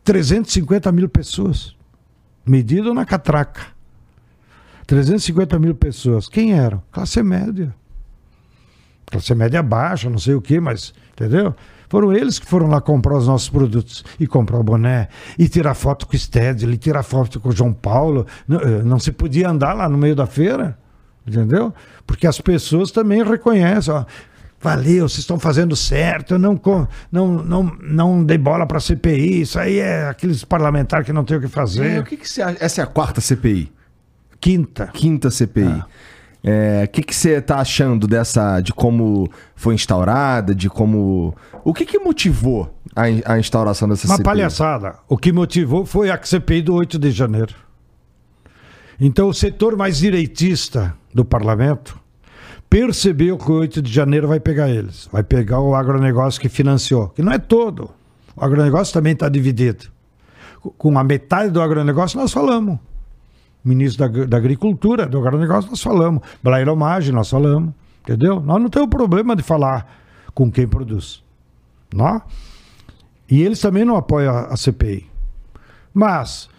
[0.04, 1.76] 350 mil pessoas.
[2.46, 3.68] Medido na catraca.
[4.86, 6.28] 350 mil pessoas.
[6.28, 6.84] Quem eram?
[6.92, 7.74] Classe média.
[9.14, 11.56] Classe média baixa, não sei o que, mas, entendeu?
[11.88, 14.04] Foram eles que foram lá comprar os nossos produtos.
[14.20, 17.72] E comprar o boné, e tirar foto com o Stedley, tirar foto com o João
[17.72, 18.26] Paulo.
[18.48, 20.76] Não, eh, não se podia andar lá no meio da feira,
[21.28, 21.72] entendeu?
[22.08, 23.94] Porque as pessoas também reconhecem.
[23.94, 24.06] Ó,
[24.60, 26.60] valeu, vocês estão fazendo certo, eu não,
[27.12, 31.24] não, não, não dei bola para a CPI, isso aí é aqueles parlamentares que não
[31.24, 31.98] tem o que fazer.
[31.98, 32.58] É, o que, que você acha?
[32.60, 33.72] Essa é a quarta CPI?
[34.40, 34.88] Quinta.
[34.88, 35.64] Quinta CPI.
[35.66, 35.86] Ah.
[36.44, 41.34] É, o que, que você está achando dessa, de como foi instaurada, de como...
[41.64, 43.04] O que, que motivou a,
[43.34, 44.28] a instauração dessa Uma CPI?
[44.28, 44.96] Uma palhaçada.
[45.08, 47.56] O que motivou foi a CPI do 8 de janeiro.
[49.00, 51.98] Então, o setor mais direitista do parlamento
[52.70, 55.08] percebeu que o 8 de janeiro vai pegar eles.
[55.12, 57.90] Vai pegar o agronegócio que financiou, que não é todo.
[58.36, 59.86] O agronegócio também está dividido.
[60.78, 62.80] Com a metade do agronegócio nós falamos
[63.64, 66.22] ministro da, da Agricultura, do Agronegócio, nós falamos.
[66.42, 67.74] Blairomagem, nós falamos.
[68.02, 68.40] Entendeu?
[68.42, 69.88] Nós não temos problema de falar
[70.34, 71.24] com quem produz.
[71.94, 72.22] Não?
[73.30, 75.10] E eles também não apoiam a, a CPI.
[75.94, 76.50] Mas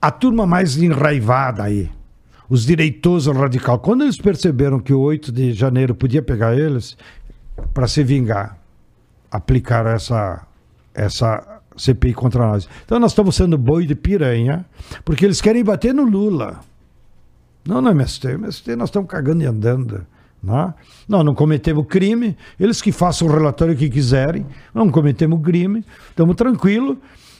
[0.00, 1.90] a turma mais enraivada aí,
[2.48, 6.96] os direitosos radical, quando eles perceberam que o 8 de janeiro podia pegar eles,
[7.72, 8.58] para se vingar,
[9.30, 10.46] aplicaram essa,
[10.92, 12.68] essa CPI contra nós.
[12.84, 14.66] Então nós estamos sendo boi de piranha,
[15.04, 16.60] porque eles querem bater no Lula.
[17.66, 18.28] Não no MST.
[18.32, 20.06] MST nós estamos cagando e andando.
[20.42, 20.74] Não, né?
[21.08, 26.34] nós não cometemos crime, eles que façam o relatório que quiserem, não cometemos crime, estamos
[26.34, 26.96] tranquilos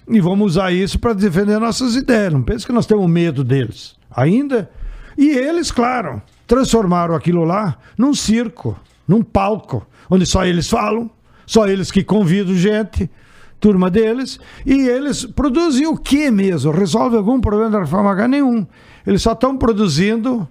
[0.07, 2.33] e vamos usar isso para defender nossas ideias.
[2.33, 3.97] Não pense que nós temos medo deles.
[4.11, 4.71] Ainda.
[5.17, 11.11] E eles, claro, transformaram aquilo lá num circo, num palco, onde só eles falam,
[11.47, 13.11] só eles que convidam gente,
[13.61, 16.73] turma deles, e eles produzem o que mesmo?
[16.73, 18.27] Resolve algum problema da reforma H?
[18.27, 18.67] Nenhum.
[19.07, 20.49] Eles só estão produzindo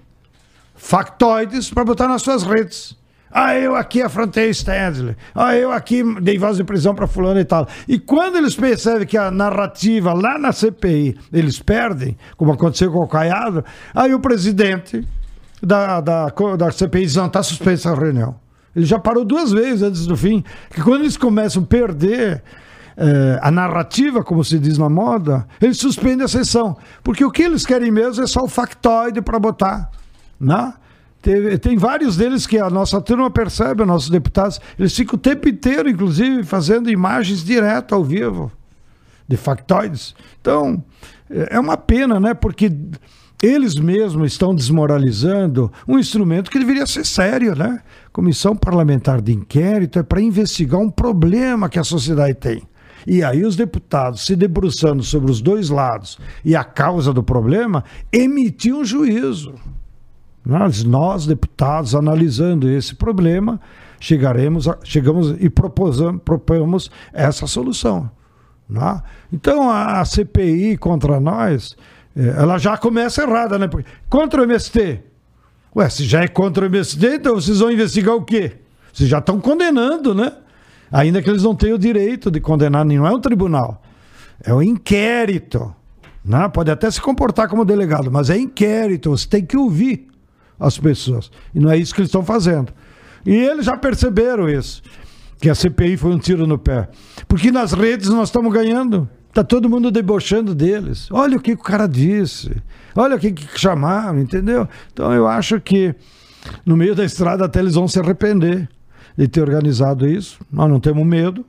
[0.76, 2.98] factoides para botar nas suas redes.
[3.32, 5.16] Ah, eu aqui afrontei Stanley.
[5.36, 7.68] Ah, eu aqui dei voz de prisão para fulano e tal.
[7.88, 13.00] E quando eles percebem que a narrativa lá na CPI eles perdem, como aconteceu com
[13.00, 13.64] o Caiado,
[13.94, 15.08] aí o presidente
[15.62, 18.36] da, da, da CPI diz: não, está suspensa a reunião.
[18.76, 20.44] Ele já parou duas vezes antes do fim.
[20.72, 22.44] Que quando eles começam a perder
[23.02, 26.76] eh, a narrativa, como se diz na moda, eles suspendem a sessão.
[27.02, 29.90] Porque o que eles querem mesmo é só o factoide para botar.
[30.38, 30.74] Né?
[31.22, 35.48] Tem, tem, vários deles que a nossa turma percebe, nossos deputados, eles ficam o tempo
[35.48, 38.52] inteiro, inclusive, fazendo imagens direto ao vivo
[39.26, 40.14] de factoides.
[40.42, 40.84] Então,
[41.30, 42.34] é uma pena, né?
[42.34, 42.70] Porque
[43.42, 47.80] eles mesmos estão desmoralizando um instrumento que deveria ser sério, né?
[48.12, 52.68] Comissão Parlamentar de Inquérito é para investigar um problema que a sociedade tem.
[53.06, 57.84] E aí os deputados, se debruçando sobre os dois lados e a causa do problema,
[58.12, 59.56] emitiam um juízo.
[60.46, 63.60] Nós, nós, deputados, analisando esse problema,
[64.00, 68.10] chegaremos a, chegamos e propomos essa solução.
[68.68, 69.02] Né?
[69.32, 71.76] Então a, a CPI contra nós,
[72.16, 73.68] eh, ela já começa errada, né?
[73.68, 75.04] Porque, contra o MST.
[75.76, 78.58] Ué, se já é contra o MST, então vocês vão investigar o quê?
[78.92, 80.34] Vocês já estão condenando, né?
[80.92, 83.82] Ainda que eles não tenham o direito de condenar, não é um tribunal.
[84.44, 85.74] É um inquérito.
[86.24, 86.48] Né?
[86.50, 89.12] Pode até se comportar como delegado, mas é inquérito.
[89.12, 90.08] Você tem que ouvir
[90.60, 91.32] as pessoas.
[91.54, 92.74] E não é isso que eles estão fazendo.
[93.26, 94.82] E eles já perceberam isso.
[95.40, 96.90] Que a CPI foi um tiro no pé.
[97.28, 99.08] Porque nas redes nós estamos ganhando.
[99.30, 101.08] Está todo mundo debochando deles.
[101.12, 102.52] Olha o que o cara disse.
[102.96, 104.68] Olha o que, que chamaram, entendeu?
[104.92, 105.96] Então eu acho que
[106.66, 108.68] no meio da estrada até eles vão se arrepender
[109.20, 110.40] de ter organizado isso.
[110.50, 111.46] Nós não temos medo.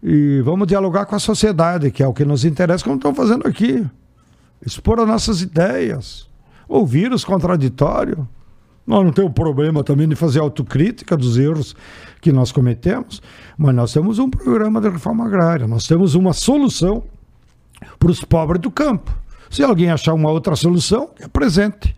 [0.00, 3.48] E vamos dialogar com a sociedade, que é o que nos interessa, como estão fazendo
[3.48, 3.84] aqui.
[4.64, 6.28] Expor as nossas ideias.
[6.68, 8.18] Ouvir os contraditórios.
[8.86, 11.74] Nós não temos problema também de fazer autocrítica dos erros
[12.20, 13.20] que nós cometemos,
[13.58, 17.04] mas nós temos um programa de reforma agrária, nós temos uma solução
[17.98, 19.12] para os pobres do campo.
[19.50, 21.94] Se alguém achar uma outra solução, é presente.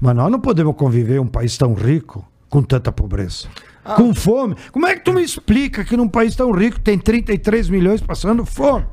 [0.00, 3.48] Mas nós não podemos conviver em um país tão rico com tanta pobreza.
[3.88, 3.94] Ah.
[3.94, 4.54] Com fome.
[4.70, 8.44] Como é que tu me explica que num país tão rico tem 33 milhões passando
[8.44, 8.84] fome?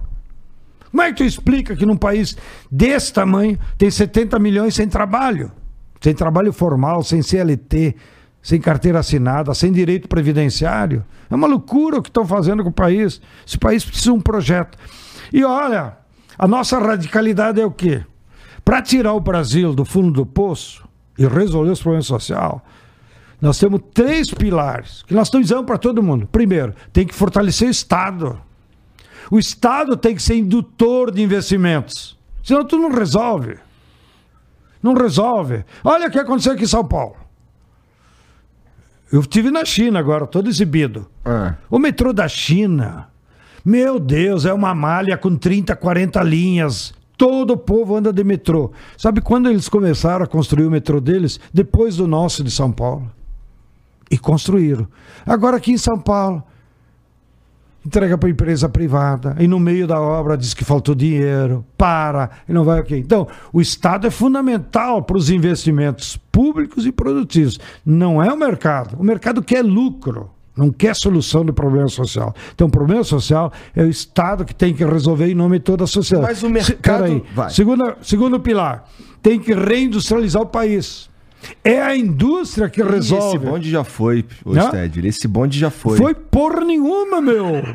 [0.90, 2.38] Como é que tu explica que num país
[2.72, 5.52] desse tamanho tem 70 milhões sem trabalho?
[6.00, 7.94] Sem trabalho formal, sem CLT,
[8.42, 11.04] sem carteira assinada, sem direito previdenciário.
[11.30, 13.20] É uma loucura o que estão fazendo com o país.
[13.46, 14.78] Esse país precisa de um projeto.
[15.34, 15.98] E olha,
[16.38, 18.06] a nossa radicalidade é o quê?
[18.64, 22.62] Para tirar o Brasil do fundo do poço e resolver os problemas sociais,
[23.42, 26.28] nós temos três pilares que nós estamos dizendo para todo mundo.
[26.28, 28.40] Primeiro, tem que fortalecer o Estado.
[29.30, 32.18] O Estado tem que ser indutor de investimentos.
[32.44, 33.58] Senão tu não resolve.
[34.82, 35.66] Não resolve.
[35.84, 37.16] Olha o que aconteceu aqui em São Paulo.
[39.12, 41.08] Eu estive na China agora, todo exibido.
[41.24, 41.56] Ah.
[41.70, 43.08] O metrô da China,
[43.64, 46.94] meu Deus, é uma malha com 30, 40 linhas.
[47.18, 48.72] Todo o povo anda de metrô.
[48.98, 51.40] Sabe quando eles começaram a construir o metrô deles?
[51.54, 53.10] Depois do nosso de São Paulo.
[54.16, 54.88] E construíram.
[55.26, 56.42] Agora aqui em São Paulo,
[57.86, 62.54] entrega para empresa privada, e no meio da obra diz que faltou dinheiro, para, e
[62.54, 62.96] não vai o quê?
[62.96, 67.60] Então, o Estado é fundamental para os investimentos públicos e produtivos.
[67.86, 68.98] Não é o mercado.
[68.98, 72.34] O mercado quer lucro, não quer solução do problema social.
[72.54, 75.84] Então, o problema social é o Estado que tem que resolver em nome de toda
[75.84, 76.32] a sociedade.
[76.32, 77.04] Mas o mercado.
[77.04, 77.54] Peraí.
[77.54, 78.90] Segundo, segundo pilar,
[79.22, 81.14] tem que reindustrializar o país.
[81.64, 83.38] É a indústria que resolve.
[83.38, 84.26] Esse bonde já foi,
[84.68, 85.08] Sted.
[85.08, 85.98] Esse bonde já foi.
[85.98, 87.46] Foi porra nenhuma, meu.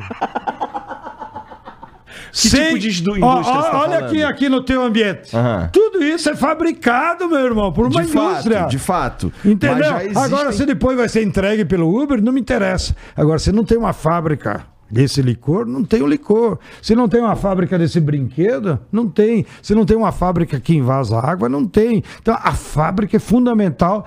[2.31, 2.65] Que Sem...
[2.65, 5.35] tipo de indústria ó, ó, tá Olha aqui, aqui no teu ambiente.
[5.35, 5.67] Uhum.
[5.71, 8.59] Tudo isso é fabricado, meu irmão, por uma de indústria.
[8.59, 9.33] Fato, de fato.
[9.43, 9.97] Entendeu?
[9.97, 10.23] Existem...
[10.23, 12.95] Agora, se depois vai ser entregue pelo Uber, não me interessa.
[13.15, 16.59] Agora, se não tem uma fábrica desse licor, não tem o licor.
[16.81, 19.45] Se não tem uma fábrica desse brinquedo, não tem.
[19.61, 22.03] Se não tem uma fábrica que invasa água, não tem.
[22.21, 24.05] Então a fábrica é fundamental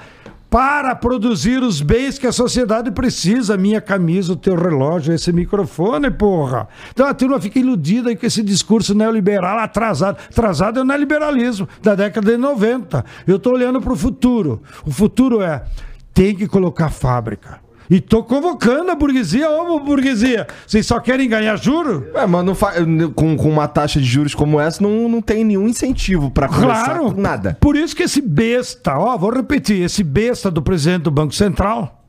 [0.55, 3.57] para produzir os bens que a sociedade precisa.
[3.57, 6.69] Minha camisa, o teu relógio, esse microfone, porra.
[6.93, 10.19] Então a turma fica iludida com esse discurso neoliberal atrasado.
[10.31, 13.05] Atrasado é o neoliberalismo da década de 90.
[13.27, 14.63] Eu estou olhando para o futuro.
[14.87, 15.65] O futuro é
[16.13, 20.47] tem que colocar fábrica e tô convocando a burguesia, ô burguesia.
[20.67, 22.07] Vocês só querem ganhar juro?
[22.15, 22.73] É, mas não fa...
[23.15, 26.97] com, com uma taxa de juros como essa, não, não tem nenhum incentivo para começar
[26.97, 27.57] claro, com nada.
[27.61, 32.05] Por isso que esse besta, ó, vou repetir, esse besta do presidente do Banco Central,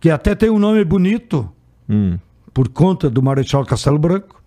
[0.00, 1.50] que até tem um nome bonito,
[1.88, 2.18] hum.
[2.54, 4.40] por conta do Marechal Castelo Branco,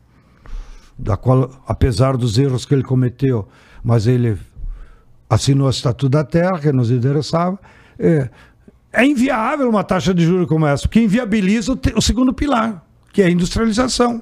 [0.98, 3.48] da qual, apesar dos erros que ele cometeu,
[3.84, 4.38] mas ele
[5.30, 7.60] assinou o Estatuto da Terra, que nos interessava.
[7.98, 8.30] É,
[8.94, 12.84] é inviável uma taxa de juros como essa, porque inviabiliza o, te, o segundo pilar,
[13.14, 14.22] que é a industrialização.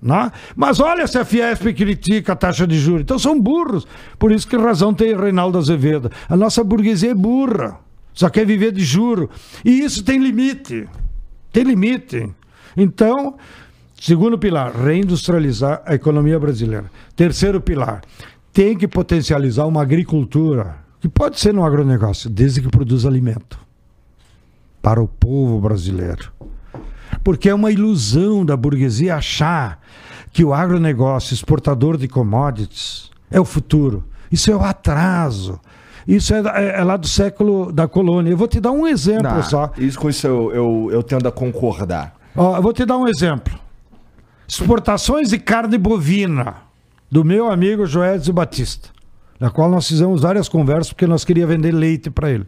[0.00, 0.30] Né?
[0.56, 3.02] Mas olha se a Fiesp critica a taxa de juros.
[3.02, 3.86] Então são burros.
[4.18, 6.10] Por isso que razão tem Reinaldo Azevedo.
[6.28, 7.78] A nossa burguesia é burra.
[8.12, 9.30] Só quer viver de juro.
[9.64, 10.88] E isso tem limite.
[11.52, 12.28] Tem limite.
[12.76, 13.36] Então,
[14.00, 16.90] segundo pilar, reindustrializar a economia brasileira.
[17.16, 18.02] Terceiro pilar,
[18.52, 23.67] tem que potencializar uma agricultura, que pode ser no agronegócio, desde que produza alimento
[24.88, 26.32] para o povo brasileiro.
[27.22, 29.82] Porque é uma ilusão da burguesia achar
[30.32, 34.04] que o agronegócio exportador de commodities é o futuro.
[34.32, 35.60] Isso é o atraso.
[36.06, 38.30] Isso é, é, é lá do século da colônia.
[38.30, 39.70] Eu vou te dar um exemplo Não, só.
[39.76, 42.14] Isso com isso eu, eu, eu tendo a concordar.
[42.34, 43.58] Ó, eu vou te dar um exemplo.
[44.48, 46.62] Exportações de carne bovina
[47.10, 48.88] do meu amigo Joésio Batista,
[49.38, 52.46] na qual nós fizemos várias conversas porque nós queríamos vender leite para ele.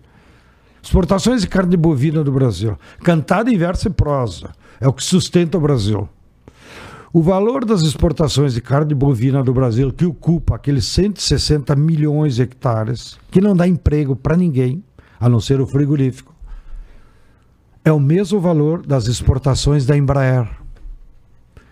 [0.82, 2.78] Exportações de carne bovina do Brasil.
[3.02, 4.50] Cantada em verso e prosa.
[4.80, 6.08] É o que sustenta o Brasil.
[7.12, 12.42] O valor das exportações de carne bovina do Brasil, que ocupa aqueles 160 milhões de
[12.42, 14.82] hectares, que não dá emprego para ninguém,
[15.18, 16.32] a não ser o frigorífico,
[17.84, 20.48] é o mesmo valor das exportações da Embraer,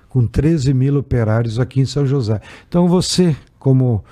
[0.09, 2.41] com 13 mil operários aqui em São José.
[2.69, 4.05] Então você, como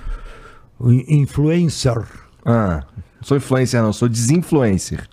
[1.08, 2.06] influencer,
[2.44, 2.84] ah.
[3.26, 5.08] Sou influencer, não, sou desinfluencer.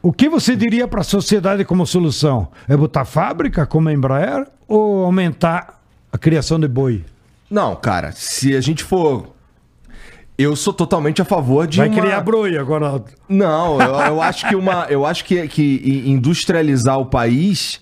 [0.00, 2.46] O que você diria para a sociedade como solução?
[2.68, 5.82] É botar fábrica como a Embraer ou aumentar
[6.12, 7.04] a criação de boi?
[7.50, 9.34] Não, cara, se a gente for.
[10.38, 11.78] Eu sou totalmente a favor de.
[11.78, 12.00] Vai uma...
[12.00, 13.02] criar broi agora.
[13.28, 14.86] Não, eu, eu acho que uma.
[14.88, 17.80] Eu acho que, que industrializar o país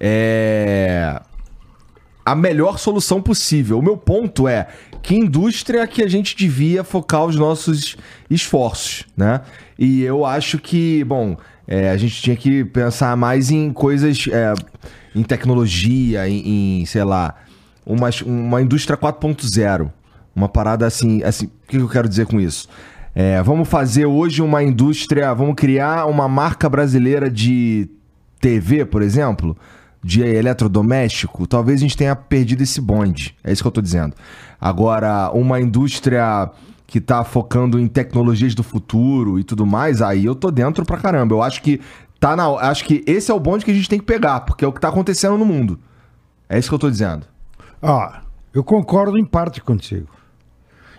[0.00, 1.20] é
[2.24, 3.78] a melhor solução possível.
[3.78, 4.66] O meu ponto é
[5.04, 7.94] que indústria que a gente devia focar os nossos
[8.30, 9.42] esforços, né?
[9.78, 11.36] E eu acho que, bom,
[11.68, 14.54] é, a gente tinha que pensar mais em coisas, é,
[15.14, 17.34] em tecnologia, em, em, sei lá,
[17.84, 19.92] uma, uma indústria 4.0.
[20.34, 22.66] Uma parada assim, assim, o que eu quero dizer com isso?
[23.14, 27.90] É, vamos fazer hoje uma indústria, vamos criar uma marca brasileira de
[28.40, 29.54] TV, por exemplo,
[30.04, 33.34] de eletrodoméstico, talvez a gente tenha perdido esse bonde.
[33.42, 34.14] É isso que eu tô dizendo.
[34.60, 36.50] Agora, uma indústria
[36.86, 40.98] que tá focando em tecnologias do futuro e tudo mais, aí eu tô dentro pra
[40.98, 41.34] caramba.
[41.34, 41.80] Eu acho que
[42.20, 44.62] tá na, acho que esse é o bonde que a gente tem que pegar, porque
[44.62, 45.80] é o que tá acontecendo no mundo.
[46.50, 47.26] É isso que eu tô dizendo.
[47.82, 48.20] Ah,
[48.52, 50.08] eu concordo em parte contigo.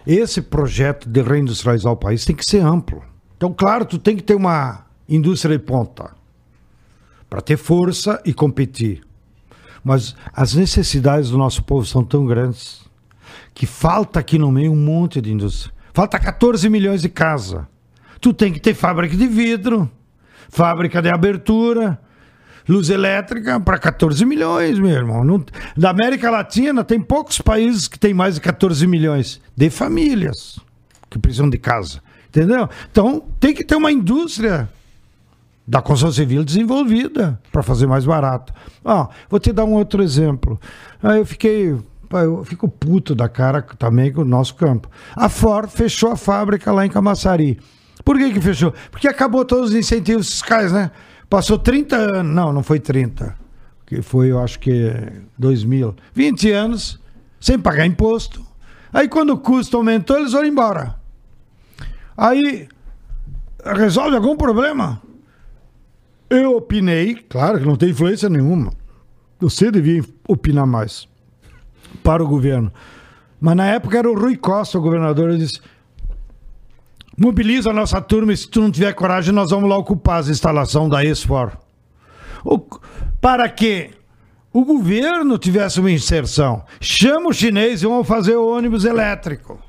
[0.05, 3.03] Esse projeto de reindustrializar o país tem que ser amplo.
[3.37, 6.14] Então, claro, tu tem que ter uma indústria de ponta
[7.35, 9.01] para ter força e competir.
[9.83, 12.85] Mas as necessidades do nosso povo são tão grandes
[13.53, 15.73] que falta aqui no meio um monte de indústria.
[15.93, 17.67] Falta 14 milhões de casa.
[18.21, 19.91] Tu tem que ter fábrica de vidro,
[20.47, 21.99] fábrica de abertura,
[22.69, 25.25] luz elétrica para 14 milhões, meu irmão.
[25.25, 25.45] Não,
[25.75, 30.57] da América Latina tem poucos países que tem mais de 14 milhões de famílias
[31.09, 32.01] que precisam de casa.
[32.29, 32.69] Entendeu?
[32.89, 34.69] Então tem que ter uma indústria
[35.67, 38.53] da construção civil desenvolvida para fazer mais barato.
[38.83, 40.59] Ah, vou te dar um outro exemplo.
[41.01, 41.75] Aí eu fiquei.
[42.11, 44.89] Eu fico puto da cara também com o nosso campo.
[45.15, 47.59] A Ford fechou a fábrica lá em Camaçari.
[48.05, 48.73] Por que, que fechou?
[48.91, 50.91] Porque acabou todos os incentivos fiscais, né?
[51.27, 52.35] Passou 30 anos.
[52.35, 53.35] Não, não foi 30.
[53.85, 54.93] Que foi, eu acho que
[55.37, 55.95] 2000.
[56.13, 56.99] 20 anos
[57.39, 58.45] sem pagar imposto.
[58.93, 60.95] Aí quando o custo aumentou, eles foram embora.
[62.15, 62.67] Aí
[63.65, 65.01] resolve algum problema?
[66.29, 68.71] Eu opinei, claro que não tem influência nenhuma.
[69.39, 71.07] Você devia opinar mais
[72.03, 72.71] para o governo.
[73.39, 75.61] Mas na época era o Rui Costa, o governador, ele disse:
[77.17, 80.27] mobiliza a nossa turma e se tu não tiver coragem, nós vamos lá ocupar as
[80.27, 81.57] instalações da Esfor.
[83.21, 83.91] Para que
[84.51, 86.63] o governo tivesse uma inserção.
[86.79, 89.59] Chama o chinês e vamos fazer o ônibus elétrico.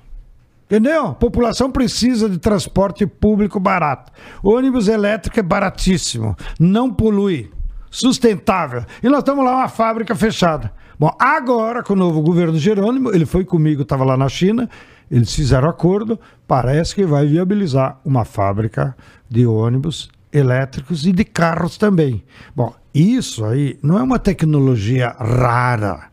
[0.67, 1.07] Entendeu?
[1.07, 4.13] A população precisa de transporte público barato.
[4.43, 7.51] Ônibus elétrico é baratíssimo, não polui,
[7.89, 8.85] sustentável.
[9.01, 10.73] E nós estamos lá uma fábrica fechada.
[10.99, 14.69] Bom, agora com o novo governo Jerônimo, ele foi comigo, estava lá na China,
[15.09, 16.19] eles fizeram acordo,
[16.49, 18.97] parece que vai viabilizar uma fábrica
[19.29, 22.25] de ônibus elétricos e de carros também.
[22.55, 26.11] Bom, isso aí não é uma tecnologia rara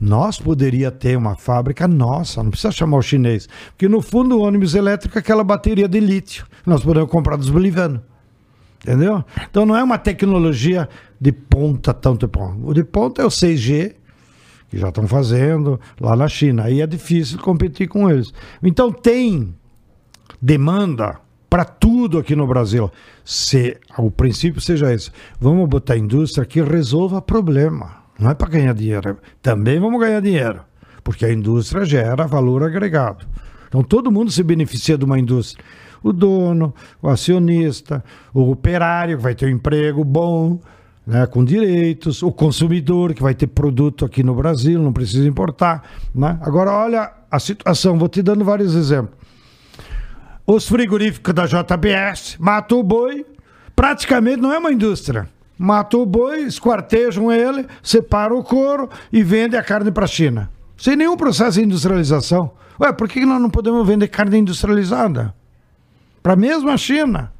[0.00, 3.48] nós poderia ter uma fábrica nossa, não precisa chamar o chinês.
[3.70, 6.46] Porque no fundo o ônibus elétrico é aquela bateria de lítio.
[6.66, 8.00] Nós podemos comprar dos bolivianos.
[8.82, 9.24] Entendeu?
[9.50, 10.88] Então não é uma tecnologia
[11.20, 12.58] de ponta tanto ponta.
[12.62, 13.94] O de ponta é o 6G,
[14.68, 16.64] que já estão fazendo lá na China.
[16.64, 18.32] Aí é difícil competir com eles.
[18.62, 19.54] Então tem
[20.40, 21.20] demanda
[21.50, 22.90] para tudo aqui no Brasil.
[23.24, 27.97] Se o princípio seja esse, vamos botar indústria que resolva problema.
[28.18, 29.18] Não é para ganhar dinheiro.
[29.40, 30.60] Também vamos ganhar dinheiro,
[31.04, 33.24] porque a indústria gera valor agregado.
[33.68, 35.64] Então todo mundo se beneficia de uma indústria.
[36.02, 38.04] O dono, o acionista,
[38.34, 40.60] o operário que vai ter um emprego bom,
[41.06, 45.82] né, com direitos, o consumidor que vai ter produto aqui no Brasil, não precisa importar.
[46.14, 46.38] Né?
[46.42, 49.16] Agora olha a situação, vou te dando vários exemplos.
[50.46, 53.26] Os frigoríficos da JBS matou o boi,
[53.76, 55.28] praticamente não é uma indústria
[55.58, 60.50] matou o boi, esquartejam ele, separam o couro e vende a carne para a China.
[60.76, 62.52] Sem nenhum processo de industrialização.
[62.80, 65.34] Ué, por que nós não podemos vender carne industrializada?
[66.22, 67.32] Para a mesma China.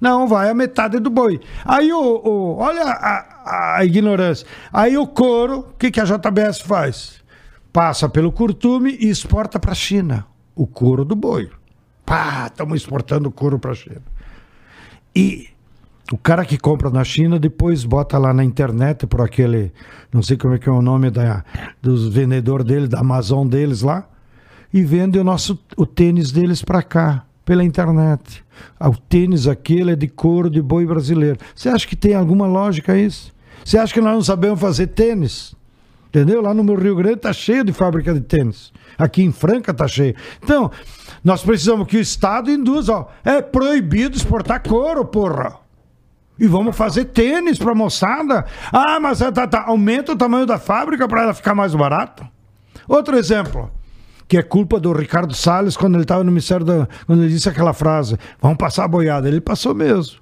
[0.00, 1.40] Não, vai a metade do boi.
[1.64, 1.98] Aí o.
[1.98, 4.46] o olha a, a, ignorância.
[4.72, 7.20] Aí o couro, o que, que a JBS faz?
[7.72, 10.26] Passa pelo curtume e exporta para a China.
[10.54, 11.50] O couro do boi.
[12.04, 14.02] Pá, estamos exportando couro para a China.
[15.14, 15.48] E
[16.12, 19.72] o cara que compra na China depois bota lá na internet por aquele,
[20.12, 21.44] não sei como é que é o nome da,
[21.82, 24.08] dos vendedores dele, da Amazon deles lá,
[24.72, 28.44] e vende o nosso o tênis deles para cá, pela internet.
[28.78, 31.38] Ah, o tênis aquele é de couro de boi brasileiro.
[31.54, 33.32] Você acha que tem alguma lógica isso?
[33.64, 35.54] Você acha que nós não sabemos fazer tênis?
[36.08, 36.40] Entendeu?
[36.40, 38.72] Lá no meu Rio Grande tá cheio de fábrica de tênis.
[38.96, 40.14] Aqui em Franca tá cheio.
[40.42, 40.70] Então,
[41.22, 45.65] nós precisamos que o Estado induza, ó, é proibido exportar couro, porra.
[46.38, 48.44] E vamos fazer tênis para moçada.
[48.72, 52.28] Ah, mas tá, tá, aumenta o tamanho da fábrica para ela ficar mais barata.
[52.86, 53.70] Outro exemplo,
[54.28, 56.88] que é culpa do Ricardo Salles quando ele estava no Ministério da.
[57.06, 59.28] quando ele disse aquela frase: vamos passar a boiada.
[59.28, 60.18] Ele passou mesmo.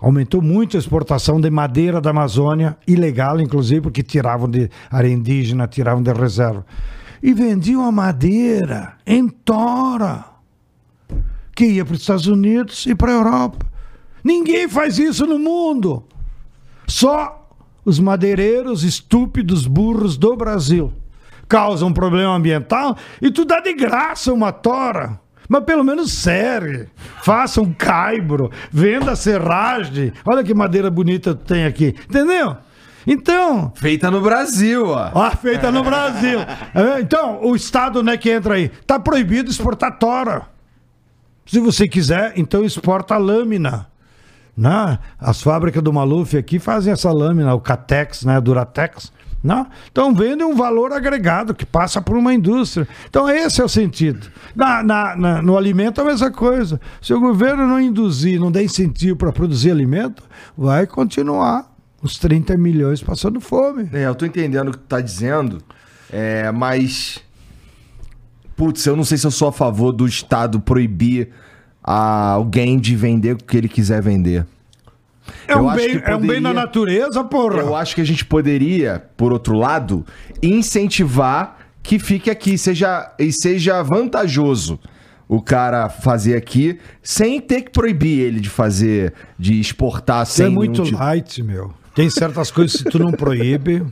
[0.00, 5.68] Aumentou muito a exportação de madeira da Amazônia, ilegal, inclusive, porque tiravam de área indígena,
[5.68, 6.66] tiravam de reserva.
[7.22, 10.24] e vendiam a madeira em tora,
[11.54, 13.71] que ia para os Estados Unidos e para a Europa.
[14.22, 16.04] Ninguém faz isso no mundo.
[16.86, 17.48] Só
[17.84, 20.92] os madeireiros estúpidos burros do Brasil
[21.48, 25.20] causam um problema ambiental e tu dá de graça uma tora.
[25.48, 26.88] Mas pelo menos serve.
[27.22, 30.12] Faça um caibro, venda serragem.
[30.24, 31.94] Olha que madeira bonita tu tem aqui.
[32.08, 32.56] Entendeu?
[33.06, 33.70] Então.
[33.74, 35.10] Feita no Brasil, ó.
[35.14, 36.38] Ah, feita no Brasil.
[36.74, 40.46] É, então, o Estado, né, que entra aí, tá proibido exportar tora.
[41.44, 43.91] Se você quiser, então exporta a lâmina.
[44.56, 44.98] Né?
[45.18, 49.12] As fábricas do Maluf aqui fazem essa lâmina, o Catex, né, Duratex.
[49.42, 49.66] Né?
[49.90, 52.86] Então vende um valor agregado que passa por uma indústria.
[53.08, 54.28] Então esse é o sentido.
[54.54, 56.80] Na, na, na, no alimento é a mesma coisa.
[57.00, 60.22] Se o governo não induzir, não der incentivo para produzir alimento,
[60.56, 63.88] vai continuar os 30 milhões passando fome.
[63.92, 65.58] É, eu tô entendendo o que tu tá dizendo,
[66.10, 67.20] é, mas.
[68.54, 71.30] Putz, eu não sei se eu sou a favor do Estado proibir
[71.82, 74.46] a alguém de vender o que ele quiser vender.
[75.46, 77.60] É um, bem, poderia, é um bem na natureza, porra.
[77.60, 80.04] Eu acho que a gente poderia, por outro lado,
[80.42, 84.78] incentivar que fique aqui, seja, e seja vantajoso
[85.28, 90.46] o cara fazer aqui, sem ter que proibir ele de fazer, de exportar sem.
[90.46, 90.98] É muito tipo...
[90.98, 91.72] light, meu.
[91.94, 93.84] Tem certas coisas que tu não proíbe,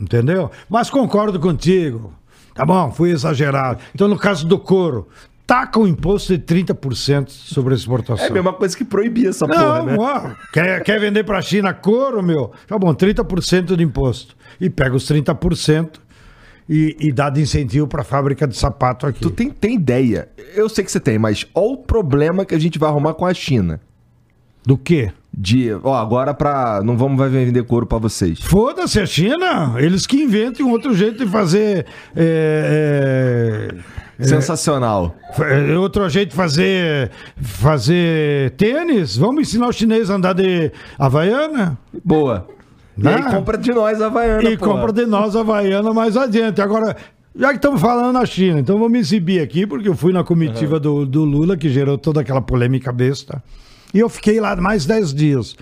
[0.00, 0.50] entendeu?
[0.68, 2.12] Mas concordo contigo.
[2.54, 3.80] Tá bom, fui exagerado.
[3.94, 5.08] Então, no caso do couro,
[5.46, 8.26] taca o imposto de 30% sobre a exportação.
[8.26, 9.96] É a mesma coisa que proibir essa não, porra, né?
[9.98, 12.52] Ó, quer, quer vender pra China couro, meu?
[12.66, 14.36] Tá bom, 30% de imposto.
[14.60, 16.00] E pega os 30%
[16.68, 19.20] e, e dá de incentivo pra fábrica de sapato aqui.
[19.20, 20.28] Tu tem, tem ideia?
[20.54, 23.26] Eu sei que você tem, mas olha o problema que a gente vai arrumar com
[23.26, 23.80] a China.
[24.64, 25.12] Do quê?
[25.34, 26.82] De, ó, agora pra.
[26.84, 28.40] Não vamos vai vender couro para vocês.
[28.40, 29.74] Foda-se a China.
[29.78, 31.86] Eles que inventem um outro jeito de fazer.
[32.14, 33.78] É, é,
[34.22, 35.14] Sensacional.
[35.38, 37.10] É, outro jeito de fazer.
[37.36, 39.16] Fazer tênis.
[39.16, 41.78] Vamos ensinar o chinês a andar de Havaiana?
[42.04, 42.46] Boa.
[42.96, 43.30] E aí ah.
[43.30, 44.50] compra de nós a Havaiana.
[44.50, 46.60] E compra de nós a Havaiana mais adiante.
[46.60, 46.96] Agora.
[47.34, 50.74] Já que estamos falando na China, então vamos exibir aqui, porque eu fui na comitiva
[50.74, 50.80] uhum.
[50.80, 53.42] do, do Lula, que gerou toda aquela polêmica besta.
[53.94, 55.56] E eu fiquei lá mais 10 dias,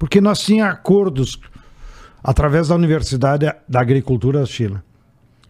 [0.00, 1.40] porque nós tínhamos acordos
[2.24, 4.82] através da Universidade da Agricultura da China.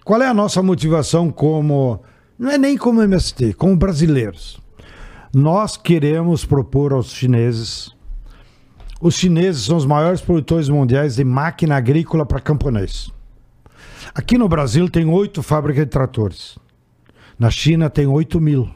[0.05, 2.01] Qual é a nossa motivação como,
[2.38, 4.60] não é nem como MST, como brasileiros?
[5.34, 7.94] Nós queremos propor aos chineses,
[9.00, 13.10] os chineses são os maiores produtores mundiais de máquina agrícola para camponês.
[14.14, 16.58] Aqui no Brasil tem oito fábricas de tratores.
[17.38, 18.70] Na China tem oito mil.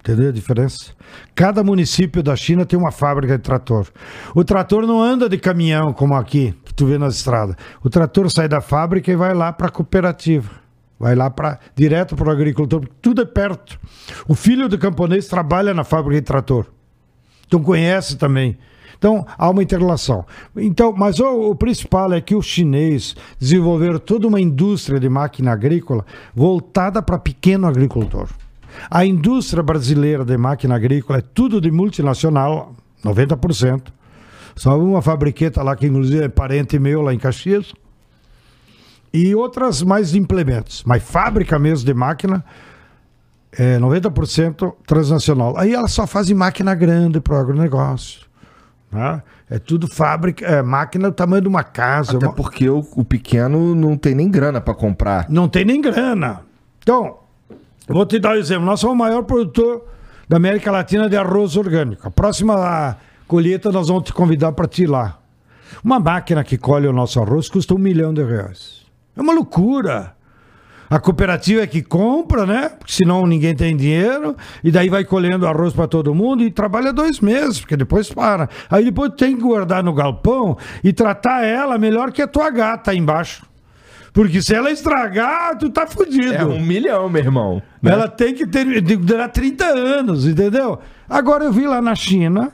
[0.00, 0.94] Entendeu a diferença?
[1.34, 3.88] Cada município da China tem uma fábrica de trator.
[4.34, 7.56] O trator não anda de caminhão como aqui, que tu vê nas estradas.
[7.82, 10.65] O trator sai da fábrica e vai lá para a cooperativa.
[10.98, 13.78] Vai lá para direto para o agricultor, porque tudo é perto.
[14.26, 16.66] O filho do camponês trabalha na fábrica de trator.
[17.46, 18.56] Então conhece também.
[18.98, 20.24] Então há uma interrelação.
[20.56, 25.52] Então, mas o, o principal é que os chineses desenvolveram toda uma indústria de máquina
[25.52, 26.04] agrícola
[26.34, 28.28] voltada para pequeno agricultor.
[28.90, 32.74] A indústria brasileira de máquina agrícola é tudo de multinacional,
[33.04, 33.92] 90%.
[34.54, 37.74] Só uma fabriqueta lá, que inclusive é parente meu lá em Caxias.
[39.16, 40.82] E outras mais implementos.
[40.84, 42.44] Mas fábrica mesmo de máquina,
[43.52, 45.56] é 90% transnacional.
[45.56, 48.26] Aí elas só fazem máquina grande para o agronegócio.
[48.90, 49.22] Né?
[49.48, 52.16] É tudo fábrica, é máquina do tamanho de uma casa.
[52.16, 52.34] Até uma...
[52.34, 55.26] porque o, o pequeno não tem nem grana para comprar.
[55.28, 56.42] Não tem nem grana.
[56.82, 57.18] Então,
[57.88, 58.64] Vou te dar um exemplo.
[58.64, 59.84] Nós somos o maior produtor
[60.28, 62.06] da América Latina de arroz orgânico.
[62.06, 62.96] A próxima
[63.28, 65.18] colheita nós vamos te convidar para ti lá.
[65.84, 68.75] Uma máquina que colhe o nosso arroz custa um milhão de reais.
[69.16, 70.14] É uma loucura.
[70.88, 72.68] A cooperativa é que compra, né?
[72.68, 74.36] Porque senão ninguém tem dinheiro.
[74.62, 78.48] E daí vai colhendo arroz para todo mundo e trabalha dois meses, porque depois para.
[78.70, 82.92] Aí depois tem que guardar no galpão e tratar ela melhor que a tua gata
[82.92, 83.44] aí embaixo.
[84.12, 86.32] Porque se ela estragar, tu tá fudido.
[86.32, 87.62] É um milhão, meu irmão.
[87.82, 87.92] Né?
[87.92, 90.78] Ela tem que ter, durar 30 anos, entendeu?
[91.06, 92.50] Agora eu vi lá na China,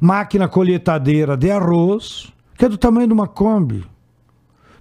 [0.00, 3.91] máquina colheitadeira de arroz, que é do tamanho de uma Kombi.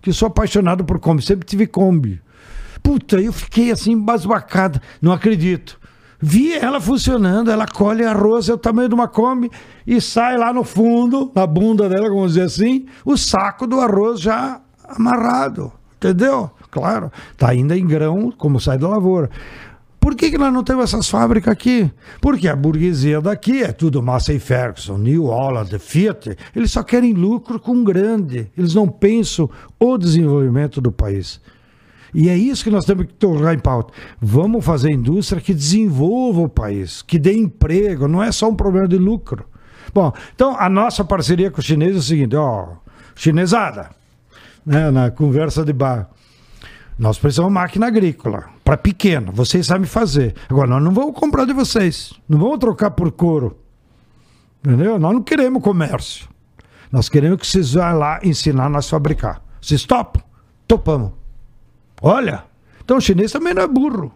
[0.01, 2.21] Que sou apaixonado por Kombi, sempre tive Kombi.
[2.81, 4.81] Puta, eu fiquei assim, embasbacado.
[5.01, 5.79] Não acredito.
[6.19, 9.49] Vi ela funcionando, ela colhe arroz, é o tamanho de uma Kombi,
[9.87, 14.19] e sai lá no fundo, na bunda dela, vamos dizer assim, o saco do arroz
[14.19, 15.71] já amarrado.
[15.97, 16.51] Entendeu?
[16.69, 19.29] Claro, está ainda em grão, como sai da lavoura.
[20.01, 21.89] Por que, que nós não temos essas fábricas aqui?
[22.19, 26.35] Porque a burguesia daqui é tudo Massey Ferguson, New Holland, Fiat.
[26.55, 28.51] Eles só querem lucro com grande.
[28.57, 29.47] Eles não pensam
[29.79, 31.39] o desenvolvimento do país.
[32.15, 33.93] E é isso que nós temos que tornar em pauta.
[34.19, 38.87] Vamos fazer indústria que desenvolva o país, que dê emprego, não é só um problema
[38.87, 39.45] de lucro.
[39.93, 42.69] Bom, então a nossa parceria com o chinês é o seguinte, ó,
[43.15, 43.91] chinesada,
[44.65, 46.09] né, na conversa de bar.
[46.97, 50.35] Nós precisamos de máquina agrícola, para pequeno, vocês sabem fazer.
[50.49, 53.57] Agora, nós não vamos comprar de vocês, não vamos trocar por couro.
[54.63, 54.99] Entendeu?
[54.99, 56.29] Nós não queremos comércio.
[56.91, 59.41] Nós queremos que vocês vá lá ensinar nós a fabricar.
[59.59, 60.21] Vocês topam?
[60.67, 61.11] Topamos.
[62.01, 62.43] Olha,
[62.83, 64.11] então o chinês também não é burro.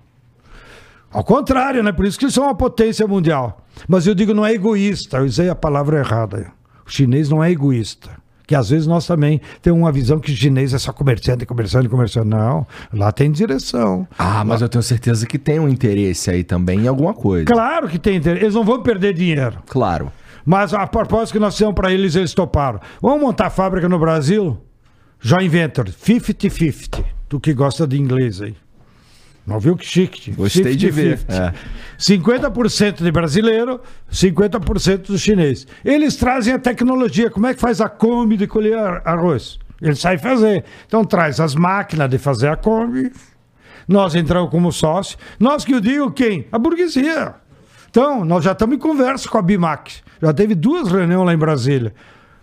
[1.11, 1.91] Ao contrário, né?
[1.93, 3.65] Por isso que eles são uma potência mundial.
[3.88, 5.18] Mas eu digo, não é egoísta.
[5.18, 6.52] Eu usei a palavra errada.
[6.85, 8.11] O chinês não é egoísta.
[8.47, 11.89] Que às vezes nós também temos uma visão que o chinês é só comerciante, comerciante,
[11.89, 12.27] comerciante.
[12.27, 14.07] Não, lá tem direção.
[14.17, 14.65] Ah, mas lá...
[14.65, 17.45] eu tenho certeza que tem um interesse aí também em alguma coisa.
[17.45, 18.43] Claro que tem interesse.
[18.43, 19.57] Eles não vão perder dinheiro.
[19.67, 20.11] Claro.
[20.45, 22.80] Mas a propósito que nós temos para eles, eles toparam.
[23.01, 24.57] Vamos montar fábrica no Brasil?
[25.19, 27.03] Joint Venture, 50-50.
[27.27, 28.55] Tu que gosta de inglês aí.
[29.45, 30.31] Não viu que chique?
[30.31, 31.19] Gostei 50, de ver.
[31.27, 31.53] É.
[31.99, 33.80] 50% de brasileiro,
[34.11, 35.67] 50% do chinês.
[35.84, 37.30] Eles trazem a tecnologia.
[37.30, 39.59] Como é que faz a Kombi de colher arroz?
[39.81, 40.63] Eles sabem fazer.
[40.88, 43.11] Então traz as máquinas de fazer a Kombi.
[43.88, 45.17] Nós entramos como sócio.
[45.39, 46.47] Nós que eu digo quem?
[46.51, 47.35] A burguesia.
[47.89, 50.01] Então, nós já estamos em conversa com a BIMAC.
[50.22, 51.93] Já teve duas reuniões lá em Brasília,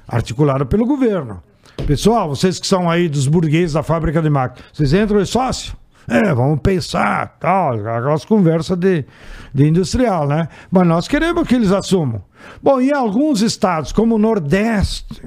[0.06, 1.42] articulada pelo governo.
[1.86, 5.76] Pessoal, vocês que são aí dos burgueses da fábrica de máquinas, vocês entram em sócio?
[6.08, 9.04] É, vamos pensar, tal, aquelas conversas de,
[9.54, 10.48] de industrial, né?
[10.70, 12.22] Mas nós queremos que eles assumam.
[12.62, 15.22] Bom, em alguns estados, como o Nordeste,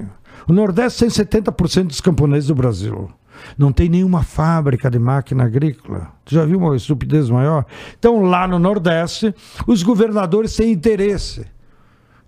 [0.48, 3.10] o Nordeste tem 70% dos camponeses do Brasil.
[3.56, 6.12] Não tem nenhuma fábrica de máquina agrícola.
[6.26, 7.64] Já viu uma estupidez maior?
[7.98, 9.34] Então, lá no Nordeste,
[9.66, 11.46] os governadores têm interesse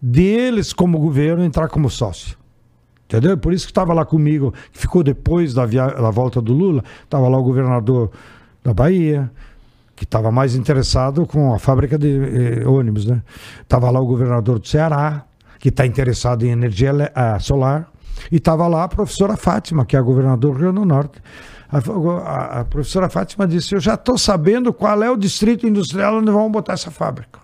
[0.01, 2.37] deles, como governo, entrar como sócio.
[3.05, 3.39] Entendeu?
[3.39, 5.87] Por isso que estava lá comigo, que ficou depois da, via...
[5.87, 8.11] da volta do Lula, estava lá o governador
[8.69, 9.31] da Bahia,
[9.97, 13.23] que estava mais interessado com a fábrica de eh, ônibus, né?
[13.61, 15.25] Estava lá o governador do Ceará,
[15.59, 17.91] que está interessado em energia uh, solar.
[18.31, 21.21] E estava lá a professora Fátima, que é a governadora do Rio do Norte.
[21.71, 26.17] A, a, a professora Fátima disse: Eu já estou sabendo qual é o distrito industrial
[26.17, 27.41] onde vamos botar essa fábrica.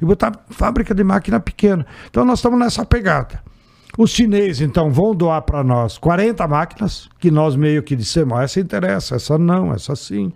[0.00, 1.84] E botar fábrica de máquina pequena.
[2.08, 3.42] Então nós estamos nessa pegada.
[3.96, 8.60] Os chineses, então, vão doar para nós 40 máquinas, que nós meio que dissemos: essa
[8.60, 10.32] interessa, essa não, essa sim.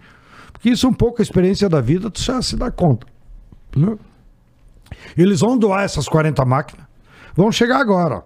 [0.63, 3.05] Porque isso é um pouco a experiência da vida, tu já se dá conta.
[3.75, 3.99] Né?
[5.19, 6.87] Eles vão doar essas 40 máquinas.
[7.35, 8.23] Vão chegar agora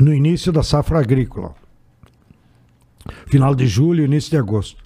[0.00, 1.54] no início da safra agrícola.
[3.28, 4.82] Final de julho, início de agosto.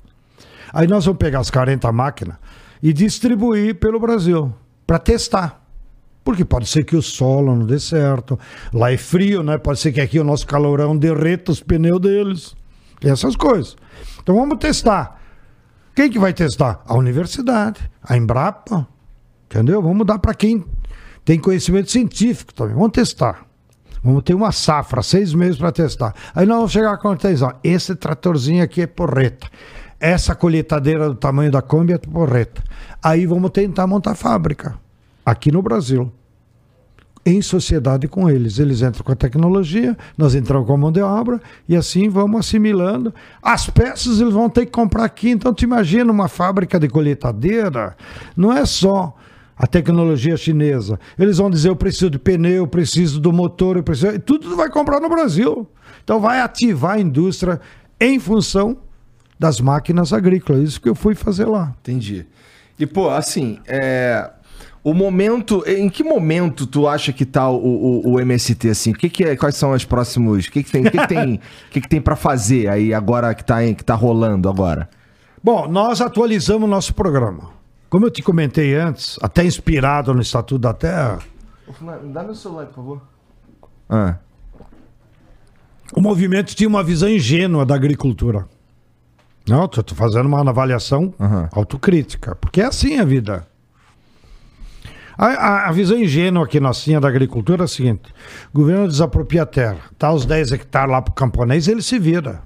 [0.70, 2.36] Aí nós vamos pegar as 40 máquinas
[2.82, 4.52] e distribuir pelo Brasil
[4.86, 5.66] para testar.
[6.22, 8.38] Porque pode ser que o solo não dê certo.
[8.70, 9.56] Lá é frio, né?
[9.56, 12.54] Pode ser que aqui o nosso calorão derreta os pneus deles.
[13.02, 13.78] Essas coisas.
[14.22, 15.18] Então vamos testar.
[15.98, 16.80] Quem que vai testar?
[16.86, 18.86] A universidade, a Embrapa.
[19.46, 19.82] Entendeu?
[19.82, 20.64] Vamos dar para quem
[21.24, 22.72] tem conhecimento científico também.
[22.72, 23.44] Vamos testar.
[24.00, 26.14] Vamos ter uma safra, seis meses para testar.
[26.36, 29.48] Aí nós vamos chegar a conclusão: esse tratorzinho aqui é porreta.
[29.98, 32.62] Essa colheitadeira do tamanho da Kombi é porreta.
[33.02, 34.78] Aí vamos tentar montar fábrica
[35.26, 36.12] aqui no Brasil.
[37.24, 38.58] Em sociedade com eles.
[38.58, 42.40] Eles entram com a tecnologia, nós entramos com a mão de obra e assim vamos
[42.40, 43.12] assimilando.
[43.42, 45.30] As peças eles vão ter que comprar aqui.
[45.30, 47.96] Então, te imagina uma fábrica de colheitadeira,
[48.36, 49.14] não é só
[49.56, 50.98] a tecnologia chinesa.
[51.18, 54.14] Eles vão dizer: eu preciso de pneu, eu preciso do motor, eu preciso.
[54.14, 55.66] E tudo vai comprar no Brasil.
[56.04, 57.60] Então vai ativar a indústria
[58.00, 58.78] em função
[59.38, 60.62] das máquinas agrícolas.
[60.62, 61.74] Isso que eu fui fazer lá.
[61.80, 62.26] Entendi.
[62.78, 64.30] E, pô, assim, é...
[64.90, 65.62] o momento.
[65.66, 68.92] Em que momento tu acha que tá o, o, o MST, assim?
[68.92, 70.46] Que que é, quais são os próximos.
[70.46, 71.40] O que, que tem, que que tem,
[71.70, 74.88] que que tem para fazer aí agora que tá, que tá rolando agora?
[75.42, 77.50] Bom, nós atualizamos nosso programa.
[77.88, 81.18] Como eu te comentei antes, até inspirado no Estatuto da Terra.
[82.12, 83.02] Dá meu celular, por favor.
[83.88, 84.16] Ah.
[85.94, 88.46] O movimento tinha uma visão ingênua da agricultura.
[89.48, 91.48] Não, estou fazendo uma avaliação uhum.
[91.52, 93.46] autocrítica, porque é assim a vida.
[95.18, 98.14] A, a, visão ingênua que nós tínhamos da agricultura é a seguinte:
[98.54, 101.98] o governo desapropria a terra, dá os 10 hectares lá para o camponês, ele se
[101.98, 102.40] vira.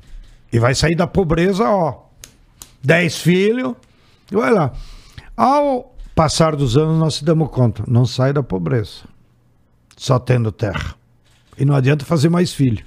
[0.51, 2.07] E vai sair da pobreza, ó.
[2.83, 3.75] 10 filhos,
[4.31, 4.73] e vai lá.
[5.37, 9.03] Ao passar dos anos, nós se damos conta, não sai da pobreza,
[9.95, 10.95] só tendo terra.
[11.59, 12.85] E não adianta fazer mais filho.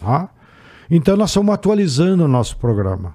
[0.00, 0.28] Tá?
[0.90, 3.14] Então nós estamos atualizando o nosso programa.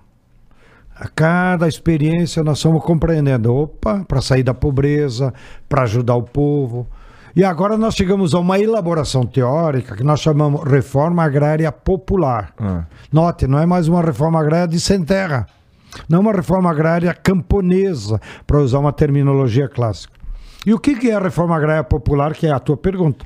[1.00, 5.34] A cada experiência nós estamos compreendendo, opa, para sair da pobreza,
[5.70, 6.88] para ajudar o povo.
[7.36, 12.52] E agora nós chegamos a uma elaboração teórica que nós chamamos reforma agrária popular.
[12.58, 12.86] Ah.
[13.14, 15.46] Note, não é mais uma reforma agrária de sem terra.
[16.10, 20.14] Não uma reforma agrária camponesa, para usar uma terminologia clássica.
[20.66, 23.24] E o que é a reforma agrária popular, que é a tua pergunta?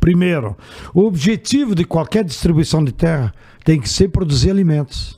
[0.00, 0.56] Primeiro,
[0.92, 3.32] o objetivo de qualquer distribuição de terra
[3.64, 5.17] tem que ser produzir alimentos.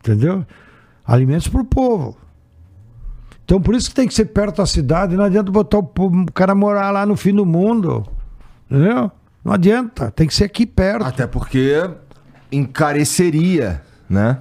[0.00, 0.44] Entendeu?
[1.06, 2.16] Alimentos para o povo.
[3.44, 6.22] Então por isso que tem que ser perto da cidade, não adianta botar o, povo-
[6.22, 8.06] o cara morar lá no fim do mundo.
[8.70, 9.10] Entendeu?
[9.44, 11.06] Não adianta, tem que ser aqui perto.
[11.06, 11.88] Até porque
[12.52, 14.38] encareceria, né?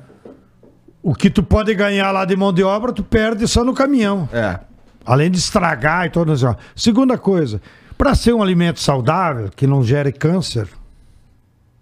[1.02, 4.28] O que tu pode ganhar lá de mão de obra, tu perde só no caminhão.
[4.34, 4.60] É.
[5.06, 6.54] Além de estragar e tudo isso.
[6.76, 7.62] Segunda coisa,
[7.98, 10.68] para ser um alimento saudável, que não gere câncer,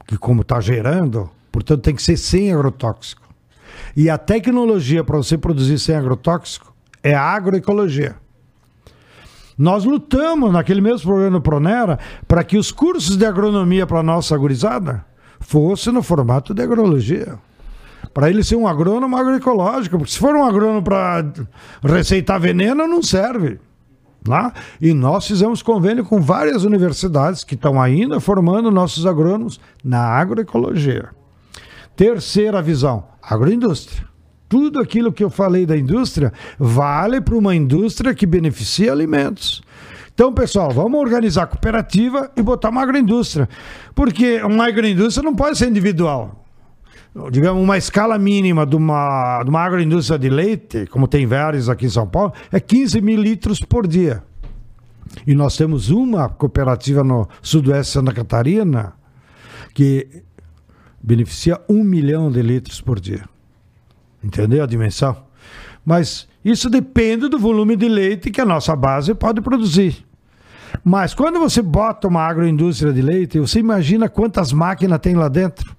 [0.05, 3.24] que como está gerando, portanto tem que ser sem agrotóxico.
[3.95, 8.15] E a tecnologia para você produzir sem agrotóxico é a agroecologia.
[9.57, 11.97] Nós lutamos naquele mesmo programa do Pronera
[12.27, 15.05] para que os cursos de agronomia para a nossa gurizada
[15.39, 17.39] fossem no formato de agrologia.
[18.13, 21.23] Para ele ser um agrônomo agroecológico, porque se for um agrônomo para
[21.83, 23.59] receitar veneno, não serve.
[24.27, 24.51] Né?
[24.81, 31.09] E nós fizemos convênio com várias universidades que estão ainda formando nossos agrônomos na agroecologia.
[31.95, 34.05] Terceira visão, agroindústria.
[34.47, 39.61] Tudo aquilo que eu falei da indústria vale para uma indústria que beneficia alimentos.
[40.13, 43.49] Então, pessoal, vamos organizar a cooperativa e botar uma agroindústria.
[43.93, 46.45] Porque uma agroindústria não pode ser individual
[47.31, 51.85] digamos, uma escala mínima de uma, de uma agroindústria de leite, como tem vários aqui
[51.85, 54.21] em São Paulo, é 15 mil litros por dia.
[55.25, 58.93] E nós temos uma cooperativa no sudoeste de Santa Catarina
[59.73, 60.23] que
[61.05, 63.23] beneficia um milhão de litros por dia.
[64.23, 65.15] Entendeu a dimensão?
[65.85, 70.03] Mas isso depende do volume de leite que a nossa base pode produzir.
[70.83, 75.75] Mas quando você bota uma agroindústria de leite, você imagina quantas máquinas tem lá dentro?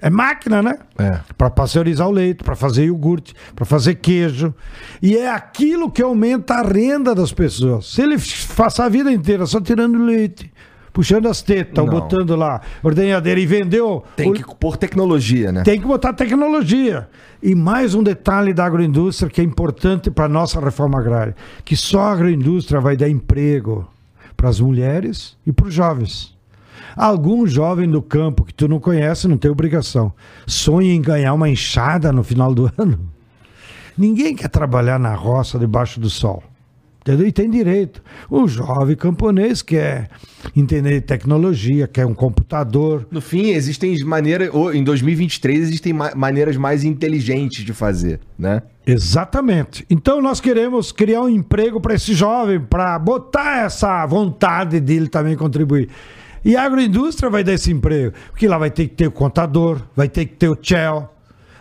[0.00, 0.78] É máquina, né?
[0.98, 1.18] É.
[1.36, 4.54] Para pasteurizar o leite, para fazer iogurte, para fazer queijo.
[5.02, 7.86] E é aquilo que aumenta a renda das pessoas.
[7.86, 8.16] Se ele
[8.56, 10.52] passar a vida inteira só tirando leite,
[10.94, 11.92] puxando as tetas, Não.
[11.92, 14.02] botando lá ordenhadeira e vendeu.
[14.16, 15.62] Tem o- que pôr tecnologia, né?
[15.64, 17.06] tem que botar tecnologia.
[17.42, 21.76] E mais um detalhe da agroindústria que é importante para a nossa reforma agrária: que
[21.76, 23.86] só a agroindústria vai dar emprego
[24.36, 26.32] para as mulheres e para os jovens.
[26.96, 30.12] Algum jovem do campo que tu não conhece não tem obrigação.
[30.46, 33.00] Sonha em ganhar uma enxada no final do ano.
[33.98, 36.42] Ninguém quer trabalhar na roça debaixo do sol.
[37.06, 37.26] Entendeu?
[37.26, 38.02] E tem direito.
[38.30, 40.08] O jovem camponês quer
[40.56, 44.48] entender tecnologia, quer um computador, No fim, existem maneiras.
[44.54, 48.62] ou Em 2023, existem ma- maneiras mais inteligentes de fazer, né?
[48.86, 49.84] Exatamente.
[49.90, 55.36] Então nós queremos criar um emprego para esse jovem, para botar essa vontade dele também
[55.36, 55.90] contribuir.
[56.42, 59.78] E a agroindústria vai dar esse emprego, porque lá vai ter que ter o contador,
[59.94, 61.08] vai ter que ter o Shell,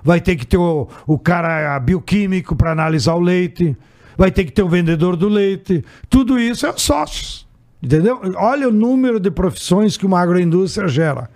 [0.04, 3.76] vai ter que ter o, o cara bioquímico para analisar o leite,
[4.18, 5.84] vai ter que ter o vendedor do leite.
[6.10, 7.48] Tudo isso é os sócios.
[7.82, 8.20] Entendeu?
[8.38, 11.30] Olha o número de profissões que uma agroindústria gera.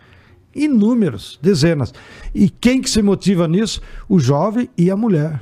[0.56, 1.94] Inúmeros, dezenas.
[2.34, 3.82] E quem que se motiva nisso?
[4.08, 5.41] O jovem e a mulher.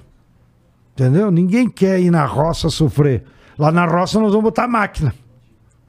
[0.94, 1.30] Entendeu?
[1.30, 3.24] Ninguém quer ir na roça sofrer.
[3.58, 5.14] Lá na roça nós vamos botar máquina.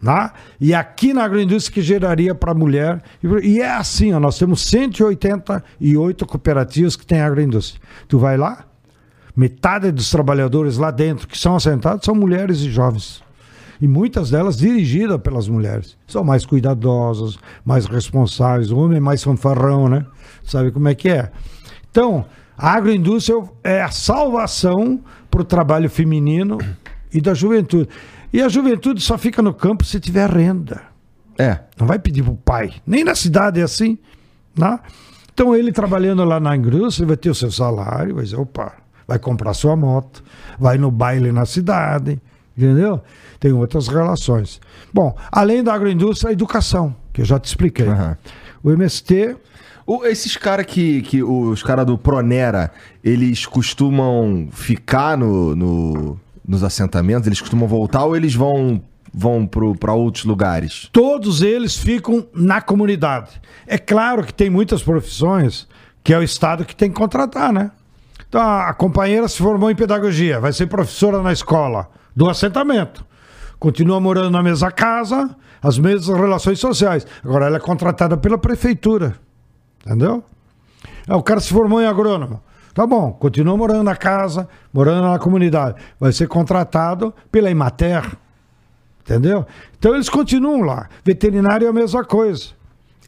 [0.03, 0.31] Né?
[0.61, 3.03] E aqui na agroindústria que geraria para a mulher.
[3.43, 7.81] E é assim, ó, nós temos 188 cooperativas que têm agroindústria.
[8.07, 8.67] Tu vai lá,
[9.37, 13.23] metade dos trabalhadores lá dentro que são assentados são mulheres e jovens.
[13.81, 15.99] E muitas delas dirigidas pelas mulheres.
[16.07, 18.71] São mais cuidadosas, mais responsáveis.
[18.71, 20.07] O homem é mais fanfarrão, né?
[20.43, 21.31] Sabe como é que é?
[21.91, 22.25] Então,
[22.57, 24.99] a agroindústria é a salvação
[25.31, 26.57] para o trabalho feminino
[27.13, 27.89] e da juventude.
[28.33, 30.81] E a juventude só fica no campo se tiver renda.
[31.39, 31.61] É.
[31.79, 32.73] Não vai pedir pro pai.
[32.87, 33.99] Nem na cidade é assim.
[34.57, 34.79] Né?
[35.35, 38.73] Então ele trabalhando lá na indústria, ele vai ter o seu salário, vai dizer, opa,
[39.07, 40.23] vai comprar sua moto,
[40.59, 42.21] vai no baile na cidade,
[42.57, 43.01] entendeu?
[43.39, 44.61] Tem outras relações.
[44.93, 47.87] Bom, além da agroindústria, a educação, que eu já te expliquei.
[47.89, 48.17] Aham.
[48.63, 49.37] O MST,
[49.87, 51.23] O- esses caras que, que.
[51.23, 52.73] Os caras do Pronera,
[53.05, 57.27] eles costumam ficar no, no- nos assentamentos?
[57.29, 58.83] Eles costumam voltar ou eles vão,
[59.15, 60.89] vão pro, pra outros lugares?
[60.93, 63.41] todos eles ficam na comunidade.
[63.67, 65.69] É claro que tem muitas profissões
[66.03, 67.71] que é o Estado que tem que contratar, né?
[68.29, 73.05] Então a companheira se formou em pedagogia, vai ser professora na escola do assentamento.
[73.59, 77.07] Continua morando na mesma casa, as mesmas relações sociais.
[77.25, 79.17] Agora ela é contratada pela prefeitura.
[79.85, 80.23] Entendeu?
[81.09, 82.43] Ah, o cara se formou em agrônomo.
[82.75, 85.81] Tá bom, continua morando na casa, morando na comunidade.
[85.99, 88.05] Vai ser contratado pela Imater.
[89.01, 89.47] Entendeu?
[89.79, 90.89] Então eles continuam lá.
[91.05, 92.56] Veterinário é a mesma coisa.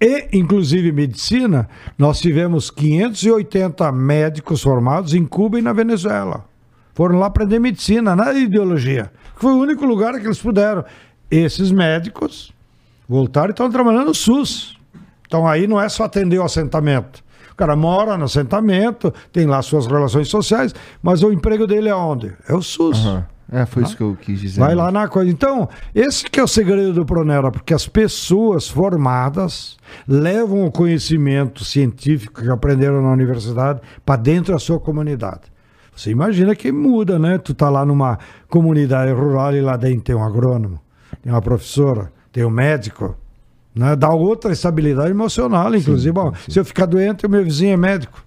[0.00, 6.44] E, inclusive, medicina, nós tivemos 580 médicos formados em Cuba e na Venezuela.
[6.94, 9.10] Foram lá aprender medicina, na ideologia.
[9.36, 10.84] Foi o único lugar que eles puderam.
[11.30, 12.52] Esses médicos
[13.08, 14.76] voltaram e estão trabalhando no SUS.
[15.26, 17.22] Então aí não é só atender o assentamento.
[17.52, 21.94] O cara mora no assentamento, tem lá suas relações sociais, mas o emprego dele é
[21.94, 22.32] onde?
[22.48, 22.98] É o SUS.
[22.98, 23.26] Aham.
[23.50, 24.60] É, foi isso que eu quis dizer.
[24.60, 25.30] Vai lá na coisa.
[25.30, 29.76] Então, esse que é o segredo do Pronera, porque as pessoas formadas
[30.06, 35.42] levam o conhecimento científico que aprenderam na universidade para dentro da sua comunidade.
[35.96, 37.38] Você imagina que muda, né?
[37.38, 38.18] Tu tá lá numa
[38.48, 40.78] comunidade rural e lá dentro tem um agrônomo,
[41.22, 43.16] tem uma professora, tem um médico,
[43.74, 43.96] né?
[43.96, 46.12] Dá outra estabilidade emocional, inclusive.
[46.12, 48.22] Bom, se eu ficar doente, o meu vizinho é médico.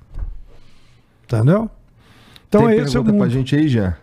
[1.23, 1.69] Entendeu?
[2.49, 3.30] Então, Tem esse é o pergunta pra mundo.
[3.30, 3.95] gente aí, já?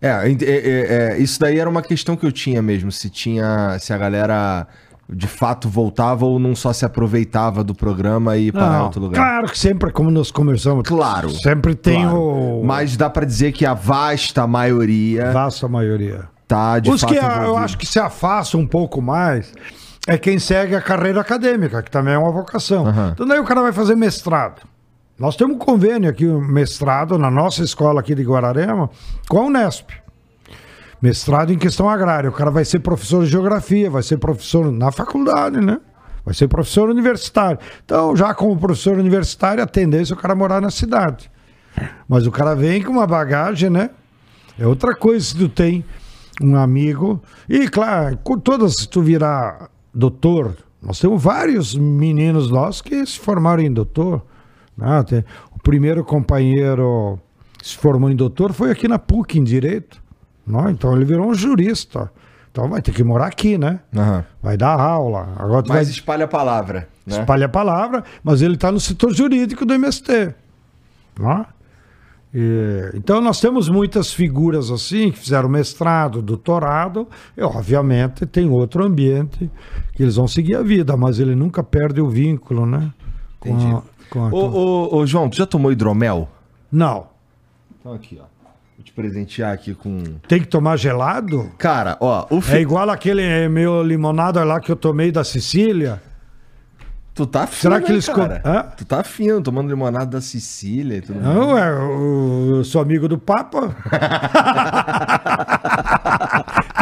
[0.00, 3.76] É, é, é, é, isso daí era uma questão que eu tinha mesmo, se tinha,
[3.80, 4.66] se a galera
[5.10, 9.16] de fato voltava ou não só se aproveitava do programa e para outro lugar.
[9.16, 11.30] Claro que sempre, como nós conversamos, Claro.
[11.30, 12.16] sempre tem Claro.
[12.20, 16.24] o Mas dá pra dizer que a vasta maioria vasta maioria.
[16.46, 19.52] tá de Os fato que a- eu acho que se afastam um pouco mais
[20.06, 22.86] é quem segue a carreira acadêmica, que também é uma vocação.
[22.86, 23.10] Aham.
[23.14, 24.60] Então daí o cara vai fazer mestrado.
[25.18, 28.88] Nós temos um convênio aqui, um mestrado na nossa escola aqui de Guararema
[29.28, 29.90] com a Unesp.
[31.02, 32.30] Mestrado em questão agrária.
[32.30, 35.80] O cara vai ser professor de geografia, vai ser professor na faculdade, né?
[36.24, 37.58] Vai ser professor universitário.
[37.84, 41.28] Então, já como professor universitário, a tendência é o cara morar na cidade.
[42.08, 43.90] Mas o cara vem com uma bagagem, né?
[44.56, 45.84] É outra coisa se tu tem
[46.40, 47.20] um amigo.
[47.48, 53.18] E, claro, com todas, se tu virar doutor, nós temos vários meninos nossos que se
[53.18, 54.22] formaram em doutor.
[55.06, 55.24] Tem-
[55.54, 57.18] o primeiro companheiro
[57.58, 60.00] que se formou em doutor foi aqui na PUC, em Direito.
[60.46, 60.70] né?
[60.70, 62.10] Então ele virou um jurista.
[62.50, 63.80] Então vai ter que morar aqui, né?
[63.94, 64.24] Aham.
[64.42, 65.34] Vai dar aula.
[65.38, 67.18] Agora tu vai Mas espalha a palavra, né?
[67.18, 70.34] espalha a palavra, mas ele está no setor jurídico do MST.
[71.20, 71.46] Né?
[72.34, 78.84] E, então nós temos muitas figuras assim que fizeram mestrado, doutorado, e obviamente tem outro
[78.84, 79.50] ambiente
[79.94, 82.92] que eles vão seguir a vida, mas ele nunca perde o vínculo, né?
[83.40, 83.82] Com Entendi.
[84.26, 86.28] A- com a- Ô, ô, ô, João, tu já tomou hidromel?
[86.70, 87.06] Não.
[87.80, 88.24] Então aqui, ó.
[88.76, 90.02] Vou te presentear aqui com...
[90.28, 91.50] Tem que tomar gelado?
[91.58, 92.56] Cara, ó, o É fi...
[92.58, 96.00] igual aquele eh, meu limonada lá que eu tomei da Sicília.
[97.12, 98.38] Tu tá fino, Será que hein, eles cara?
[98.38, 98.62] com- Hã?
[98.76, 101.34] Tu tá fino, tomando limonada da Sicília e tudo mais.
[101.36, 103.74] Não, é, eu, eu sou amigo do Papa.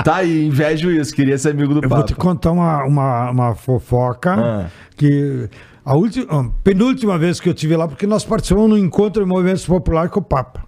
[0.05, 1.13] Tá aí, invejo isso.
[1.15, 1.97] Queria ser amigo do Eu Papa.
[1.97, 4.67] vou te contar uma, uma, uma fofoca Ah.
[4.97, 5.49] que
[5.87, 9.29] a última, a penúltima vez que eu tive lá, porque nós participamos no encontro de
[9.29, 10.67] movimentos populares com o Papa.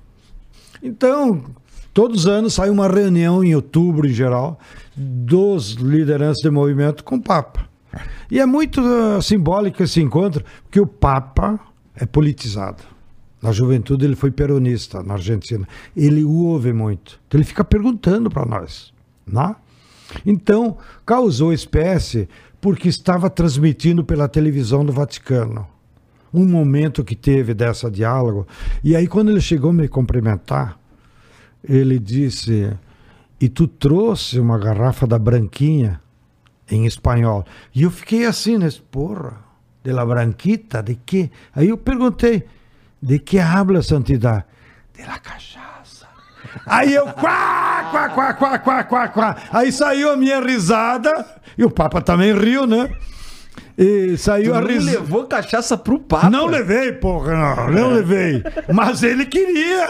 [0.80, 1.42] Então,
[1.92, 4.60] todos os anos sai uma reunião em outubro, em geral,
[4.96, 7.68] dos lideranças de movimento com o Papa.
[8.30, 11.58] E é muito ah, simbólico esse encontro, porque o Papa
[11.96, 12.84] é politizado.
[13.42, 15.66] Na juventude ele foi peronista na Argentina.
[15.96, 17.18] Ele ouve muito.
[17.26, 18.92] Então ele fica perguntando para nós.
[19.26, 19.56] Né?
[20.24, 22.28] Então, causou espécie
[22.60, 25.66] porque estava transmitindo pela televisão do Vaticano.
[26.32, 28.46] Um momento que teve dessa diálogo.
[28.84, 30.78] E aí, quando ele chegou me cumprimentar,
[31.62, 32.70] ele disse:
[33.40, 36.00] E tu trouxe uma garrafa da Branquinha
[36.70, 37.46] em espanhol.
[37.74, 38.68] E eu fiquei assim, né?
[38.90, 39.38] Porra,
[39.82, 41.30] de la Branquita, de quê?
[41.54, 42.44] Aí eu perguntei:
[43.00, 44.44] De que habla santidade?
[44.94, 45.67] De la cachaça.
[46.66, 49.36] Aí eu, quá, quá, quá, quá, quá, quá, quá.
[49.52, 51.24] Aí saiu a minha risada,
[51.56, 52.88] e o Papa também riu, né?
[53.76, 54.98] E Tu saiu a não risada.
[54.98, 56.28] levou cachaça pro Papa?
[56.28, 58.42] Não levei, porra, não, não levei.
[58.72, 59.88] Mas ele queria.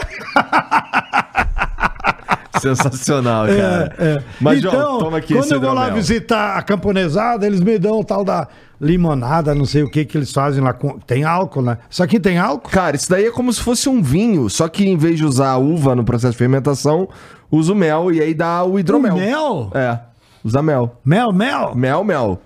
[2.59, 3.95] Sensacional, cara.
[3.97, 4.23] É, é.
[4.39, 5.95] Mas, então, João, toma aqui quando eu vou lá hidromel.
[5.95, 8.47] visitar a camponesada, eles me dão o tal da
[8.81, 10.73] limonada, não sei o que que eles fazem lá.
[10.73, 10.97] Com...
[10.99, 11.77] Tem álcool, né?
[11.89, 12.69] Isso aqui tem álcool?
[12.69, 15.51] Cara, isso daí é como se fosse um vinho, só que em vez de usar
[15.51, 17.09] a uva no processo de fermentação,
[17.51, 19.15] usa o mel e aí dá o hidromel.
[19.15, 19.71] Mel?
[19.73, 19.99] É,
[20.43, 20.95] usa mel.
[21.03, 21.75] Mel, mel.
[21.75, 22.41] Mel, mel.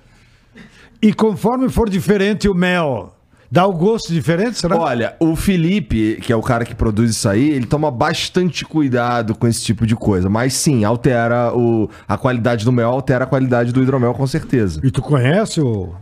[1.02, 3.14] E conforme for diferente o mel,
[3.52, 4.78] dá o gosto diferente, será?
[4.78, 9.36] Olha, o Felipe, que é o cara que produz isso aí, ele toma bastante cuidado
[9.36, 10.30] com esse tipo de coisa.
[10.30, 14.80] Mas sim, altera o, a qualidade do mel, altera a qualidade do hidromel, com certeza.
[14.82, 15.94] E tu conhece o,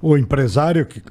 [0.00, 1.02] o empresário que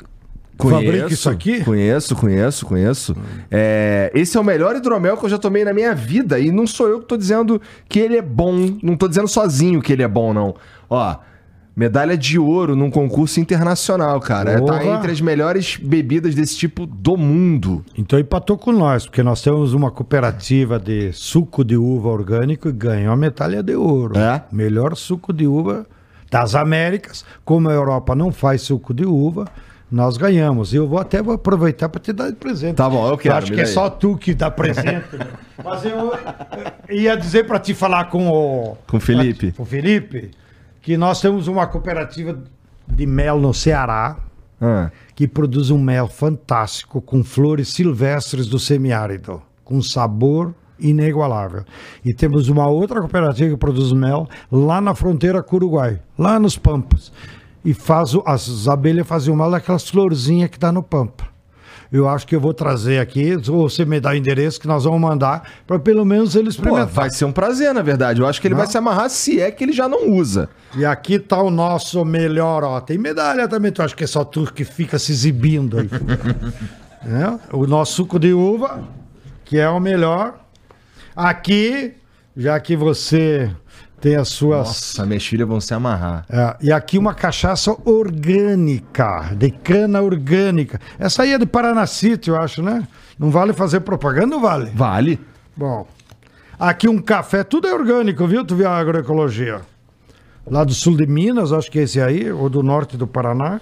[0.58, 1.64] fabrica isso aqui?
[1.64, 3.16] Conheço, conheço, conheço.
[3.52, 6.40] É, esse é o melhor hidromel que eu já tomei na minha vida.
[6.40, 8.78] E não sou eu que tô dizendo que ele é bom.
[8.82, 10.56] Não tô dizendo sozinho que ele é bom, não.
[10.90, 11.16] Ó,
[11.76, 14.54] medalha de ouro num concurso internacional, cara.
[14.54, 14.86] É, Tá Porra.
[14.86, 17.86] entre as melhores bebidas desse tipo do mundo.
[17.96, 22.72] Então empatou com nós, porque nós temos uma cooperativa de suco de uva orgânico e
[22.72, 24.18] ganhou a medalha de ouro.
[24.18, 24.44] É?
[24.52, 25.86] Melhor suco de uva
[26.30, 27.24] das Américas.
[27.46, 29.46] Como a Europa não faz suco de uva,
[29.92, 30.74] nós ganhamos.
[30.74, 32.76] Eu vou até vou aproveitar para te dar de presente.
[32.76, 33.68] Tá bom, eu quero, acho que é aí.
[33.70, 35.16] só tu que dá presente.
[35.16, 35.28] né?
[35.64, 36.14] Mas eu,
[36.90, 39.52] eu ia dizer para te falar com o Com Felipe.
[39.54, 40.32] com Felipe
[40.82, 42.38] que nós temos uma cooperativa
[42.88, 44.18] de mel no Ceará
[44.62, 51.64] Ah, que produz um mel fantástico com flores silvestres do semiárido, com sabor inigualável.
[52.04, 56.40] E temos uma outra cooperativa que produz mel lá na fronteira com o Uruguai, lá
[56.40, 57.12] nos Pampas.
[57.66, 61.26] E faz as abelhas fazem o mel daquelas florzinhas que tá no Pampa.
[61.90, 64.84] Eu acho que eu vou trazer aqui, ou você me dá o endereço que nós
[64.84, 66.88] vamos mandar para pelo menos ele Pô, experimentar.
[66.88, 68.20] vai ser um prazer, na verdade.
[68.20, 68.60] Eu acho que ele Não?
[68.60, 70.50] vai se amarrar se é que ele já não usa.
[70.76, 72.82] E aqui tá o nosso melhor, ó.
[72.82, 75.90] Tem medalha também, tu acha que é só tu que fica se exibindo aí.
[77.06, 78.82] É, O nosso suco de uva,
[79.46, 80.34] que é o melhor.
[81.18, 81.96] Aqui,
[82.36, 83.50] já que você
[84.00, 84.68] tem as suas.
[84.68, 86.24] Nossa, minhas filhas vão se amarrar.
[86.30, 90.80] É, e aqui uma cachaça orgânica, de cana orgânica.
[91.00, 92.88] Essa aí é de Paranacite, eu acho, né?
[93.18, 94.70] Não vale fazer propaganda, não vale?
[94.76, 95.20] Vale?
[95.56, 95.88] Bom,
[96.60, 98.46] aqui um café, tudo é orgânico, viu?
[98.46, 99.62] Tu viu a agroecologia?
[100.46, 103.60] Lá do sul de Minas, acho que é esse aí, ou do norte do Paraná.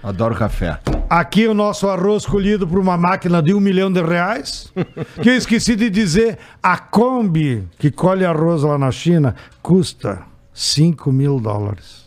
[0.00, 0.78] Adoro café.
[1.14, 4.72] Aqui o nosso arroz colhido por uma máquina de um milhão de reais.
[5.20, 10.22] que eu esqueci de dizer, a Kombi, que colhe arroz lá na China, custa
[10.54, 12.06] 5 mil dólares.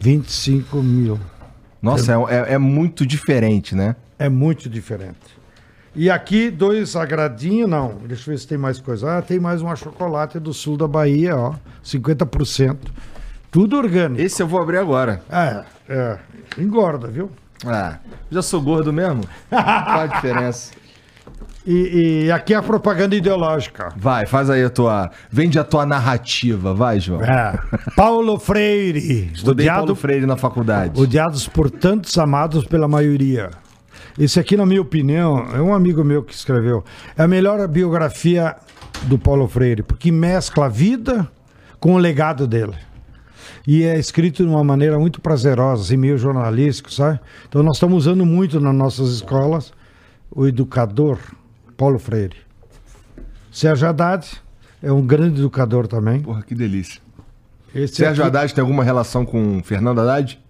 [0.00, 1.20] 25 mil.
[1.80, 3.94] Nossa, é, é- é muito diferente, né?
[4.18, 5.38] É muito diferente.
[5.94, 7.98] E aqui, dois agradinhos, não.
[8.04, 9.18] Deixa eu ver se tem mais coisa.
[9.18, 11.54] Ah, tem mais uma chocolate do sul da Bahia, ó.
[11.84, 12.90] 50%.
[13.48, 14.20] Tudo orgânico.
[14.20, 15.22] Esse eu vou abrir agora.
[15.30, 16.18] É, é.
[16.58, 17.30] Engorda, viu?
[17.66, 17.98] Ah,
[18.30, 19.22] já sou gordo mesmo?
[19.48, 20.72] Qual a diferença?
[21.66, 23.92] E, e aqui é a propaganda ideológica.
[23.96, 25.10] Vai, faz aí a tua.
[25.30, 27.22] Vende a tua narrativa, vai, João.
[27.22, 27.58] É.
[27.94, 29.30] Paulo Freire.
[29.34, 30.98] Estudei odiado, Paulo Freire na faculdade.
[31.00, 33.50] odiados por tantos, amados pela maioria.
[34.18, 36.82] Esse aqui, na minha opinião, é um amigo meu que escreveu.
[37.16, 38.56] É a melhor biografia
[39.02, 41.28] do Paulo Freire, porque mescla a vida
[41.78, 42.74] com o legado dele.
[43.72, 47.20] E é escrito de uma maneira muito prazerosa, assim, meio jornalístico, sabe?
[47.48, 49.72] Então nós estamos usando muito nas nossas escolas
[50.28, 51.18] o educador
[51.76, 52.34] Paulo Freire.
[53.52, 54.26] Sérgio Haddad
[54.82, 56.18] é um grande educador também.
[56.20, 57.00] Porra, que delícia.
[57.72, 60.40] Esse Sérgio aqui- Haddad tem alguma relação com Fernando Haddad?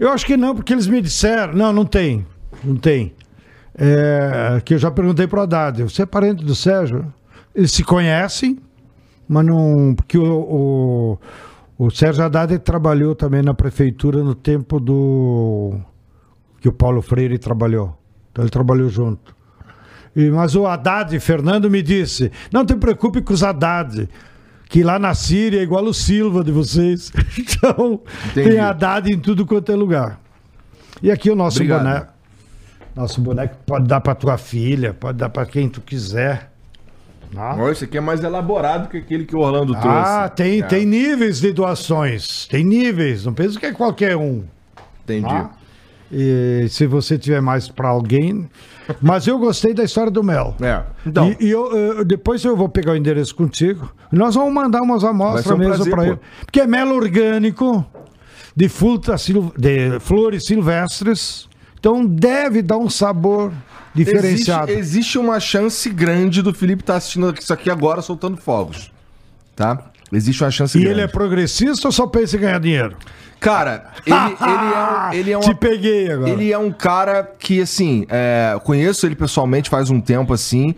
[0.00, 1.52] Eu acho que não, porque eles me disseram.
[1.52, 2.26] Não, não tem.
[2.64, 3.12] Não tem.
[3.76, 5.82] É, que eu já perguntei pro Haddad.
[5.82, 7.12] Você é parente do Sérgio?
[7.54, 8.58] Eles se conhecem,
[9.28, 9.94] mas não.
[9.94, 11.18] Porque o, o,
[11.78, 15.78] o Sérgio Haddad trabalhou também na prefeitura no tempo do.
[16.60, 17.96] que o Paulo Freire trabalhou.
[18.32, 19.34] Então ele trabalhou junto.
[20.14, 24.08] E, mas o Haddad, Fernando, me disse: não te preocupe com os Haddad.
[24.68, 27.12] Que lá na Síria é igual o Silva de vocês.
[27.38, 28.00] Então,
[28.30, 28.50] Entendi.
[28.50, 30.18] tem Haddad em tudo quanto é lugar.
[31.02, 31.84] E aqui o nosso Obrigado.
[31.84, 32.12] boneco.
[32.94, 36.50] Nosso boneco pode dar para tua filha, pode dar para quem tu quiser.
[37.36, 39.88] Ah, Ó, Esse aqui é mais elaborado que aquele que o Orlando trouxe.
[39.88, 42.46] Ah, tem, É, tem níveis de doações.
[42.48, 43.24] Tem níveis.
[43.24, 44.44] Não pensa que é qualquer um.
[45.04, 45.26] Entendi.
[45.28, 45.50] tá?
[46.10, 48.48] E se você tiver mais para alguém.
[49.02, 50.54] Mas eu gostei da história do mel.
[50.60, 50.82] É.
[51.04, 53.92] Então, E, e eu, eu- depois eu vou pegar o endereço contigo.
[54.12, 56.18] Nós vamos mandar umas amostras um mesmo para ele.
[56.44, 57.84] Porque é mel orgânico,
[58.54, 59.16] de, fruta,
[59.58, 61.48] de flores silvestres.
[61.80, 63.52] Então deve dar um sabor
[64.04, 64.70] diferenciado.
[64.72, 68.90] existe, existe uma chance grande do Felipe estar assistindo isso aqui agora soltando fogos.
[69.54, 69.90] Tá?
[70.12, 70.94] Existe uma chance E grande.
[71.00, 72.96] ele é progressista ou só pensa em ganhar dinheiro?
[73.40, 76.30] Cara, ele, ele é, um- ele é Te uma peguei agora.
[76.30, 80.74] Ele é um cara que, assim, é, conheço ele pessoalmente faz um tempo, assim,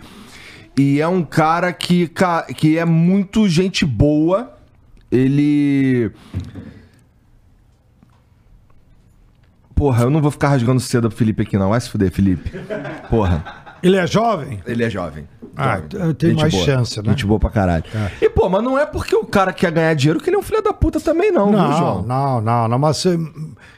[0.77, 2.11] e é um cara que,
[2.57, 4.55] que é muito gente boa.
[5.11, 6.11] Ele.
[9.79, 11.69] Porra, eu não vou ficar rasgando cedo pro Felipe aqui, não.
[11.71, 12.51] Vai se fuder, Felipe.
[13.09, 13.45] Porra.
[13.81, 14.61] Ele é jovem?
[14.67, 15.29] Ele é jovem.
[15.57, 16.15] Ah, Jovem.
[16.15, 16.65] tem mais boa.
[16.65, 17.11] chance, né?
[17.11, 17.85] Gente boa pra caralho.
[18.21, 20.43] E, pô, mas não é porque o cara quer ganhar dinheiro que ele é um
[20.43, 22.03] filho da puta também, não, viu, Não, João?
[22.03, 23.17] não, não, não, mas eh,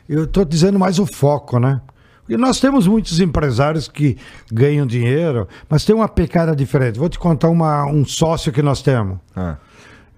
[0.09, 1.81] eu estou dizendo mais o foco, né?
[2.28, 4.16] E nós temos muitos empresários que
[4.51, 6.98] ganham dinheiro, mas tem uma pecada diferente.
[6.98, 9.18] Vou te contar uma, um sócio que nós temos.
[9.36, 9.56] Ah.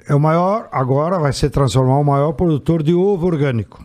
[0.09, 3.85] É o maior, agora vai se transformar o maior produtor de ovo orgânico.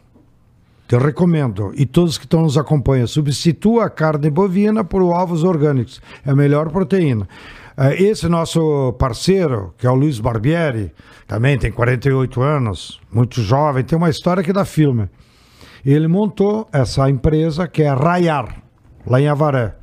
[0.88, 1.74] Te recomendo.
[1.76, 6.02] E todos que estão nos acompanhando, substitua a carne bovina por ovos orgânicos.
[6.26, 7.28] É a melhor proteína.
[7.78, 10.94] Eh, Esse nosso parceiro, que é o Luiz Barbieri,
[11.28, 15.10] também tem 48 anos, muito jovem, tem uma história que dá filme.
[15.86, 18.56] Ele montou essa empresa que é a Rayar,
[19.06, 19.76] lá em Avaré.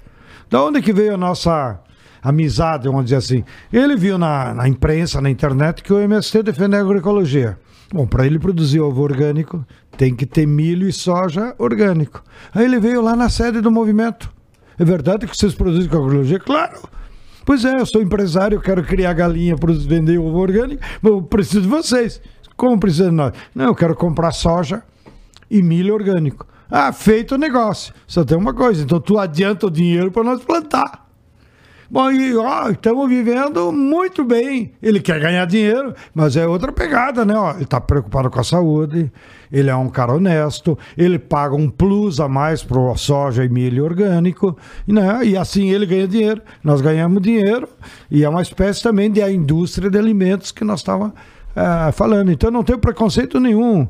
[0.50, 1.80] Da onde que veio a nossa
[2.22, 3.44] amizade, vamos dizer assim?
[3.70, 7.58] Ele viu na, na imprensa, na internet, que o MST defende a agroecologia.
[7.94, 9.64] Bom, para ele produzir ovo orgânico,
[9.96, 12.24] tem que ter milho e soja orgânico.
[12.52, 14.32] Aí ele veio lá na sede do movimento.
[14.76, 16.40] É verdade que vocês produzem com agroecologia?
[16.40, 16.80] Claro!
[17.46, 21.22] Pois é, eu sou empresário, eu quero criar galinha para vender ovo orgânico, mas eu
[21.22, 22.20] preciso de vocês.
[22.56, 23.32] Como precisa de nós?
[23.54, 24.82] Não, eu quero comprar soja
[25.48, 26.48] e milho orgânico.
[26.68, 27.94] Ah, feito o negócio.
[28.08, 31.03] Só tem uma coisa, então tu adianta o dinheiro para nós plantar.
[31.94, 34.72] Bom, e ó, estamos vivendo muito bem.
[34.82, 37.36] Ele quer ganhar dinheiro, mas é outra pegada, né?
[37.36, 39.12] Ó, ele está preocupado com a saúde,
[39.52, 43.84] ele é um cara honesto, ele paga um plus a mais pro soja e milho
[43.84, 44.58] orgânico,
[44.88, 45.24] né?
[45.24, 47.68] E assim ele ganha dinheiro, nós ganhamos dinheiro,
[48.10, 51.14] e é uma espécie também de a indústria de alimentos que nós estávamos
[51.54, 52.32] é, falando.
[52.32, 53.86] Então não tem preconceito nenhum,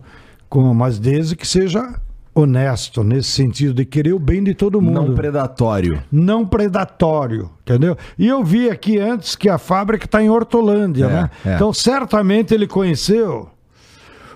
[0.51, 1.99] com, mas desde que seja
[2.35, 4.95] honesto nesse sentido de querer o bem de todo mundo.
[5.09, 6.03] Não predatório.
[6.11, 7.97] Não predatório, entendeu?
[8.19, 11.31] E eu vi aqui antes que a fábrica está em Hortolândia, É, né?
[11.47, 11.55] é.
[11.55, 13.49] Então certamente ele conheceu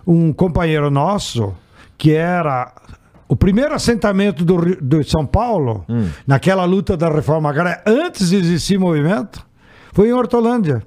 [0.06, 1.54] um companheiro nosso
[1.96, 2.72] que era
[3.28, 6.08] o primeiro assentamento do, Rio- do São Paulo, Hum.
[6.26, 9.44] naquela luta da reforma agrária, antes de existir movimento,
[9.92, 10.82] foi em Hortolândia.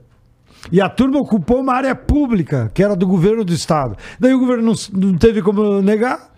[0.72, 3.96] E a turma ocupou uma área pública, que era do governo do estado.
[4.20, 4.74] Daí o governo não,
[5.12, 6.31] não teve como negar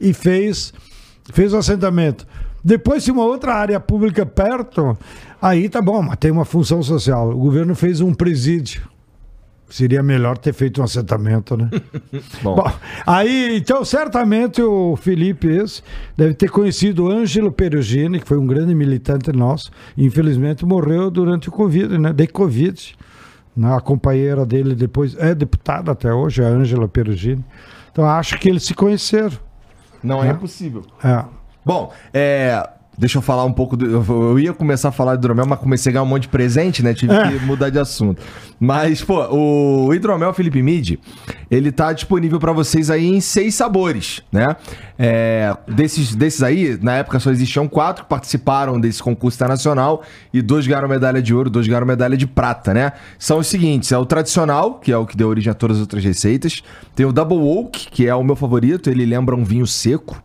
[0.00, 0.72] e fez,
[1.32, 2.26] fez o assentamento.
[2.62, 4.96] Depois tinha uma outra área pública perto,
[5.40, 7.30] aí tá bom, mas tem uma função social.
[7.30, 8.88] O governo fez um presídio.
[9.70, 11.70] Seria melhor ter feito um assentamento, né?
[12.42, 12.72] Bom, Bom,
[13.06, 15.80] aí, então, certamente o Felipe esse
[16.16, 21.08] deve ter conhecido o Ângelo Perugini, que foi um grande militante nosso, e infelizmente morreu
[21.08, 22.12] durante o Covid, né?
[22.12, 22.96] De Covid.
[23.62, 27.44] A companheira dele depois é deputada até hoje, a Ângela Perugini.
[27.92, 29.38] Então, acho que eles se conheceram.
[30.02, 30.84] Não é impossível.
[31.04, 31.24] É.
[31.64, 32.68] Bom, é.
[33.00, 33.78] Deixa eu falar um pouco.
[33.78, 36.28] Do, eu, ia começar a falar de hidromel, mas comecei a ganhar um monte de
[36.28, 36.92] presente, né?
[36.92, 38.22] Tive que mudar de assunto.
[38.60, 40.98] Mas, pô, o hidromel Felipe Mid,
[41.50, 44.54] ele tá disponível pra vocês aí em seis sabores, né?
[44.98, 50.42] É, desses, desses aí, na época só existiam quatro que participaram desse concurso internacional e
[50.42, 52.92] dois ganharam medalha de ouro, dois ganharam medalha de prata, né?
[53.18, 55.80] São os seguintes: é o tradicional, que é o que deu origem a todas as
[55.80, 56.62] outras receitas.
[56.94, 60.22] Tem o Double Oak, que é o meu favorito, ele lembra um vinho seco.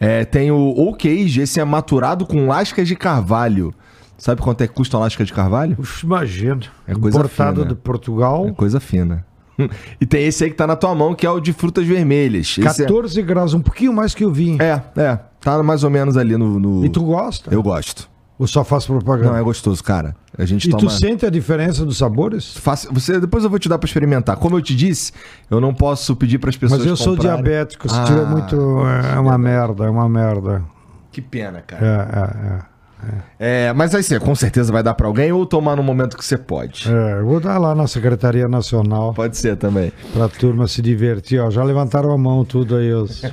[0.00, 3.74] É, tem o Age, esse é maturado com lascas de carvalho.
[4.16, 5.76] Sabe quanto é que custa uma lasca de carvalho?
[5.76, 6.60] Puxa, imagina.
[6.86, 7.74] É coisa Importado fina.
[7.74, 9.24] de Portugal, É coisa fina.
[10.00, 12.46] E tem esse aí que tá na tua mão, que é o de frutas vermelhas.
[12.58, 14.60] Esse é- 14 graus, um pouquinho mais que o vinho.
[14.62, 16.60] é, é, tá mais ou menos ali no.
[16.60, 17.52] no- E tu gosta?
[17.52, 18.08] Eu gosto.
[18.38, 19.30] Ou só faz propaganda?
[19.32, 20.14] Não, é gostoso, cara.
[20.38, 20.80] A gente E toma.
[20.84, 22.56] tu sente a diferença dos sabores?
[22.56, 24.36] Faça- Você, depois eu vou te dar pra experimentar.
[24.36, 25.12] Como eu te disse,
[25.50, 26.80] eu não posso pedir para as pessoas.
[26.80, 27.42] Mas eu sou comprarem.
[27.42, 28.56] diabético, se Ah, tiver muito.
[29.14, 30.62] É uma merda, é uma merda.
[31.10, 31.84] Que pena, cara.
[31.84, 32.62] É, é, É,
[33.74, 36.36] mas aí você com certeza vai dar pra alguém ou tomar no momento que você
[36.36, 36.88] pode.
[36.88, 36.92] é.
[36.92, 39.92] é eu vou dar lá na Secretaria Nacional Pode ser também.
[40.12, 41.40] pra turma se divertir.
[41.40, 42.92] Ó, já levantaram a mão tudo aí.
[42.92, 43.22] Os...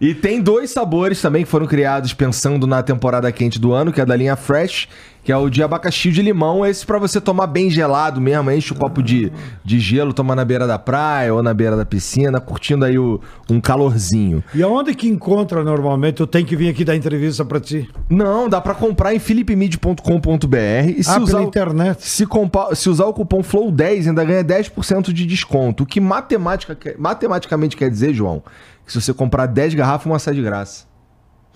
[0.00, 4.00] E tem dois sabores também que foram criados pensando na temporada quente do ano, que
[4.00, 4.88] é da linha Fresh,
[5.24, 6.66] que é o de abacaxi de limão.
[6.66, 9.32] Esse pra você tomar bem gelado mesmo, enche o copo de,
[9.64, 13.20] de gelo, tomar na beira da praia ou na beira da piscina, curtindo aí o-
[13.50, 14.42] um calorzinho.
[14.54, 16.20] E aonde que encontra normalmente?
[16.20, 17.88] Eu tenho que vir aqui dar entrevista pra ti.
[18.10, 20.56] Não, dá pra comprar em philipmid.com.br
[20.96, 22.02] e se ah, usar internet.
[22.06, 25.82] Se, compa- se usar o cupom FLOW10, ainda ganha 10% de desconto.
[25.84, 28.42] O que matemática matematicamente quer dizer, João,
[28.86, 30.84] que se você comprar 10 garrafas, uma sai de graça.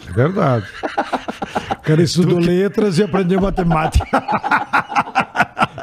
[0.09, 0.67] É verdade.
[1.73, 4.07] O cara estudou letras e aprendeu matemática.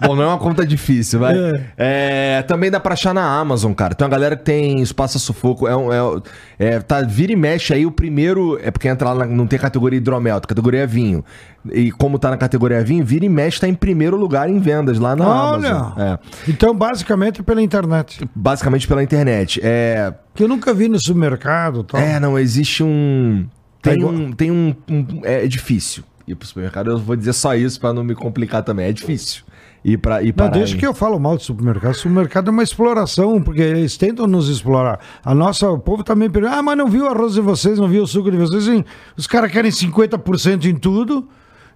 [0.06, 1.34] Bom, não é uma conta difícil, vai.
[1.78, 3.96] É, também dá pra achar na Amazon, cara.
[3.96, 5.66] Tem uma galera que tem espaço sufoco.
[5.66, 6.22] É, um- é,
[6.60, 8.60] é, tá, vira e mexe aí o primeiro.
[8.62, 11.24] É porque entra lá, na- não tem categoria hidromel, tem categoria vinho.
[11.72, 15.00] E como tá na categoria vinho, vira e mexe tá em primeiro lugar em vendas
[15.00, 15.70] lá na Olha!
[15.72, 15.94] Amazon.
[16.02, 16.20] É,
[16.50, 18.28] Então, basicamente, pela internet.
[18.36, 19.62] basicamente pela internet.
[19.64, 21.82] É, Que eu nunca vi no supermercado.
[21.86, 22.02] Tal.
[22.02, 23.48] É, não, existe um.
[23.84, 24.32] Tem um.
[24.32, 26.90] Tem um, um- É difícil ir pro supermercado.
[26.92, 28.88] Eu vou dizer só isso pra não me complicar também.
[28.88, 29.44] É difícil
[29.84, 30.24] ir pra.
[30.24, 31.92] Ir Não, deixa em- que eu falo mal do supermercado.
[31.92, 35.00] O supermercado é uma exploração, porque eles tentam nos explorar.
[35.24, 37.88] A nossa, o povo também pergunta, ah, mas não viu o arroz de vocês, não
[37.90, 38.64] viu o suco de vocês.
[38.64, 38.84] Sim,
[39.18, 41.28] os caras querem 50% em tudo,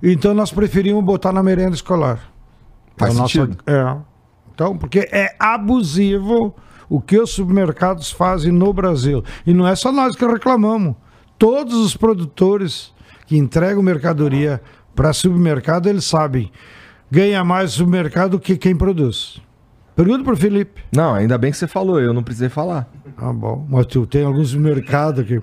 [0.01, 2.19] então nós preferimos botar na merenda escolar.
[2.97, 3.57] Faz nossa- sentido.
[3.67, 3.95] é.
[4.53, 6.55] Então, porque é abusivo
[6.89, 9.23] o que os supermercados fazem no Brasil.
[9.45, 10.95] E não é só nós que reclamamos.
[11.37, 12.93] Todos os produtores
[13.25, 14.61] que entregam mercadoria
[14.95, 16.51] para supermercado, eles sabem.
[17.11, 19.39] Ganha mais o supermercado do que quem produz.
[19.95, 20.83] Pergunta para o Felipe.
[20.91, 22.87] Não, ainda bem que você falou, eu não precisei falar.
[23.17, 23.65] Ah, bom.
[23.69, 25.41] Mas tu tem alguns mercados que.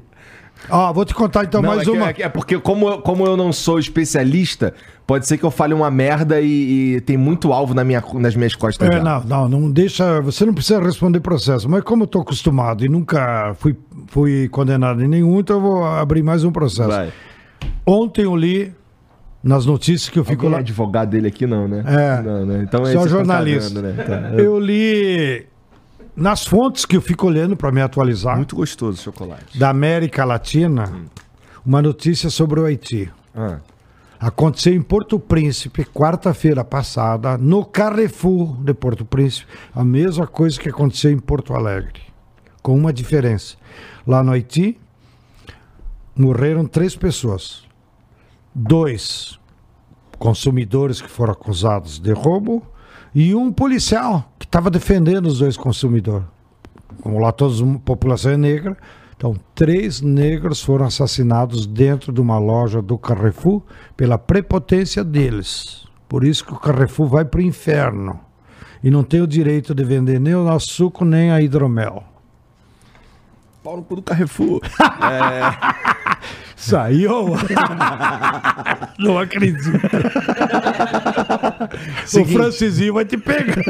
[0.71, 2.09] Ó, vou te contar então Não, mais é, que- uma.
[2.09, 4.73] é que- é porque, como, eu- como eu não sou especialista,
[5.07, 8.35] pode ser que eu fale uma merda e, e tem muito alvo na minha, nas
[8.35, 8.89] minhas costas.
[8.89, 10.21] É, não, não, não deixa.
[10.23, 11.69] Você não precisa responder processo.
[11.69, 13.77] Mas como eu tô acostumado e nunca fui,
[14.07, 16.89] fui condenado em nenhum, então eu vou abrir mais um processo.
[16.89, 17.13] Vai.
[17.87, 18.73] Ontem eu li
[19.43, 20.59] nas notícias que eu fico Alguém é lá.
[20.61, 21.85] advogado dele aqui, não, né?
[21.87, 22.23] É.
[22.23, 22.65] Não, né?
[22.67, 23.75] Então Só esse tá jornalista.
[23.83, 24.05] cagando, né?
[24.31, 24.35] Tá.
[24.43, 25.45] Eu li
[26.17, 29.59] nas fontes que eu fico olhando para me atualizar Muito gostoso o chocolate.
[29.59, 30.93] da América Latina
[31.65, 33.11] uma notícia sobre o Haiti.
[33.35, 33.59] Ah,
[34.21, 40.69] Aconteceu em Porto Príncipe, quarta-feira passada, no Carrefour de Porto Príncipe, a mesma coisa que
[40.69, 42.01] aconteceu em Porto Alegre,
[42.63, 43.57] com uma diferença.
[44.07, 44.79] Lá no Haiti,
[46.17, 47.65] morreram três pessoas.
[48.55, 49.39] Dois
[50.19, 52.63] consumidores que foram acusados de roubo
[53.15, 56.27] e um policial que estava defendendo os dois consumidores.
[57.01, 58.77] Como lá toda a população é negra,
[59.17, 63.63] então três negros foram assassinados dentro de uma loja do Carrefour
[63.97, 65.87] pela prepotência deles.
[66.09, 68.19] Por isso que o Carrefour vai para o inferno
[68.83, 72.03] e não tem o direito de vender nem o açúcar nem a hidromel.
[73.65, 74.61] Paulo cu do Carrefour.
[76.55, 77.35] Saiu?
[79.01, 79.71] não acredito.
[82.05, 82.35] o Seguinte.
[82.35, 83.65] Francisinho vai te pegar.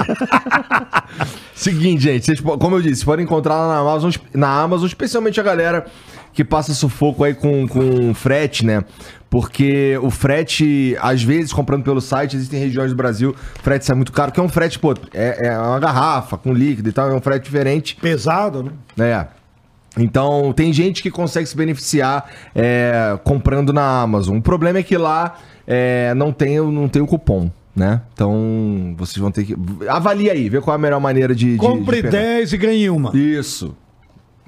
[1.55, 5.45] Seguinte, gente, vocês, como eu disse, podem encontrar lá na Amazon, na Amazon, especialmente a
[5.45, 5.87] galera
[6.33, 8.85] que passa sufoco aí com, com frete, né?
[9.31, 14.13] Porque o frete, às vezes, comprando pelo site, existem regiões do Brasil, frete sai muito
[14.13, 17.15] caro, que é um frete, pô, é, é uma garrafa com líquido e tal, é
[17.15, 17.97] um frete diferente.
[17.97, 19.11] Pesado, né?
[19.11, 19.44] É.
[19.97, 24.39] Então, tem gente que consegue se beneficiar é, comprando na Amazon.
[24.39, 28.01] O problema é que lá é, não, tem, o- não tem o cupom, né?
[28.13, 29.57] Então, vocês vão ter que.
[29.89, 31.53] Avalie aí, vê qual é a melhor maneira de.
[31.53, 32.11] de- Compre de pegar.
[32.19, 33.17] 10 e ganhe uma.
[33.17, 33.77] Isso.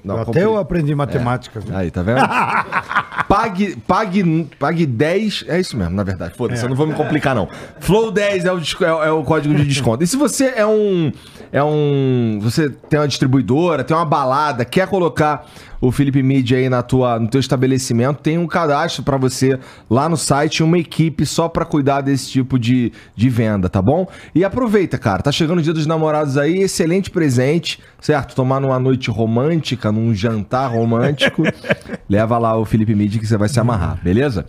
[0.07, 1.59] Não, Até compre- eu aprendi matemática.
[1.59, 1.75] viu?
[1.75, 2.21] Aí, tá vendo?
[3.27, 5.45] pague, pague, pague 10.
[5.47, 6.33] É isso mesmo, na verdade.
[6.35, 7.47] Foda-se, eu não vou me complicar, não.
[7.79, 10.03] Flow 10 é o, é, o- é o código de desconto.
[10.03, 11.11] E se você é um.
[11.51, 12.39] É um.
[12.41, 15.45] Você tem uma distribuidora, tem uma balada, quer colocar
[15.79, 19.59] o Felipe Media aí na tua, no teu estabelecimento, tem um cadastro pra você
[19.89, 24.07] lá no site, uma equipe só pra cuidar desse tipo de, de venda, tá bom?
[24.33, 25.21] E aproveita, cara.
[25.21, 28.35] Tá chegando o dia dos namorados aí, excelente presente, certo?
[28.35, 31.43] Tomar numa noite romântica, num jantar romântico.
[32.09, 34.45] leva lá o Felipe Media que você vai se amarrar, beleza?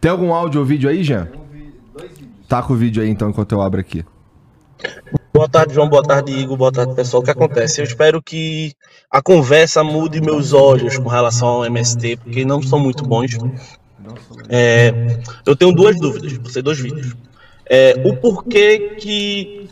[0.00, 1.28] Tem algum áudio ou vídeo aí, Jean?
[2.48, 4.04] Tá com o vídeo aí então enquanto eu abro aqui.
[5.32, 5.88] Boa tarde, João.
[5.88, 6.56] Boa tarde, Igor.
[6.58, 7.22] Boa tarde, pessoal.
[7.22, 7.80] O que acontece?
[7.80, 8.74] Eu espero que
[9.10, 13.38] a conversa mude meus olhos com relação ao MST, porque não são muito bons.
[14.48, 14.92] É,
[15.46, 17.14] eu tenho duas dúvidas, vou ser dois vídeos.
[17.64, 19.70] É, o porquê que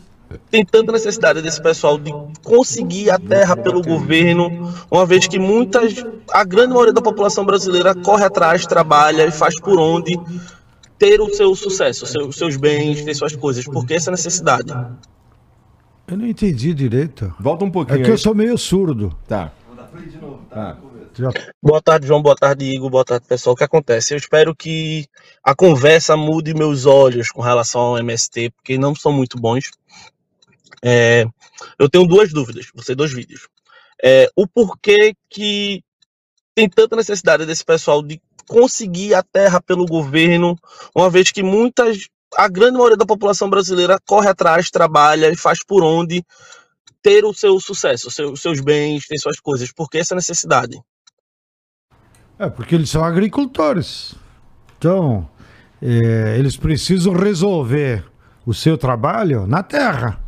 [0.49, 2.11] tem tanta necessidade desse pessoal de
[2.43, 7.93] conseguir a terra pelo governo, uma vez que muitas, a grande maioria da população brasileira
[7.93, 10.19] corre atrás, trabalha e faz por onde
[10.97, 13.65] ter o seu sucesso, os seus, bens, ter suas coisas.
[13.65, 14.73] Por que essa necessidade?
[16.11, 17.33] Eu não entendi direito.
[17.39, 18.19] Volta um É pouquinho que eu aí.
[18.19, 19.17] sou meio surdo.
[19.27, 19.51] Tá.
[20.49, 20.77] Tá.
[21.13, 21.29] Já-
[21.63, 22.21] Boa tarde, João.
[22.21, 22.89] Boa tarde, Igor.
[22.89, 23.53] Boa tarde, pessoal.
[23.53, 24.13] O que acontece?
[24.13, 25.05] Eu espero que
[25.41, 29.71] a conversa mude meus olhos com relação ao MST, porque não são muito bons.
[30.83, 31.25] É,
[31.79, 33.47] eu tenho duas dúvidas, vou ser dois vídeos.
[34.03, 35.81] É, o porquê que
[36.53, 40.57] tem tanta necessidade desse pessoal de conseguir a terra pelo governo,
[40.93, 45.63] uma vez que muitas, a grande maioria da população brasileira corre atrás, trabalha e faz
[45.63, 46.23] por onde
[47.01, 49.71] ter o seu sucesso, os seus, bens, ter suas coisas.
[49.71, 50.79] Por que essa necessidade?
[52.37, 54.15] É, porque eles são agricultores.
[54.77, 55.27] Então,
[55.81, 58.05] é, eles precisam resolver
[58.45, 60.19] o seu trabalho na terra.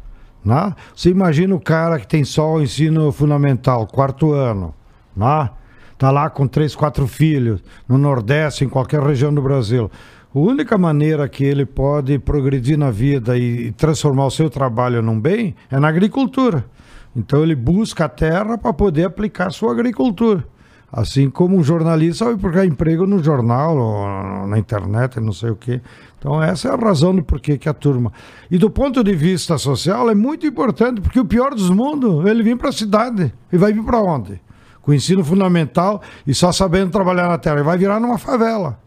[0.44, 0.76] Né?
[0.96, 4.74] Você imagina o cara que tem só o ensino fundamental, quarto ano,
[5.16, 5.50] né?
[5.98, 9.90] tá lá com três, quatro filhos, no Nordeste, em qualquer região do Brasil.
[10.36, 15.20] A única maneira que ele pode progredir na vida e, transformar o seu trabalho num
[15.20, 16.66] bem é na agricultura.
[17.16, 20.44] Então ele busca a terra para poder aplicar sua agricultura.
[20.92, 25.56] Assim como um jornalista vai procurar emprego no jornal, ou na internet, não sei o
[25.56, 25.82] quê.
[26.18, 28.12] Então, essa é a razão do porquê que a turma.
[28.50, 32.44] E do ponto de vista social, é muito importante, porque o pior dos mundos, ele
[32.44, 33.34] vem para a cidade.
[33.52, 34.40] E vai vir para onde?
[34.82, 37.56] Com ensino fundamental e só sabendo trabalhar na terra.
[37.56, 38.83] Ele vai virar numa favela.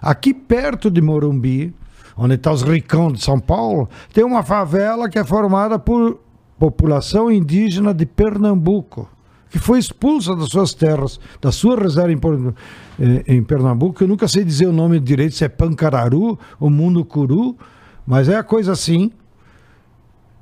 [0.00, 1.74] Aqui perto de Morumbi,
[2.16, 6.18] onde está os ricão de São Paulo, tem uma favela que é formada por
[6.58, 9.08] população indígena de Pernambuco
[9.50, 12.52] que foi expulsa das suas terras, da sua reserva em, Por-
[13.00, 14.04] eh, Pernambuco.
[14.04, 17.56] Eu nunca sei dizer o nome direito, se é Pancararu ou Mundo Curu,
[18.06, 19.10] mas é a coisa assim.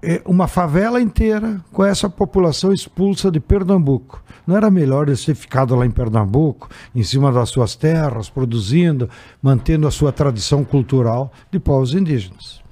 [0.02, 4.22] É, uma favela inteira com essa população expulsa de Pernambuco.
[4.46, 9.10] Não era melhor eles ter ficado lá em Pernambuco, em cima das suas terras, produzindo,
[9.42, 12.62] mantendo a sua tradição cultural de povos indígenas?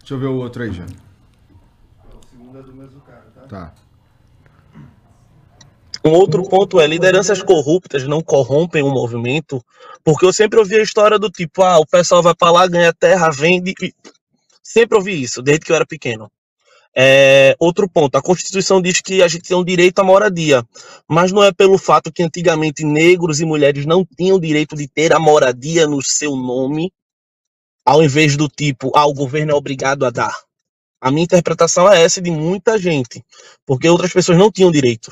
[0.00, 0.96] Deixa eu ver o outro aí, Jânio.
[3.48, 3.72] Tá.
[6.04, 9.62] Um outro ponto é lideranças corruptas não corrompem o movimento,
[10.02, 12.92] porque eu sempre ouvi a história do tipo, ah, o pessoal vai para lá, ganha
[12.92, 13.74] terra, vende.
[14.72, 16.30] Sempre ouvi isso, desde que eu era pequeno.
[16.96, 20.64] É, outro ponto, a Constituição diz que a gente tem um direito à moradia,
[21.08, 25.12] mas não é pelo fato que antigamente negros e mulheres não tinham direito de ter
[25.12, 26.92] a moradia no seu nome,
[27.84, 30.36] ao invés do tipo, ah, o governo é obrigado a dar.
[31.00, 33.24] A minha interpretação é essa de muita gente,
[33.66, 35.10] porque outras pessoas não tinham direito.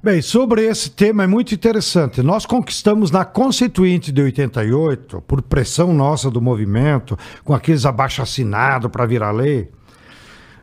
[0.00, 2.22] Bem, sobre esse tema é muito interessante.
[2.22, 9.06] Nós conquistamos na Constituinte de 88, por pressão nossa do movimento, com aqueles abaixo-assinados para
[9.06, 9.68] virar lei,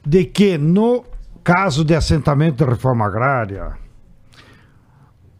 [0.06, 1.03] de que no
[1.44, 3.74] caso de assentamento de reforma agrária,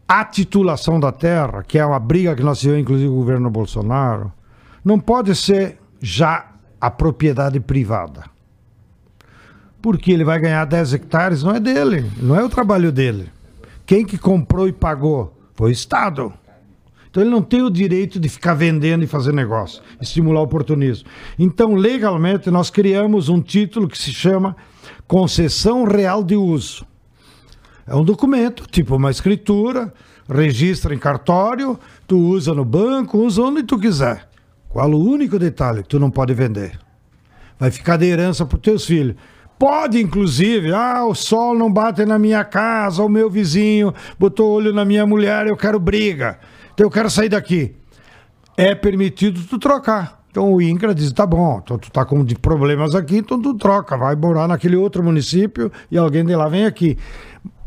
[0.06, 4.30] a titulação da terra, que é uma briga que nós tivemos, inclusive, o governo Bolsonaro,
[4.84, 6.52] não pode ser já
[6.82, 8.26] a propriedade privada.
[9.82, 13.35] Porque ele vai ganhar 10 hectares, não é dele, não é o trabalho dele.
[13.86, 15.38] Quem que comprou e pagou?
[15.54, 16.34] Foi o Estado.
[17.10, 21.08] Então ele não tem o direito de ficar vendendo e fazer negócio, estimular o oportunismo.
[21.40, 24.54] Então, legalmente, nós criamos um título que se chama
[25.08, 26.86] Concessão Real de Uso.
[27.88, 29.94] É um documento, tipo uma escritura,
[30.28, 34.28] registra em cartório, tu usa no banco, usa onde tu quiser.
[34.68, 35.84] Qual o único detalhe?
[35.84, 36.78] Tu não pode vender.
[37.58, 39.16] Vai ficar de herança para os teus filhos.
[39.58, 44.74] Pode, inclusive, ah, o sol não bate na minha casa, o meu vizinho botou olho
[44.74, 46.38] na minha mulher, eu quero briga.
[46.74, 47.74] Então eu quero sair daqui.
[48.58, 50.24] É permitido tu trocar.
[50.30, 53.96] Então o INCRA diz: tá bom, então tu tá com problemas aqui, então tu troca,
[53.96, 56.98] vai morar naquele outro município e alguém de lá vem aqui.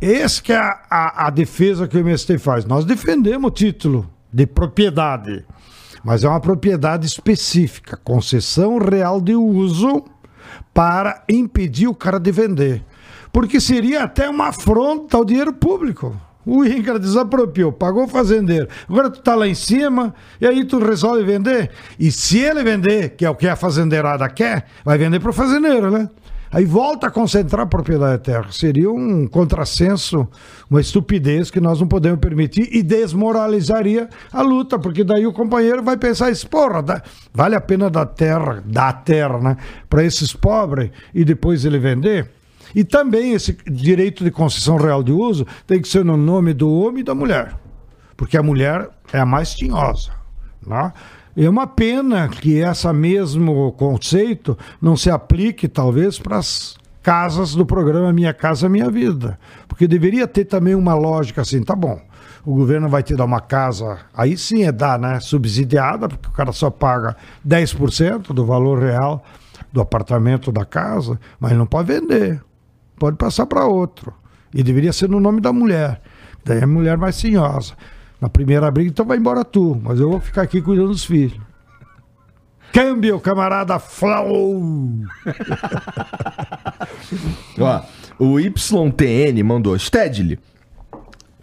[0.01, 2.67] Essa que é a, a, a defesa que o MST faz.
[2.67, 5.45] Nós defendemos o título de propriedade
[6.05, 10.05] mas é uma propriedade específica, concessão real de uso
[10.73, 12.85] para impedir o cara de vender.
[13.33, 16.17] Porque seria até uma afronta ao dinheiro público.
[16.47, 18.69] O INCRA desapropriou, pagou o fazendeiro.
[18.89, 21.71] Agora tu tá lá em cima e aí tu resolve vender.
[21.99, 25.35] E se ele vender, que é o que a fazendeirada quer, vai vender para o
[25.35, 26.09] fazendeiro, né?
[26.51, 28.47] Aí volta a concentrar a propriedade da terra.
[28.51, 30.27] Seria um contrassenso,
[30.71, 35.83] uma estupidez que nós não podemos permitir e desmoralizaria a luta, porque daí o companheiro
[35.83, 37.03] vai pensar porra, dá,
[37.33, 39.57] vale a pena dar terra, dar terra, né,
[39.89, 42.31] para esses pobres e depois ele vender?
[42.75, 46.71] E também esse direito de concessão real de uso tem que ser no nome do
[46.71, 47.57] homem e da mulher,
[48.17, 50.13] porque a mulher é a mais tinhosa,
[50.67, 50.93] né?
[51.41, 57.65] É uma pena que esse mesmo conceito não se aplique, talvez, para as casas do
[57.65, 59.39] programa Minha Casa Minha Vida.
[59.69, 62.01] Porque deveria ter também uma lógica assim, tá bom,
[62.45, 65.21] o governo vai te dar uma casa, aí sim é dar, né?
[65.21, 67.17] Subsidiada, porque o cara só paga
[67.47, 69.23] 10% do valor real
[69.73, 72.43] do apartamento da casa, mas não pode vender,
[72.99, 74.13] pode passar para outro.
[74.53, 76.01] E deveria ser no nome da mulher.
[76.45, 77.75] Daí a mulher mais senhosa.
[78.21, 81.39] Na primeira briga, então vai embora tu, mas eu vou ficar aqui cuidando dos filhos.
[82.73, 84.61] Câmbio, camarada Flow!
[87.59, 87.83] Ó,
[88.19, 90.39] o YTN mandou, Stedley,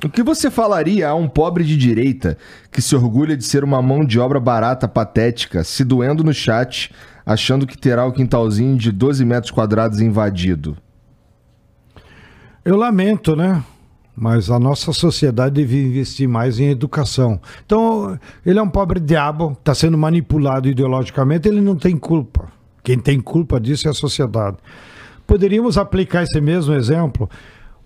[0.03, 2.37] o que você falaria a um pobre de direita
[2.71, 6.93] que se orgulha de ser uma mão de obra barata patética, se doendo no chat,
[7.25, 10.77] achando que terá o quintalzinho de 12 metros quadrados invadido?
[12.63, 13.63] Eu lamento, né?
[14.15, 17.39] Mas a nossa sociedade devia investir mais em educação.
[17.65, 22.47] Então, ele é um pobre diabo, está sendo manipulado ideologicamente, ele não tem culpa.
[22.83, 24.57] Quem tem culpa disso é a sociedade.
[25.27, 27.29] Poderíamos aplicar esse mesmo exemplo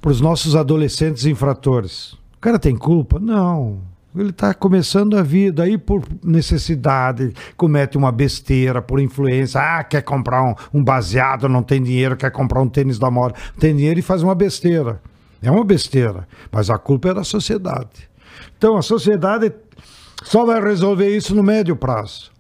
[0.02, 2.14] para os nossos adolescentes infratores.
[2.36, 3.18] O cara tem culpa?
[3.20, 3.80] Não.
[4.16, 9.62] Ele está começando a vida, aí por necessidade comete uma besteira, por influência.
[9.62, 13.36] Ah, quer comprar um, um baseado, não tem dinheiro, quer comprar um tênis da moda,
[13.60, 15.00] tem dinheiro e faz uma besteira.
[15.42, 18.10] É uma besteira, mas a culpa é da sociedade.
[18.58, 19.52] Então a sociedade
[20.24, 22.32] só vai resolver isso no médio prazo,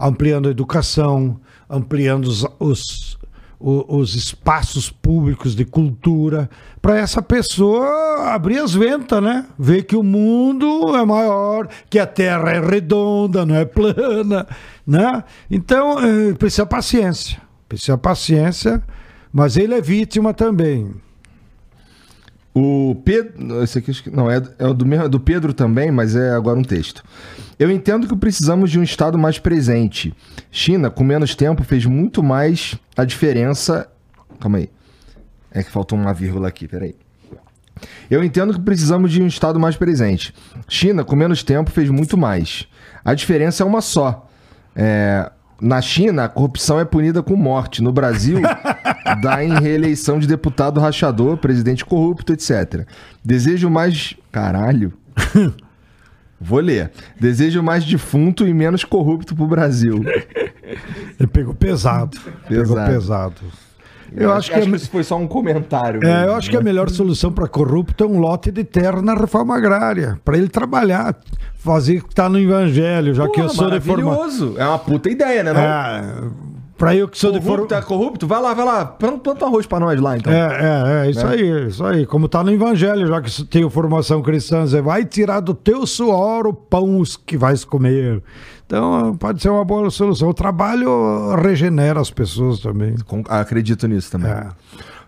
[0.00, 1.38] ampliando a educação,
[1.68, 3.18] ampliando os, os,
[3.60, 6.48] os espaços públicos de cultura,
[6.80, 9.46] para essa pessoa abrir as ventas, né?
[9.58, 14.46] Ver que o mundo é maior, que a Terra é redonda, não é plana,
[14.86, 15.22] né?
[15.50, 18.82] Então, é, precisa paciência, precisa paciência,
[19.30, 20.94] mas ele é vítima também.
[22.60, 23.62] O Pedro.
[23.62, 26.62] Esse aqui não, é, é do, mesmo- é do Pedro também, mas é agora um
[26.64, 27.02] texto.
[27.58, 30.14] Eu entendo que precisamos de um Estado mais presente.
[30.50, 33.88] China, com menos tempo, fez muito mais a diferença.
[34.40, 34.70] Calma aí.
[35.50, 36.94] É que faltou uma vírgula aqui, peraí.
[38.10, 40.34] Eu entendo que precisamos de um Estado mais presente.
[40.68, 42.66] China, com menos tempo, fez muito mais.
[43.04, 44.28] A diferença é uma só.
[44.74, 45.30] É,
[45.60, 47.82] na China, a corrupção é punida com morte.
[47.82, 48.40] No Brasil,
[49.22, 52.86] dá em reeleição de deputado rachador, presidente corrupto, etc.
[53.24, 54.14] Desejo mais.
[54.30, 54.92] Caralho.
[56.40, 56.92] Vou ler.
[57.18, 60.04] Desejo mais defunto e menos corrupto pro Brasil.
[61.18, 62.16] Ele pegou pesado.
[62.46, 63.40] Pegou Pesado.
[64.16, 66.02] Eu acho, que, é, isso foi só um comentário.
[66.02, 66.64] é, mesmo, eu acho que a né?
[66.64, 71.16] melhor solução para corrupto é um lote de terra na reforma agrária, para ele trabalhar,
[71.58, 74.54] fazer o que está no evangelho, já que eu sou maravilhoso.
[74.56, 75.52] É uma puta ideia, né?
[75.52, 75.60] Não?
[75.60, 76.30] É,
[76.78, 77.76] para eu que sou de corrupto, forma...
[77.76, 78.26] é corrupto?
[78.26, 78.84] Vai lá, vai lá.
[78.86, 80.32] Planta, um arroz pra nós lá, então.
[80.32, 80.38] É,
[81.02, 81.32] é, é, isso Né?
[81.34, 82.06] aí, isso aí.
[82.06, 86.46] Como tá no Evangelho, já que tenho formação cristã, você vai tirar do teu suor
[86.46, 88.22] o pão que vais comer.
[88.64, 90.28] Então, pode ser uma boa solução.
[90.28, 92.94] O trabalho regenera as pessoas também.
[93.28, 94.30] Acredito nisso também.
[94.30, 94.46] É.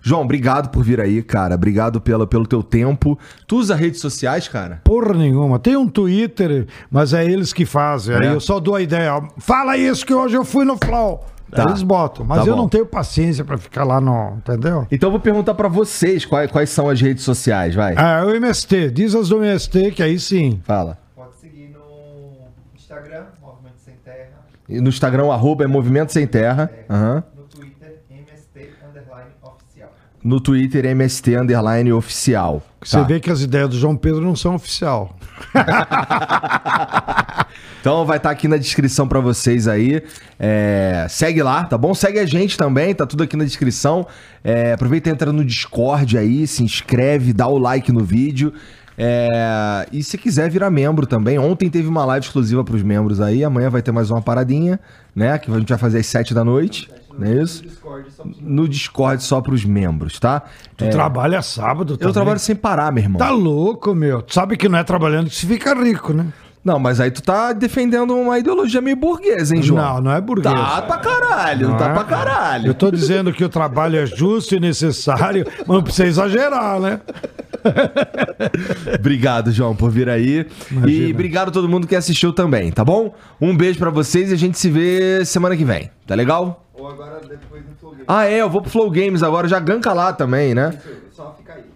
[0.02, 1.54] João, obrigado por vir aí, cara.
[1.54, 3.18] Obrigado pela, pelo teu tempo.
[3.46, 4.80] Tu usa redes sociais, cara?
[4.82, 5.58] Porra nenhuma.
[5.58, 8.16] Tem um Twitter, mas é eles que fazem.
[8.16, 8.32] Aí É?
[8.32, 9.22] eu só dou a ideia.
[9.38, 11.22] Fala isso que hoje eu fui no Flow.
[11.50, 11.64] Tá.
[11.64, 12.24] Eles botam.
[12.24, 12.62] Mas Tá eu bom.
[12.62, 14.36] não tenho paciência pra ficar lá no.
[14.38, 14.86] Entendeu?
[14.90, 17.94] Então eu vou perguntar pra vocês quais, quais são as redes sociais, vai.
[17.96, 18.90] Ah, o MST.
[18.90, 20.60] Diz as do MST, que aí sim.
[20.64, 20.96] Fala.
[21.16, 22.46] Pode seguir no
[22.76, 24.28] Instagram, Movimento Sem Terra,
[24.68, 26.70] E No Instagram, o arroba é Movimento Sem Terra.
[26.88, 27.24] Aham.
[27.36, 29.90] no Twitter, MST Underline Oficial.
[30.22, 32.62] No Twitter, MST Underline Oficial.
[32.82, 33.02] Você Tá.
[33.04, 35.16] vê que as ideias do João Pedro não são oficial.
[37.80, 40.02] Então vai estar aqui na descrição pra vocês aí.
[40.38, 41.94] É, segue lá, tá bom?
[41.94, 44.06] Segue a gente também, tá tudo aqui na descrição.
[44.44, 48.52] É, aproveita e entra no Discord aí, se inscreve, dá o like no vídeo.
[48.98, 53.42] É, e se quiser virar membro também, ontem teve uma live exclusiva pros membros aí,
[53.42, 54.78] amanhã vai ter mais uma paradinha,
[55.16, 55.38] né?
[55.38, 56.90] Que a gente vai fazer às 7 da noite,
[57.20, 57.62] não é isso?
[58.40, 60.42] No Discord só pros membros, tá?
[60.76, 62.12] Tu É, trabalha sábado eu também.
[62.14, 63.18] trabalho sem parar, meu irmão.
[63.18, 64.22] Tá louco, meu.
[64.22, 66.26] Tu sabe que não é trabalhando que se fica rico, né?
[66.62, 69.94] Não, mas aí tu tá defendendo uma ideologia meio burguesa, hein, João?
[69.94, 70.54] Não, não é burguês.
[70.54, 71.94] Tá pra caralho, Não tá é?
[71.94, 72.66] pra caralho.
[72.66, 77.00] Eu tô dizendo que o trabalho é justo e necessário, mas não precisa exagerar, né?
[78.98, 80.46] Obrigado, João, por vir aí.
[80.70, 80.90] Imagina.
[81.08, 83.14] E obrigado a todo mundo que assistiu também, tá bom?
[83.40, 85.90] Um beijo pra vocês e a gente se vê semana que vem.
[86.06, 86.64] Tá legal?
[86.74, 88.04] Ou agora depois do Flow Game.
[88.08, 90.72] Ah, é, eu vou pro Flow Games agora, já ganca lá também, né?
[90.74, 91.09] Aí.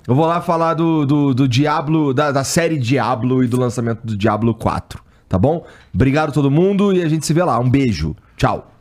[0.07, 4.01] Eu vou lá falar do, do, do Diablo, da, da série Diablo e do lançamento
[4.05, 5.65] do Diablo 4, tá bom?
[5.95, 7.59] Obrigado todo mundo e a gente se vê lá.
[7.59, 8.15] Um beijo.
[8.37, 8.74] Tchau.